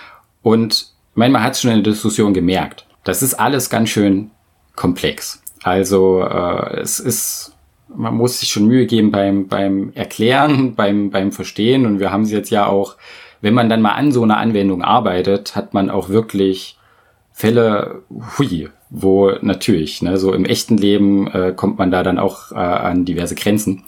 Und 0.40 0.92
man 1.14 1.42
hat 1.42 1.54
es 1.54 1.62
schon 1.62 1.72
in 1.72 1.82
der 1.82 1.92
Diskussion 1.92 2.32
gemerkt. 2.32 2.86
Das 3.02 3.24
ist 3.24 3.34
alles 3.34 3.70
ganz 3.70 3.88
schön 3.88 4.30
komplex. 4.76 5.42
Also 5.64 6.22
äh, 6.22 6.78
es 6.78 7.00
ist, 7.00 7.56
man 7.92 8.14
muss 8.14 8.38
sich 8.38 8.50
schon 8.50 8.68
Mühe 8.68 8.86
geben 8.86 9.10
beim, 9.10 9.48
beim 9.48 9.90
Erklären, 9.96 10.74
beim, 10.76 11.10
beim 11.10 11.32
Verstehen. 11.32 11.84
Und 11.84 11.98
wir 11.98 12.12
haben 12.12 12.24
sie 12.24 12.36
jetzt 12.36 12.50
ja 12.50 12.66
auch, 12.66 12.94
wenn 13.40 13.54
man 13.54 13.68
dann 13.68 13.82
mal 13.82 13.94
an 13.94 14.12
so 14.12 14.22
einer 14.22 14.36
Anwendung 14.36 14.82
arbeitet, 14.82 15.56
hat 15.56 15.74
man 15.74 15.90
auch 15.90 16.08
wirklich 16.08 16.78
Fälle, 17.32 18.02
hui, 18.38 18.68
wo 18.90 19.32
natürlich, 19.40 20.02
ne, 20.02 20.18
so 20.18 20.32
im 20.32 20.44
echten 20.44 20.76
Leben 20.76 21.26
äh, 21.32 21.52
kommt 21.56 21.78
man 21.78 21.90
da 21.90 22.04
dann 22.04 22.20
auch 22.20 22.52
äh, 22.52 22.54
an 22.54 23.04
diverse 23.04 23.34
Grenzen. 23.34 23.82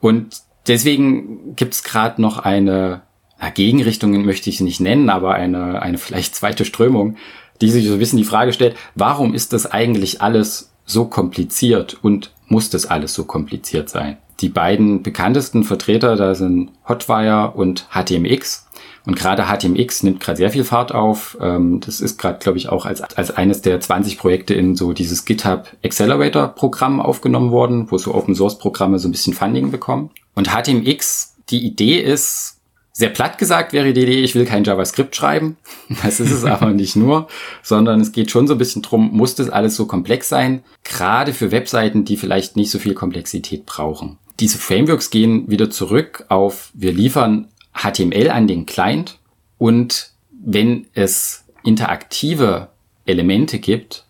Und 0.00 0.42
deswegen 0.66 1.56
gibt's 1.56 1.82
gerade 1.82 2.20
noch 2.20 2.38
eine, 2.38 3.02
na, 3.40 3.50
Gegenrichtung 3.50 4.24
möchte 4.24 4.50
ich 4.50 4.60
nicht 4.60 4.80
nennen, 4.80 5.10
aber 5.10 5.34
eine, 5.34 5.82
eine 5.82 5.98
vielleicht 5.98 6.34
zweite 6.34 6.64
Strömung, 6.64 7.16
die 7.60 7.70
sich 7.70 7.86
so 7.86 7.94
ein 7.94 7.98
bisschen 7.98 8.18
die 8.18 8.24
Frage 8.24 8.52
stellt, 8.52 8.76
warum 8.94 9.34
ist 9.34 9.52
das 9.52 9.66
eigentlich 9.66 10.22
alles 10.22 10.72
so 10.84 11.06
kompliziert 11.06 11.98
und 12.02 12.32
muss 12.46 12.70
das 12.70 12.86
alles 12.86 13.14
so 13.14 13.24
kompliziert 13.24 13.88
sein? 13.88 14.16
Die 14.40 14.48
beiden 14.48 15.02
bekanntesten 15.02 15.64
Vertreter, 15.64 16.14
da 16.14 16.34
sind 16.36 16.70
Hotwire 16.88 17.52
und 17.56 17.88
HTMX. 17.90 18.67
Und 19.06 19.16
gerade 19.16 19.44
HTMX 19.46 20.02
nimmt 20.02 20.20
gerade 20.20 20.36
sehr 20.36 20.50
viel 20.50 20.64
Fahrt 20.64 20.92
auf. 20.92 21.36
Ähm, 21.40 21.80
das 21.80 22.00
ist 22.00 22.18
gerade, 22.18 22.38
glaube 22.38 22.58
ich, 22.58 22.68
auch 22.68 22.86
als, 22.86 23.00
als 23.00 23.30
eines 23.30 23.62
der 23.62 23.80
20 23.80 24.18
Projekte 24.18 24.54
in 24.54 24.76
so 24.76 24.92
dieses 24.92 25.24
GitHub 25.24 25.68
Accelerator 25.84 26.48
Programm 26.48 27.00
aufgenommen 27.00 27.50
worden, 27.50 27.90
wo 27.90 27.98
so 27.98 28.14
Open 28.14 28.34
Source 28.34 28.58
Programme 28.58 28.98
so 28.98 29.08
ein 29.08 29.12
bisschen 29.12 29.34
Funding 29.34 29.70
bekommen. 29.70 30.10
Und 30.34 30.48
HTMX, 30.48 31.36
die 31.50 31.66
Idee 31.66 32.00
ist, 32.00 32.58
sehr 32.98 33.10
platt 33.10 33.38
gesagt 33.38 33.72
wäre 33.72 33.92
die 33.92 34.02
Idee, 34.02 34.22
ich 34.22 34.34
will 34.34 34.44
kein 34.44 34.64
JavaScript 34.64 35.14
schreiben. 35.14 35.56
Das 36.02 36.18
ist 36.18 36.32
es 36.32 36.44
aber 36.44 36.70
nicht 36.70 36.96
nur, 36.96 37.28
sondern 37.62 38.00
es 38.00 38.10
geht 38.10 38.30
schon 38.30 38.48
so 38.48 38.54
ein 38.54 38.58
bisschen 38.58 38.82
drum, 38.82 39.10
muss 39.12 39.36
das 39.36 39.48
alles 39.48 39.76
so 39.76 39.86
komplex 39.86 40.28
sein? 40.28 40.64
Gerade 40.82 41.32
für 41.32 41.52
Webseiten, 41.52 42.04
die 42.04 42.16
vielleicht 42.16 42.56
nicht 42.56 42.72
so 42.72 42.80
viel 42.80 42.94
Komplexität 42.94 43.66
brauchen. 43.66 44.18
Diese 44.40 44.58
Frameworks 44.58 45.10
gehen 45.10 45.48
wieder 45.48 45.70
zurück 45.70 46.24
auf, 46.28 46.70
wir 46.74 46.92
liefern 46.92 47.48
HTML 47.78 48.30
an 48.30 48.46
den 48.46 48.66
Client 48.66 49.18
und 49.58 50.12
wenn 50.30 50.86
es 50.94 51.44
interaktive 51.64 52.68
Elemente 53.06 53.58
gibt, 53.58 54.04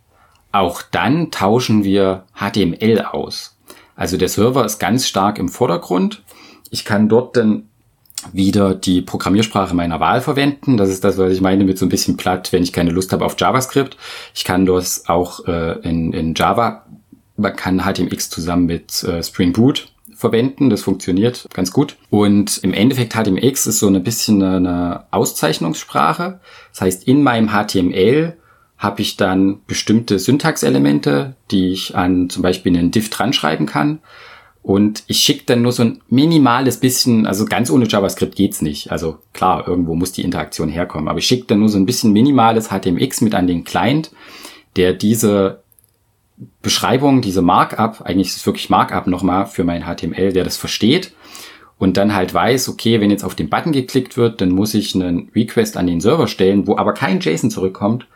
auch 0.53 0.83
dann 0.83 1.31
tauschen 1.31 1.85
wir 1.85 2.25
HTML 2.35 3.03
aus. 3.03 3.57
Also 3.97 4.17
der 4.17 4.29
Server 4.29 4.65
ist 4.65 4.79
ganz 4.79 5.07
stark 5.07 5.39
im 5.39 5.49
Vordergrund. 5.49 6.23
Ich 6.71 6.85
kann 6.85 7.09
dort 7.09 7.37
dann 7.37 7.69
wieder 8.33 8.75
die 8.75 9.03
Programmiersprache 9.03 9.75
meiner 9.75 10.01
Wahl 10.01 10.21
verwenden. 10.21 10.77
Das 10.77 10.89
ist 10.89 11.05
das, 11.05 11.19
was 11.19 11.33
ich 11.33 11.41
meine 11.41 11.65
mit 11.65 11.79
so 11.79 11.87
ein 11.87 11.91
bisschen 11.91 12.17
platt, 12.17 12.53
wenn 12.53 12.63
ich 12.63 12.73
keine 12.73 12.91
Lust 12.91 13.13
habe 13.13 13.25
auf 13.25 13.37
JavaScript. 13.39 13.97
Ich 14.35 14.45
kann 14.45 14.67
das 14.67 15.09
auch 15.09 15.47
äh, 15.47 15.79
in, 15.81 16.13
in 16.13 16.35
Java, 16.35 16.85
man 17.37 17.55
kann 17.55 17.81
HTMX 17.81 18.31
zusammen 18.31 18.67
mit 18.67 19.03
äh, 19.05 19.23
Spring 19.23 19.53
Boot 19.53 19.93
verwenden. 20.19 20.69
Das 20.69 20.83
funktioniert 20.83 21.49
ganz 21.55 21.73
gut. 21.73 21.97
Und 22.11 22.59
im 22.65 22.75
Endeffekt 22.75 23.15
HTMX 23.15 23.69
ist 23.69 23.79
so 23.79 23.87
ein 23.87 24.03
bisschen 24.03 24.43
eine 24.43 25.05
Auszeichnungssprache. 25.13 26.41
Das 26.73 26.81
heißt, 26.81 27.07
in 27.07 27.23
meinem 27.23 27.51
HTML 27.51 28.37
habe 28.77 29.01
ich 29.01 29.17
dann 29.17 29.61
bestimmte 29.67 30.19
Syntaxelemente, 30.19 31.37
die 31.53 31.69
ich 31.69 31.97
an 31.97 32.29
zum 32.31 32.43
Beispiel 32.43 32.77
einen 32.77 32.91
Div 32.91 33.11
dran 33.11 33.33
schreiben 33.33 33.67
kann. 33.67 34.01
Und 34.61 35.05
ich 35.07 35.19
schicke 35.19 35.45
dann 35.47 35.63
nur 35.63 35.71
so 35.73 35.85
ein 35.85 36.01
minimales 36.09 36.79
bisschen, 36.79 37.25
also 37.25 37.45
ganz 37.45 37.71
ohne 37.71 37.87
JavaScript 37.87 38.35
geht's 38.35 38.61
nicht. 38.61 38.91
Also 38.91 39.19
klar, 39.33 39.69
irgendwo 39.69 39.95
muss 39.95 40.13
die 40.13 40.23
Interaktion 40.23 40.69
herkommen. 40.69 41.09
Aber 41.09 41.21
ich 41.21 41.27
schicke 41.27 41.47
dann 41.47 41.61
nur 41.61 41.69
so 41.69 41.79
ein 41.79 41.87
bisschen 41.87 42.13
minimales 42.13 42.71
HTMX 42.71 43.21
mit 43.21 43.37
an 43.37 43.47
den 43.47 43.63
Client, 43.63 44.11
der 44.77 44.95
diese 44.95 45.63
Beschreibung, 46.63 47.21
diese 47.21 47.43
Markup, 47.43 48.03
eigentlich 48.03 48.29
ist 48.29 48.37
es 48.37 48.47
wirklich 48.47 48.71
Markup 48.71 49.07
nochmal 49.07 49.47
für 49.47 49.65
mein 49.65 49.85
HTML, 49.85 50.33
der 50.33 50.45
das 50.45 50.57
versteht 50.57 51.13
und 51.79 51.97
dann 51.97 52.15
halt 52.15 52.35
weiß, 52.35 52.69
okay, 52.69 53.01
wenn 53.01 53.11
jetzt 53.11 53.25
auf 53.25 53.35
den 53.35 53.49
Button 53.49 53.73
geklickt 53.73 54.17
wird, 54.17 54.41
dann 54.41 54.51
muss 54.51 54.75
ich 54.75 54.95
einen 54.95 55.31
Request 55.35 55.77
an 55.77 55.87
den 55.87 56.01
Server 56.01 56.27
stellen, 56.27 56.67
wo 56.67 56.77
aber 56.77 56.93
kein 56.93 57.21
JSON 57.21 57.51
zurückkommt, 57.51 58.07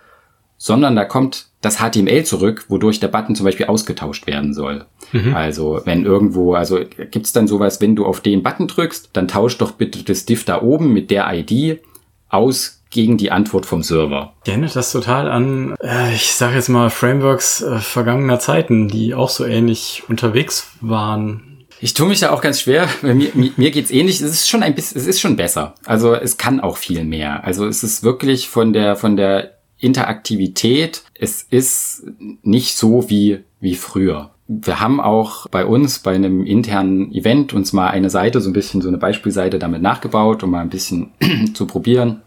sondern 0.56 0.94
da 0.96 1.04
kommt 1.04 1.46
das 1.60 1.78
HTML 1.78 2.24
zurück, 2.24 2.66
wodurch 2.68 2.98
der 2.98 3.08
Button 3.08 3.36
zum 3.36 3.44
Beispiel 3.44 3.66
ausgetauscht 3.66 4.26
werden 4.26 4.52
soll. 4.52 4.86
Mhm. 5.12 5.34
Also 5.34 5.80
wenn 5.84 6.04
irgendwo, 6.04 6.54
also 6.54 6.80
gibt's 7.10 7.32
dann 7.32 7.46
sowas, 7.46 7.80
wenn 7.80 7.94
du 7.96 8.04
auf 8.04 8.20
den 8.20 8.42
Button 8.42 8.66
drückst, 8.66 9.10
dann 9.12 9.28
tausch 9.28 9.58
doch 9.58 9.72
bitte 9.72 10.02
das 10.02 10.26
Diff 10.26 10.44
da 10.44 10.60
oben 10.60 10.92
mit 10.92 11.10
der 11.10 11.32
ID 11.32 11.80
aus 12.28 12.81
gegen 12.92 13.16
die 13.16 13.32
Antwort 13.32 13.66
vom 13.66 13.82
Server. 13.82 14.34
Erinnert 14.46 14.76
das 14.76 14.92
total 14.92 15.28
an, 15.28 15.74
äh, 15.82 16.14
ich 16.14 16.32
sage 16.32 16.54
jetzt 16.54 16.68
mal, 16.68 16.90
Frameworks 16.90 17.62
äh, 17.62 17.78
vergangener 17.78 18.38
Zeiten, 18.38 18.86
die 18.86 19.14
auch 19.14 19.30
so 19.30 19.44
ähnlich 19.44 20.04
unterwegs 20.08 20.68
waren. 20.80 21.64
Ich 21.80 21.94
tue 21.94 22.06
mich 22.06 22.20
da 22.20 22.30
auch 22.30 22.42
ganz 22.42 22.60
schwer. 22.60 22.88
Mir, 23.02 23.32
mir, 23.34 23.50
mir 23.56 23.70
geht's 23.72 23.90
ähnlich. 23.90 24.20
Es 24.20 24.30
ist 24.30 24.48
schon 24.48 24.62
ein 24.62 24.76
bisschen, 24.76 25.00
es 25.00 25.08
ist 25.08 25.20
schon 25.20 25.34
besser. 25.34 25.74
Also 25.84 26.14
es 26.14 26.36
kann 26.36 26.60
auch 26.60 26.76
viel 26.76 27.04
mehr. 27.04 27.42
Also 27.44 27.66
es 27.66 27.82
ist 27.82 28.04
wirklich 28.04 28.48
von 28.48 28.72
der 28.72 28.94
von 28.94 29.16
der 29.16 29.58
Interaktivität. 29.78 31.02
Es 31.18 31.42
ist 31.42 32.04
nicht 32.42 32.76
so 32.76 33.10
wie 33.10 33.40
wie 33.58 33.74
früher. 33.74 34.30
Wir 34.46 34.80
haben 34.80 35.00
auch 35.00 35.48
bei 35.48 35.64
uns 35.64 35.98
bei 35.98 36.14
einem 36.14 36.44
internen 36.44 37.12
Event 37.12 37.52
uns 37.52 37.72
mal 37.72 37.88
eine 37.88 38.10
Seite, 38.10 38.40
so 38.40 38.50
ein 38.50 38.52
bisschen 38.52 38.80
so 38.80 38.88
eine 38.88 38.98
Beispielseite 38.98 39.58
damit 39.58 39.82
nachgebaut, 39.82 40.42
um 40.44 40.50
mal 40.50 40.60
ein 40.60 40.68
bisschen 40.68 41.12
zu 41.54 41.66
probieren, 41.66 42.22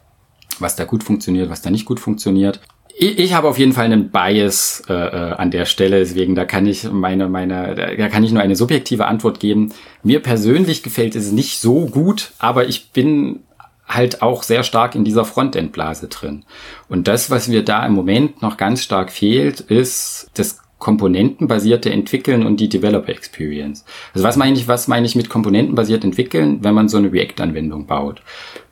was 0.62 0.76
da 0.76 0.86
gut 0.86 1.04
funktioniert, 1.04 1.50
was 1.50 1.62
da 1.62 1.70
nicht 1.70 1.86
gut 1.86 2.00
funktioniert 2.00 2.60
ich, 2.98 3.34
habe 3.34 3.50
auf 3.50 3.58
jeden 3.58 3.74
Fall 3.74 3.86
einen 3.86 4.10
Bias 4.10 4.84
äh, 4.88 4.94
äh, 4.94 5.34
an 5.34 5.52
der 5.52 5.66
Stelle, 5.66 6.00
deswegen 6.00 6.34
da 6.34 6.46
kann 6.46 6.66
ich 6.66 6.90
meine 6.90 7.28
meine 7.28 7.76
da 7.76 8.08
kann 8.08 8.24
ich 8.24 8.32
nur 8.32 8.42
eine 8.42 8.56
subjektive 8.56 9.06
Antwort 9.06 9.40
geben. 9.40 9.74
Mir 10.02 10.22
persönlich 10.22 10.82
gefällt 10.82 11.16
es 11.16 11.32
nicht 11.32 11.60
so 11.60 11.88
gut, 11.88 12.32
aber 12.40 12.68
ich 12.68 12.92
bin 12.92 13.42
halt 13.86 14.22
auch 14.22 14.44
sehr 14.44 14.64
stark 14.64 14.96
in 14.96 15.04
dieser 15.04 15.26
Frontend-Blase 15.26 16.08
drin. 16.08 16.44
Und 16.88 17.08
das, 17.08 17.30
was 17.30 17.48
mir 17.48 17.64
da 17.64 17.86
im 17.86 17.94
Moment 17.94 18.42
noch 18.42 18.58
ganz 18.58 18.82
stark 18.82 19.12
fehlt, 19.12 19.60
ist 19.60 20.30
das 20.36 20.60
komponentenbasierte 20.80 21.92
Entwickeln 21.92 22.46
und 22.46 22.60
die 22.60 22.70
Developer 22.70 23.10
Experience. 23.10 23.86
Also 24.14 24.26
was 24.26 24.38
meine 24.38 24.58
ich, 24.58 24.68
was 24.68 24.88
meine 24.88 25.06
ich 25.06 25.16
mit 25.16 25.30
komponentenbasiert 25.30 26.04
entwickeln, 26.04 26.60
wenn 26.64 26.74
man 26.74 26.90
so 26.90 26.98
eine 26.98 27.12
React-Anwendung 27.12 27.88
baut? 27.88 28.22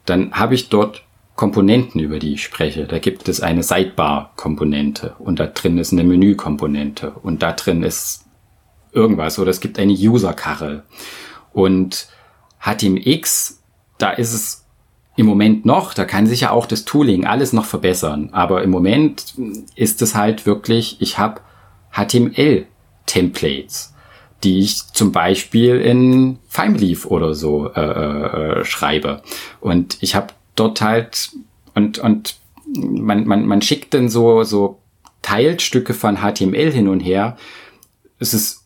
Dann 0.06 0.32
habe 0.32 0.56
ich 0.56 0.70
dort 0.70 1.04
Komponenten, 1.44 2.00
über 2.00 2.20
die 2.20 2.36
ich 2.36 2.44
spreche. 2.44 2.86
Da 2.86 3.00
gibt 3.00 3.28
es 3.28 3.42
eine 3.42 3.64
Sidebar-Komponente 3.64 5.16
und 5.20 5.42
da 5.42 5.48
drin 5.48 5.78
ist 5.78 5.92
eine 5.92 6.06
Menü-Komponente 6.06 7.12
und 7.22 7.44
da 7.44 7.52
drin 7.52 7.84
ist 7.84 8.24
irgendwas 8.94 9.38
oder 9.40 9.52
es 9.52 9.60
gibt 9.60 9.78
eine 9.78 9.92
User-Karre. 9.92 10.84
Und 11.52 12.08
HTMX, 12.62 13.62
da 13.98 14.12
ist 14.12 14.34
es 14.34 14.66
im 15.18 15.26
Moment 15.26 15.66
noch, 15.66 15.94
da 15.94 16.06
kann 16.06 16.28
sich 16.28 16.40
ja 16.40 16.52
auch 16.52 16.66
das 16.66 16.86
Tooling 16.86 17.26
alles 17.26 17.52
noch 17.52 17.66
verbessern. 17.66 18.30
Aber 18.32 18.64
im 18.64 18.70
Moment 18.70 19.34
ist 19.76 20.02
es 20.02 20.16
halt 20.16 20.46
wirklich, 20.46 21.02
ich 21.02 21.20
habe 21.20 21.42
HTML-Templates, 21.92 23.94
die 24.46 24.60
ich 24.60 24.88
zum 24.94 25.12
Beispiel 25.12 25.82
in 25.82 26.40
Fimeleaf 26.48 27.06
oder 27.06 27.34
so 27.34 27.70
äh, 27.74 27.82
äh, 27.82 28.62
äh 28.62 28.64
schreibe. 28.64 29.22
Und 29.60 29.98
ich 30.00 30.16
habe 30.16 30.28
dort 30.56 30.82
halt 30.82 31.32
und, 31.76 32.00
und 32.00 32.36
man, 32.66 33.26
man, 33.28 33.46
man 33.46 33.62
schickt 33.62 33.94
dann 33.94 34.10
so, 34.10 34.44
so 34.44 34.80
Teilstücke 35.22 35.94
von 35.94 36.18
HTML 36.18 36.72
hin 36.72 36.88
und 36.88 37.00
her. 37.00 37.38
Es 38.20 38.34
ist 38.34 38.64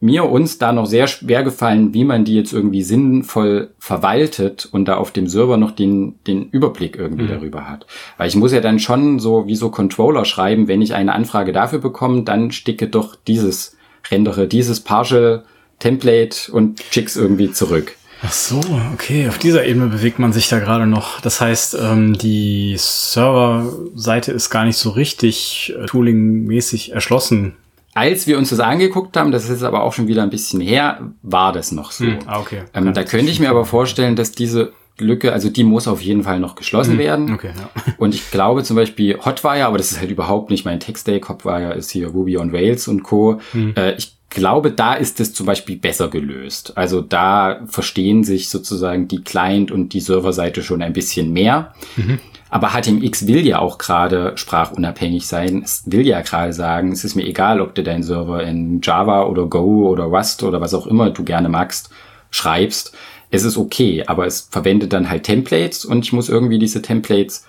mir 0.00 0.24
uns 0.24 0.56
da 0.56 0.72
noch 0.72 0.86
sehr 0.86 1.06
schwer 1.06 1.42
gefallen, 1.42 1.92
wie 1.92 2.04
man 2.04 2.24
die 2.24 2.34
jetzt 2.34 2.54
irgendwie 2.54 2.82
sinnvoll 2.82 3.74
verwaltet 3.78 4.66
und 4.72 4.86
da 4.86 4.96
auf 4.96 5.10
dem 5.10 5.26
Server 5.26 5.58
noch 5.58 5.72
den, 5.72 6.18
den 6.26 6.48
Überblick 6.48 6.96
irgendwie 6.96 7.24
mhm. 7.24 7.28
darüber 7.28 7.68
hat. 7.68 7.86
Weil 8.16 8.28
ich 8.28 8.36
muss 8.36 8.52
ja 8.52 8.60
dann 8.60 8.78
schon 8.78 9.18
so 9.18 9.46
wie 9.46 9.56
so 9.56 9.70
Controller 9.70 10.24
schreiben, 10.24 10.68
wenn 10.68 10.80
ich 10.80 10.94
eine 10.94 11.14
Anfrage 11.14 11.52
dafür 11.52 11.80
bekomme, 11.80 12.22
dann 12.22 12.50
sticke 12.50 12.88
doch 12.88 13.14
dieses, 13.14 13.76
rendere 14.10 14.48
dieses 14.48 14.80
Partial 14.80 15.44
Template 15.80 16.50
und 16.50 16.82
schick's 16.90 17.16
irgendwie 17.16 17.52
zurück. 17.52 17.96
Ach 18.22 18.32
so, 18.32 18.60
okay. 18.92 19.28
Auf 19.28 19.38
dieser 19.38 19.64
Ebene 19.64 19.86
bewegt 19.86 20.18
man 20.18 20.32
sich 20.32 20.48
da 20.48 20.58
gerade 20.58 20.86
noch. 20.86 21.20
Das 21.20 21.40
heißt, 21.40 21.76
ähm, 21.80 22.18
die 22.18 22.74
Serverseite 22.76 24.32
ist 24.32 24.50
gar 24.50 24.64
nicht 24.64 24.76
so 24.76 24.90
richtig 24.90 25.72
äh, 25.78 25.86
toolingmäßig 25.86 26.92
erschlossen. 26.92 27.54
Als 27.94 28.26
wir 28.26 28.38
uns 28.38 28.50
das 28.50 28.60
angeguckt 28.60 29.16
haben, 29.16 29.32
das 29.32 29.44
ist 29.44 29.50
jetzt 29.50 29.62
aber 29.64 29.82
auch 29.82 29.92
schon 29.92 30.06
wieder 30.06 30.22
ein 30.22 30.30
bisschen 30.30 30.60
her, 30.60 31.12
war 31.22 31.52
das 31.52 31.72
noch 31.72 31.90
so. 31.92 32.04
Hm, 32.04 32.18
ah, 32.26 32.38
okay. 32.38 32.62
Ähm, 32.74 32.92
da 32.92 33.02
könnte 33.04 33.32
ich 33.32 33.40
mir 33.40 33.50
aber 33.50 33.64
vorstellen, 33.64 34.16
dass 34.16 34.32
diese 34.32 34.72
Lücke, 34.98 35.32
also 35.32 35.48
die 35.48 35.64
muss 35.64 35.88
auf 35.88 36.02
jeden 36.02 36.24
Fall 36.24 36.40
noch 36.40 36.54
geschlossen 36.54 36.92
hm, 36.92 36.98
werden. 36.98 37.34
Okay, 37.34 37.52
ja. 37.56 37.70
Und 37.98 38.14
ich 38.14 38.30
glaube 38.30 38.62
zum 38.64 38.76
Beispiel 38.76 39.18
Hotwire, 39.18 39.66
aber 39.66 39.78
das 39.78 39.92
ist 39.92 40.00
halt 40.00 40.10
überhaupt 40.10 40.50
nicht 40.50 40.64
mein 40.64 40.80
Text-Day. 40.80 41.20
Hotwire 41.20 41.74
ist 41.74 41.90
hier 41.90 42.08
Ruby 42.08 42.36
on 42.36 42.50
Rails 42.50 42.88
und 42.88 43.02
Co. 43.02 43.40
Hm. 43.52 43.74
Äh, 43.76 43.94
ich 43.94 44.16
glaube, 44.30 44.70
da 44.70 44.94
ist 44.94 45.20
es 45.20 45.34
zum 45.34 45.46
Beispiel 45.46 45.76
besser 45.76 46.08
gelöst. 46.08 46.76
Also 46.76 47.00
da 47.00 47.60
verstehen 47.66 48.22
sich 48.22 48.48
sozusagen 48.48 49.08
die 49.08 49.22
Client- 49.22 49.72
und 49.72 49.92
die 49.92 50.00
Serverseite 50.00 50.62
schon 50.62 50.82
ein 50.82 50.92
bisschen 50.92 51.32
mehr. 51.32 51.74
Mhm. 51.96 52.20
Aber 52.48 52.70
HTMX 52.70 53.26
will 53.26 53.44
ja 53.46 53.58
auch 53.58 53.78
gerade 53.78 54.32
sprachunabhängig 54.36 55.26
sein. 55.26 55.62
Es 55.64 55.82
will 55.86 56.06
ja 56.06 56.20
gerade 56.20 56.52
sagen, 56.52 56.92
es 56.92 57.04
ist 57.04 57.16
mir 57.16 57.26
egal, 57.26 57.60
ob 57.60 57.74
du 57.74 57.82
deinen 57.82 58.02
Server 58.02 58.42
in 58.42 58.80
Java 58.82 59.24
oder 59.24 59.46
Go 59.46 59.88
oder 59.88 60.04
Rust 60.04 60.42
oder 60.42 60.60
was 60.60 60.74
auch 60.74 60.86
immer 60.86 61.10
du 61.10 61.24
gerne 61.24 61.48
magst, 61.48 61.90
schreibst. 62.30 62.96
Es 63.30 63.44
ist 63.44 63.56
okay, 63.56 64.04
aber 64.06 64.26
es 64.26 64.48
verwendet 64.50 64.92
dann 64.92 65.08
halt 65.08 65.24
Templates 65.24 65.84
und 65.84 66.04
ich 66.04 66.12
muss 66.12 66.28
irgendwie 66.28 66.58
diese 66.58 66.82
Templates 66.82 67.46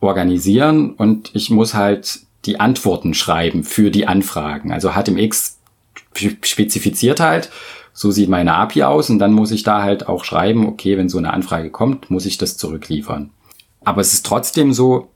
organisieren 0.00 0.92
und 0.92 1.30
ich 1.34 1.50
muss 1.50 1.74
halt 1.74 2.20
die 2.44 2.60
Antworten 2.60 3.14
schreiben 3.14 3.64
für 3.64 3.90
die 3.90 4.06
Anfragen. 4.06 4.72
Also 4.72 4.90
HTMX 4.90 5.58
spezifiziert 6.14 7.20
halt, 7.20 7.50
so 7.92 8.10
sieht 8.10 8.28
meine 8.28 8.54
API 8.54 8.82
aus 8.82 9.10
und 9.10 9.18
dann 9.18 9.32
muss 9.32 9.50
ich 9.50 9.62
da 9.62 9.82
halt 9.82 10.08
auch 10.08 10.24
schreiben, 10.24 10.66
okay, 10.66 10.98
wenn 10.98 11.08
so 11.08 11.18
eine 11.18 11.32
Anfrage 11.32 11.70
kommt, 11.70 12.10
muss 12.10 12.26
ich 12.26 12.38
das 12.38 12.56
zurückliefern. 12.56 13.30
Aber 13.84 14.00
es 14.00 14.12
ist 14.12 14.26
trotzdem 14.26 14.72
so, 14.72 15.08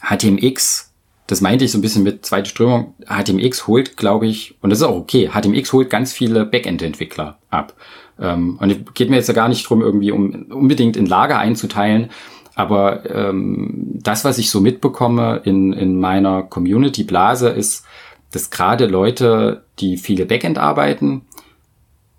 HTMX, 0.00 0.92
das 1.26 1.40
meinte 1.40 1.64
ich 1.64 1.72
so 1.72 1.78
ein 1.78 1.82
bisschen 1.82 2.02
mit 2.02 2.24
zweite 2.26 2.48
Strömung, 2.48 2.94
HTMX 3.06 3.66
holt, 3.66 3.96
glaube 3.96 4.26
ich, 4.26 4.54
und 4.60 4.70
das 4.70 4.80
ist 4.80 4.84
auch 4.84 4.96
okay, 4.96 5.30
HTMX 5.30 5.72
holt 5.72 5.90
ganz 5.90 6.12
viele 6.12 6.44
Backend-Entwickler 6.44 7.38
ab. 7.50 7.74
Ähm, 8.20 8.58
und 8.60 8.70
es 8.70 8.78
geht 8.94 9.10
mir 9.10 9.16
jetzt 9.16 9.28
ja 9.28 9.34
gar 9.34 9.48
nicht 9.48 9.68
drum, 9.68 9.80
irgendwie 9.82 10.12
um 10.12 10.46
unbedingt 10.50 10.96
in 10.96 11.06
Lager 11.06 11.38
einzuteilen, 11.38 12.10
aber 12.54 13.08
ähm, 13.10 13.98
das, 14.02 14.24
was 14.24 14.38
ich 14.38 14.50
so 14.50 14.60
mitbekomme 14.60 15.40
in, 15.44 15.72
in 15.72 15.98
meiner 15.98 16.42
Community-Blase, 16.42 17.48
ist, 17.48 17.84
dass 18.32 18.50
gerade 18.50 18.86
Leute, 18.86 19.64
die 19.78 19.96
viele 19.96 20.26
Backend 20.26 20.58
arbeiten, 20.58 21.22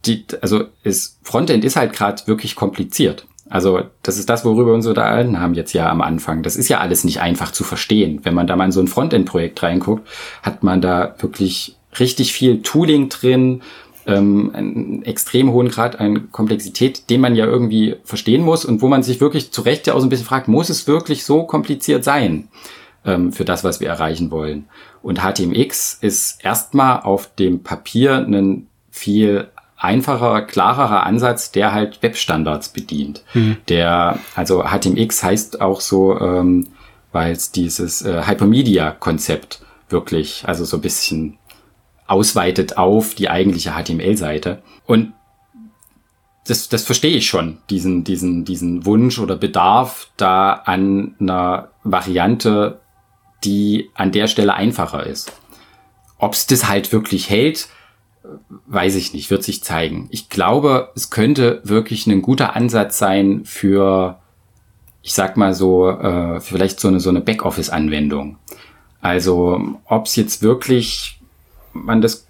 die, 0.05 0.25
also 0.41 0.63
ist, 0.83 1.19
Frontend 1.21 1.63
ist 1.63 1.75
halt 1.75 1.93
gerade 1.93 2.23
wirklich 2.25 2.55
kompliziert. 2.55 3.27
Also 3.49 3.83
das 4.01 4.17
ist 4.17 4.29
das, 4.29 4.45
worüber 4.45 4.67
wir 4.67 4.73
uns 4.73 4.87
unterhalten 4.87 5.39
haben 5.39 5.53
jetzt 5.53 5.73
ja 5.73 5.89
am 5.89 6.01
Anfang. 6.01 6.41
Das 6.41 6.55
ist 6.55 6.69
ja 6.69 6.79
alles 6.79 7.03
nicht 7.03 7.19
einfach 7.19 7.51
zu 7.51 7.63
verstehen. 7.63 8.21
Wenn 8.23 8.33
man 8.33 8.47
da 8.47 8.55
mal 8.55 8.65
in 8.65 8.71
so 8.71 8.79
ein 8.79 8.87
Frontend-Projekt 8.87 9.61
reinguckt, 9.61 10.07
hat 10.41 10.63
man 10.63 10.81
da 10.81 11.15
wirklich 11.19 11.75
richtig 11.99 12.33
viel 12.33 12.61
Tooling 12.61 13.09
drin, 13.09 13.61
ähm, 14.05 14.51
einen 14.53 15.03
extrem 15.03 15.51
hohen 15.51 15.69
Grad 15.69 15.99
an 15.99 16.31
Komplexität, 16.31 17.09
den 17.09 17.21
man 17.21 17.35
ja 17.35 17.45
irgendwie 17.45 17.95
verstehen 18.03 18.43
muss 18.43 18.65
und 18.65 18.81
wo 18.81 18.87
man 18.87 19.03
sich 19.03 19.21
wirklich 19.21 19.51
zu 19.51 19.61
Recht 19.61 19.87
ja 19.87 19.93
auch 19.93 19.99
so 19.99 20.05
ein 20.05 20.09
bisschen 20.09 20.25
fragt, 20.25 20.47
muss 20.47 20.69
es 20.69 20.87
wirklich 20.87 21.23
so 21.23 21.43
kompliziert 21.43 22.03
sein? 22.03 22.47
ähm, 23.05 23.31
für 23.31 23.45
das, 23.45 23.63
was 23.63 23.79
wir 23.79 23.89
erreichen 23.89 24.31
wollen. 24.31 24.65
Und 25.01 25.21
HTMX 25.21 25.97
ist 26.01 26.43
erstmal 26.43 27.01
auf 27.01 27.33
dem 27.35 27.63
Papier 27.63 28.17
ein 28.17 28.67
viel 28.91 29.47
einfacher, 29.77 30.43
klarerer 30.43 31.03
Ansatz, 31.05 31.51
der 31.51 31.73
halt 31.73 32.03
Webstandards 32.03 32.69
bedient. 32.69 33.23
Mhm. 33.33 33.57
Der, 33.67 34.19
also 34.35 34.63
HTMX 34.63 35.23
heißt 35.23 35.61
auch 35.61 35.81
so, 35.81 36.19
ähm, 36.19 36.67
weil 37.11 37.31
es 37.31 37.51
dieses 37.51 38.03
äh, 38.03 38.23
Hypermedia-Konzept 38.25 39.61
wirklich, 39.89 40.43
also 40.45 40.63
so 40.65 40.77
ein 40.77 40.81
bisschen 40.81 41.37
ausweitet 42.11 42.77
auf 42.77 43.15
die 43.15 43.29
eigentliche 43.29 43.71
HTML-Seite. 43.71 44.61
Und 44.85 45.13
das, 46.45 46.69
das 46.69 46.83
verstehe 46.83 47.15
ich 47.15 47.27
schon, 47.27 47.59
diesen, 47.69 48.03
diesen, 48.03 48.45
diesen 48.45 48.85
Wunsch 48.85 49.19
oder 49.19 49.37
Bedarf, 49.37 50.09
da 50.17 50.51
an 50.53 51.15
einer 51.19 51.69
Variante 51.83 52.81
die 53.43 53.89
an 53.95 54.11
der 54.11 54.27
Stelle 54.27 54.53
einfacher 54.53 55.05
ist. 55.05 55.33
Ob 56.19 56.33
es 56.33 56.45
das 56.45 56.67
halt 56.67 56.91
wirklich 56.91 57.29
hält, 57.29 57.69
weiß 58.67 58.95
ich 58.95 59.13
nicht, 59.13 59.31
wird 59.31 59.43
sich 59.43 59.63
zeigen. 59.63 60.07
Ich 60.11 60.29
glaube, 60.29 60.91
es 60.95 61.09
könnte 61.09 61.61
wirklich 61.63 62.05
ein 62.05 62.21
guter 62.21 62.55
Ansatz 62.55 62.99
sein 62.99 63.43
für, 63.45 64.19
ich 65.01 65.13
sag 65.13 65.37
mal 65.37 65.55
so, 65.55 65.89
äh, 65.89 66.39
vielleicht 66.39 66.79
so 66.79 66.87
eine, 66.87 66.99
so 66.99 67.09
eine 67.09 67.21
Backoffice-Anwendung. 67.21 68.37
Also 69.01 69.79
ob 69.85 70.05
es 70.05 70.15
jetzt 70.15 70.43
wirklich 70.43 71.20
man 71.73 72.01
das 72.01 72.27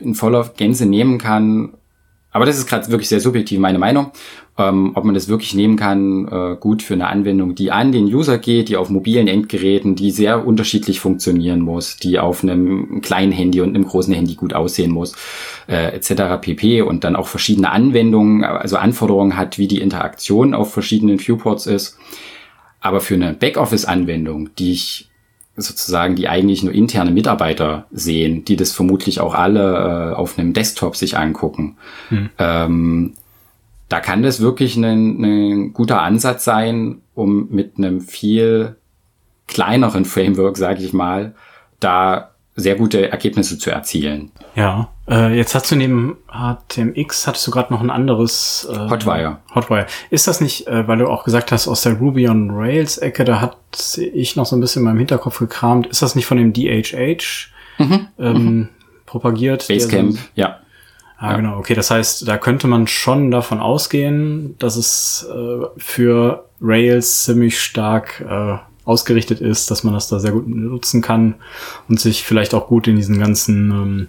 in 0.00 0.14
voller 0.14 0.50
Gänze 0.56 0.86
nehmen 0.86 1.18
kann, 1.18 1.74
aber 2.36 2.44
das 2.44 2.58
ist 2.58 2.66
gerade 2.66 2.90
wirklich 2.90 3.08
sehr 3.08 3.20
subjektiv 3.20 3.58
meine 3.60 3.78
Meinung, 3.78 4.10
ähm, 4.58 4.92
ob 4.94 5.04
man 5.04 5.14
das 5.14 5.28
wirklich 5.28 5.54
nehmen 5.54 5.76
kann, 5.76 6.28
äh, 6.28 6.56
gut 6.60 6.82
für 6.82 6.92
eine 6.92 7.06
Anwendung, 7.06 7.54
die 7.54 7.72
an 7.72 7.92
den 7.92 8.04
User 8.04 8.36
geht, 8.36 8.68
die 8.68 8.76
auf 8.76 8.90
mobilen 8.90 9.26
Endgeräten, 9.26 9.94
die 9.96 10.10
sehr 10.10 10.46
unterschiedlich 10.46 11.00
funktionieren 11.00 11.60
muss, 11.60 11.96
die 11.96 12.18
auf 12.18 12.42
einem 12.42 13.00
kleinen 13.00 13.32
Handy 13.32 13.62
und 13.62 13.70
einem 13.70 13.86
großen 13.86 14.12
Handy 14.12 14.34
gut 14.34 14.52
aussehen 14.52 14.90
muss, 14.90 15.14
äh, 15.66 15.94
etc. 15.94 16.38
pp. 16.38 16.82
Und 16.82 17.04
dann 17.04 17.16
auch 17.16 17.26
verschiedene 17.26 17.70
Anwendungen, 17.70 18.44
also 18.44 18.76
Anforderungen 18.76 19.38
hat, 19.38 19.56
wie 19.56 19.66
die 19.66 19.80
Interaktion 19.80 20.52
auf 20.52 20.74
verschiedenen 20.74 21.18
Viewports 21.18 21.66
ist. 21.66 21.96
Aber 22.80 23.00
für 23.00 23.14
eine 23.14 23.32
Backoffice-Anwendung, 23.32 24.50
die 24.58 24.72
ich 24.72 25.08
sozusagen 25.56 26.16
die 26.16 26.28
eigentlich 26.28 26.62
nur 26.62 26.72
interne 26.72 27.10
Mitarbeiter 27.10 27.86
sehen, 27.90 28.44
die 28.44 28.56
das 28.56 28.72
vermutlich 28.72 29.20
auch 29.20 29.34
alle 29.34 30.12
äh, 30.12 30.14
auf 30.14 30.38
einem 30.38 30.52
Desktop 30.52 30.96
sich 30.96 31.16
angucken. 31.16 31.76
Hm. 32.08 32.30
Ähm, 32.38 33.12
da 33.88 34.00
kann 34.00 34.22
das 34.22 34.40
wirklich 34.40 34.76
ein, 34.76 35.22
ein 35.22 35.72
guter 35.72 36.02
Ansatz 36.02 36.44
sein, 36.44 36.98
um 37.14 37.48
mit 37.50 37.78
einem 37.78 38.00
viel 38.00 38.76
kleineren 39.46 40.04
Framework, 40.04 40.56
sage 40.56 40.82
ich 40.82 40.92
mal, 40.92 41.34
da 41.78 42.30
sehr 42.56 42.74
gute 42.74 43.10
Ergebnisse 43.10 43.58
zu 43.58 43.70
erzielen. 43.70 44.32
Ja, 44.56 44.88
äh, 45.08 45.36
jetzt 45.36 45.54
hast 45.54 45.70
du 45.70 45.76
neben 45.76 46.16
HTMX, 46.28 47.26
hattest 47.26 47.46
du 47.46 47.50
gerade 47.50 47.72
noch 47.72 47.80
ein 47.80 47.90
anderes 47.90 48.68
äh, 48.70 48.90
Hotwire. 48.90 49.38
Hotwire. 49.54 49.86
Ist 50.10 50.26
das 50.26 50.40
nicht, 50.40 50.66
äh, 50.66 50.86
weil 50.88 50.98
du 50.98 51.08
auch 51.08 51.24
gesagt 51.24 51.52
hast, 51.52 51.68
aus 51.68 51.82
der 51.82 51.94
Ruby 51.94 52.28
on 52.28 52.50
Rails 52.50 52.98
Ecke, 52.98 53.24
da 53.24 53.40
hat 53.40 53.56
ich 53.96 54.36
noch 54.36 54.46
so 54.46 54.56
ein 54.56 54.60
bisschen 54.60 54.80
in 54.80 54.86
meinem 54.86 54.98
Hinterkopf 54.98 55.38
gekramt, 55.38 55.86
ist 55.86 56.02
das 56.02 56.14
nicht 56.14 56.26
von 56.26 56.38
dem 56.38 56.52
DHH 56.52 57.48
mhm. 57.78 58.08
Ähm, 58.18 58.44
mhm. 58.44 58.68
propagiert? 59.06 59.68
Basecamp, 59.68 60.18
ja. 60.34 60.60
Ah, 61.18 61.30
ja. 61.30 61.36
genau. 61.36 61.58
Okay, 61.58 61.74
das 61.74 61.90
heißt, 61.90 62.28
da 62.28 62.36
könnte 62.36 62.66
man 62.66 62.86
schon 62.86 63.30
davon 63.30 63.60
ausgehen, 63.60 64.56
dass 64.58 64.76
es 64.76 65.26
äh, 65.32 65.66
für 65.78 66.46
Rails 66.60 67.24
ziemlich 67.24 67.60
stark 67.60 68.24
äh, 68.28 68.58
ausgerichtet 68.84 69.40
ist, 69.40 69.70
dass 69.70 69.82
man 69.82 69.94
das 69.94 70.08
da 70.08 70.18
sehr 70.18 70.32
gut 70.32 70.46
nutzen 70.46 71.02
kann 71.02 71.36
und 71.88 72.00
sich 72.00 72.22
vielleicht 72.22 72.54
auch 72.54 72.68
gut 72.68 72.86
in 72.86 72.96
diesen 72.96 73.18
ganzen 73.18 73.70
ähm, 73.70 74.08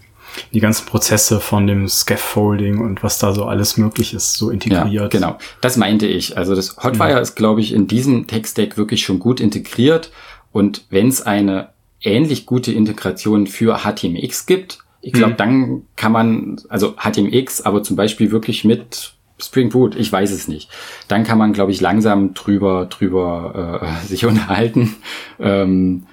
die 0.53 0.59
ganzen 0.59 0.85
Prozesse 0.85 1.39
von 1.39 1.67
dem 1.67 1.87
Scaffolding 1.87 2.79
und 2.79 3.03
was 3.03 3.19
da 3.19 3.33
so 3.33 3.45
alles 3.45 3.77
möglich 3.77 4.13
ist, 4.13 4.33
so 4.33 4.49
integriert. 4.49 4.91
Ja, 4.91 5.07
genau, 5.07 5.37
das 5.61 5.77
meinte 5.77 6.07
ich. 6.07 6.37
Also 6.37 6.55
das 6.55 6.77
Hotwire 6.77 7.11
ja. 7.11 7.19
ist, 7.19 7.35
glaube 7.35 7.61
ich, 7.61 7.73
in 7.73 7.87
diesem 7.87 8.27
Tech-Stack 8.27 8.77
wirklich 8.77 9.03
schon 9.03 9.19
gut 9.19 9.39
integriert. 9.39 10.11
Und 10.51 10.85
wenn 10.89 11.07
es 11.07 11.21
eine 11.21 11.69
ähnlich 12.01 12.45
gute 12.45 12.71
Integration 12.71 13.47
für 13.47 13.79
HTMX 13.79 14.45
gibt, 14.45 14.79
ich 15.01 15.13
glaube, 15.13 15.33
mhm. 15.33 15.37
dann 15.37 15.81
kann 15.95 16.11
man, 16.11 16.61
also 16.69 16.95
HTMX, 16.97 17.61
aber 17.61 17.83
zum 17.83 17.95
Beispiel 17.95 18.31
wirklich 18.31 18.63
mit 18.63 19.13
Spring 19.39 19.69
Boot, 19.69 19.95
ich 19.95 20.11
weiß 20.11 20.31
es 20.31 20.47
nicht. 20.47 20.69
Dann 21.07 21.23
kann 21.23 21.37
man, 21.37 21.53
glaube 21.53 21.71
ich, 21.71 21.79
langsam 21.81 22.33
drüber, 22.33 22.87
drüber 22.87 23.81
äh, 23.81 24.05
sich 24.07 24.25
unterhalten, 24.25 24.95
ähm, 25.39 26.07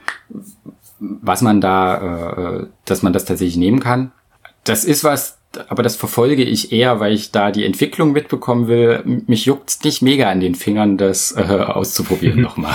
was 0.98 1.42
man 1.42 1.60
da, 1.60 2.60
äh, 2.60 2.66
dass 2.84 3.02
man 3.02 3.12
das 3.12 3.24
tatsächlich 3.24 3.56
nehmen 3.56 3.80
kann. 3.80 4.12
Das 4.64 4.84
ist 4.84 5.04
was, 5.04 5.38
aber 5.68 5.82
das 5.82 5.96
verfolge 5.96 6.42
ich 6.42 6.72
eher, 6.72 7.00
weil 7.00 7.12
ich 7.12 7.32
da 7.32 7.50
die 7.50 7.64
Entwicklung 7.64 8.12
mitbekommen 8.12 8.66
will. 8.66 9.02
Mich 9.26 9.44
juckt's 9.46 9.82
nicht 9.84 10.02
mega 10.02 10.30
an 10.30 10.40
den 10.40 10.54
Fingern, 10.54 10.96
das 10.96 11.32
äh, 11.36 11.42
auszuprobieren 11.42 12.40
nochmal. 12.42 12.74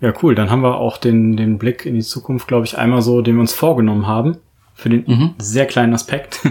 Ja, 0.00 0.12
cool. 0.22 0.34
Dann 0.34 0.50
haben 0.50 0.62
wir 0.62 0.76
auch 0.76 0.98
den, 0.98 1.36
den 1.36 1.58
Blick 1.58 1.86
in 1.86 1.94
die 1.94 2.02
Zukunft, 2.02 2.46
glaube 2.46 2.66
ich, 2.66 2.76
einmal 2.76 3.02
so, 3.02 3.22
den 3.22 3.36
wir 3.36 3.40
uns 3.40 3.54
vorgenommen 3.54 4.06
haben. 4.06 4.36
Für 4.74 4.90
den 4.90 5.04
mhm. 5.06 5.34
sehr 5.38 5.66
kleinen 5.66 5.94
Aspekt. 5.94 6.44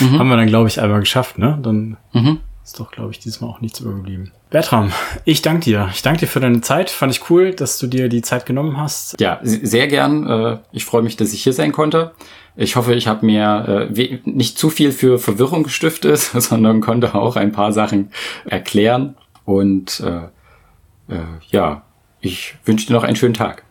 Mhm. 0.00 0.18
haben 0.18 0.28
wir 0.28 0.36
dann, 0.36 0.48
glaube 0.48 0.68
ich, 0.68 0.80
einmal 0.80 1.00
geschafft, 1.00 1.38
ne? 1.38 1.58
Dann 1.62 1.96
mhm. 2.12 2.40
Ist 2.66 2.80
doch, 2.80 2.90
glaube 2.90 3.12
ich, 3.12 3.20
diesmal 3.20 3.48
auch 3.48 3.60
nichts 3.60 3.78
übergeblieben. 3.78 4.32
Bertram, 4.50 4.92
ich 5.24 5.42
danke 5.42 5.64
dir. 5.64 5.88
Ich 5.92 6.02
danke 6.02 6.20
dir 6.20 6.26
für 6.28 6.38
deine 6.38 6.60
Zeit. 6.60 6.88
Fand 6.90 7.12
ich 7.12 7.28
cool, 7.30 7.52
dass 7.52 7.78
du 7.78 7.88
dir 7.88 8.08
die 8.08 8.22
Zeit 8.22 8.46
genommen 8.46 8.76
hast. 8.76 9.20
Ja, 9.20 9.40
sehr 9.42 9.88
gern. 9.88 10.28
Äh, 10.28 10.58
ich 10.70 10.84
freue 10.84 11.02
mich, 11.02 11.16
dass 11.16 11.32
ich 11.32 11.42
hier 11.42 11.52
sein 11.52 11.72
konnte. 11.72 12.12
Ich 12.54 12.76
hoffe, 12.76 12.94
ich 12.94 13.08
habe 13.08 13.26
mir 13.26 13.88
äh, 13.90 14.18
nicht 14.24 14.56
zu 14.56 14.70
viel 14.70 14.92
für 14.92 15.18
Verwirrung 15.18 15.64
gestiftet, 15.64 16.18
sondern 16.34 16.80
konnte 16.80 17.14
auch 17.14 17.36
ein 17.36 17.52
paar 17.52 17.72
Sachen 17.72 18.10
erklären. 18.44 19.16
Und 19.44 20.00
äh, 20.00 21.12
äh, 21.12 21.22
ja, 21.50 21.82
ich 22.20 22.54
wünsche 22.64 22.86
dir 22.86 22.92
noch 22.92 23.04
einen 23.04 23.16
schönen 23.16 23.34
Tag. 23.34 23.64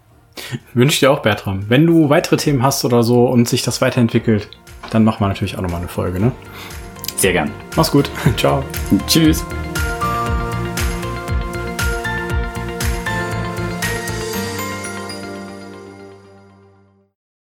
Wünsche 0.74 1.00
dir 1.00 1.12
auch, 1.12 1.20
Bertram. 1.20 1.70
Wenn 1.70 1.88
du 1.88 2.10
weitere 2.10 2.36
Themen 2.36 2.64
hast 2.64 2.84
oder 2.84 3.02
so 3.02 3.26
und 3.26 3.48
sich 3.48 3.64
das 3.64 3.80
weiterentwickelt, 3.82 4.50
dann 4.90 5.06
machen 5.06 5.22
wir 5.22 5.30
natürlich 5.30 5.58
auch 5.58 5.62
nochmal 5.62 5.80
eine 5.80 5.88
Folge, 5.88 6.20
ne? 6.20 6.34
Sehr 7.16 7.32
gern. 7.32 7.50
Mach's 7.78 7.92
gut. 7.92 8.10
Ciao. 8.38 8.64
Tschüss. 9.08 9.46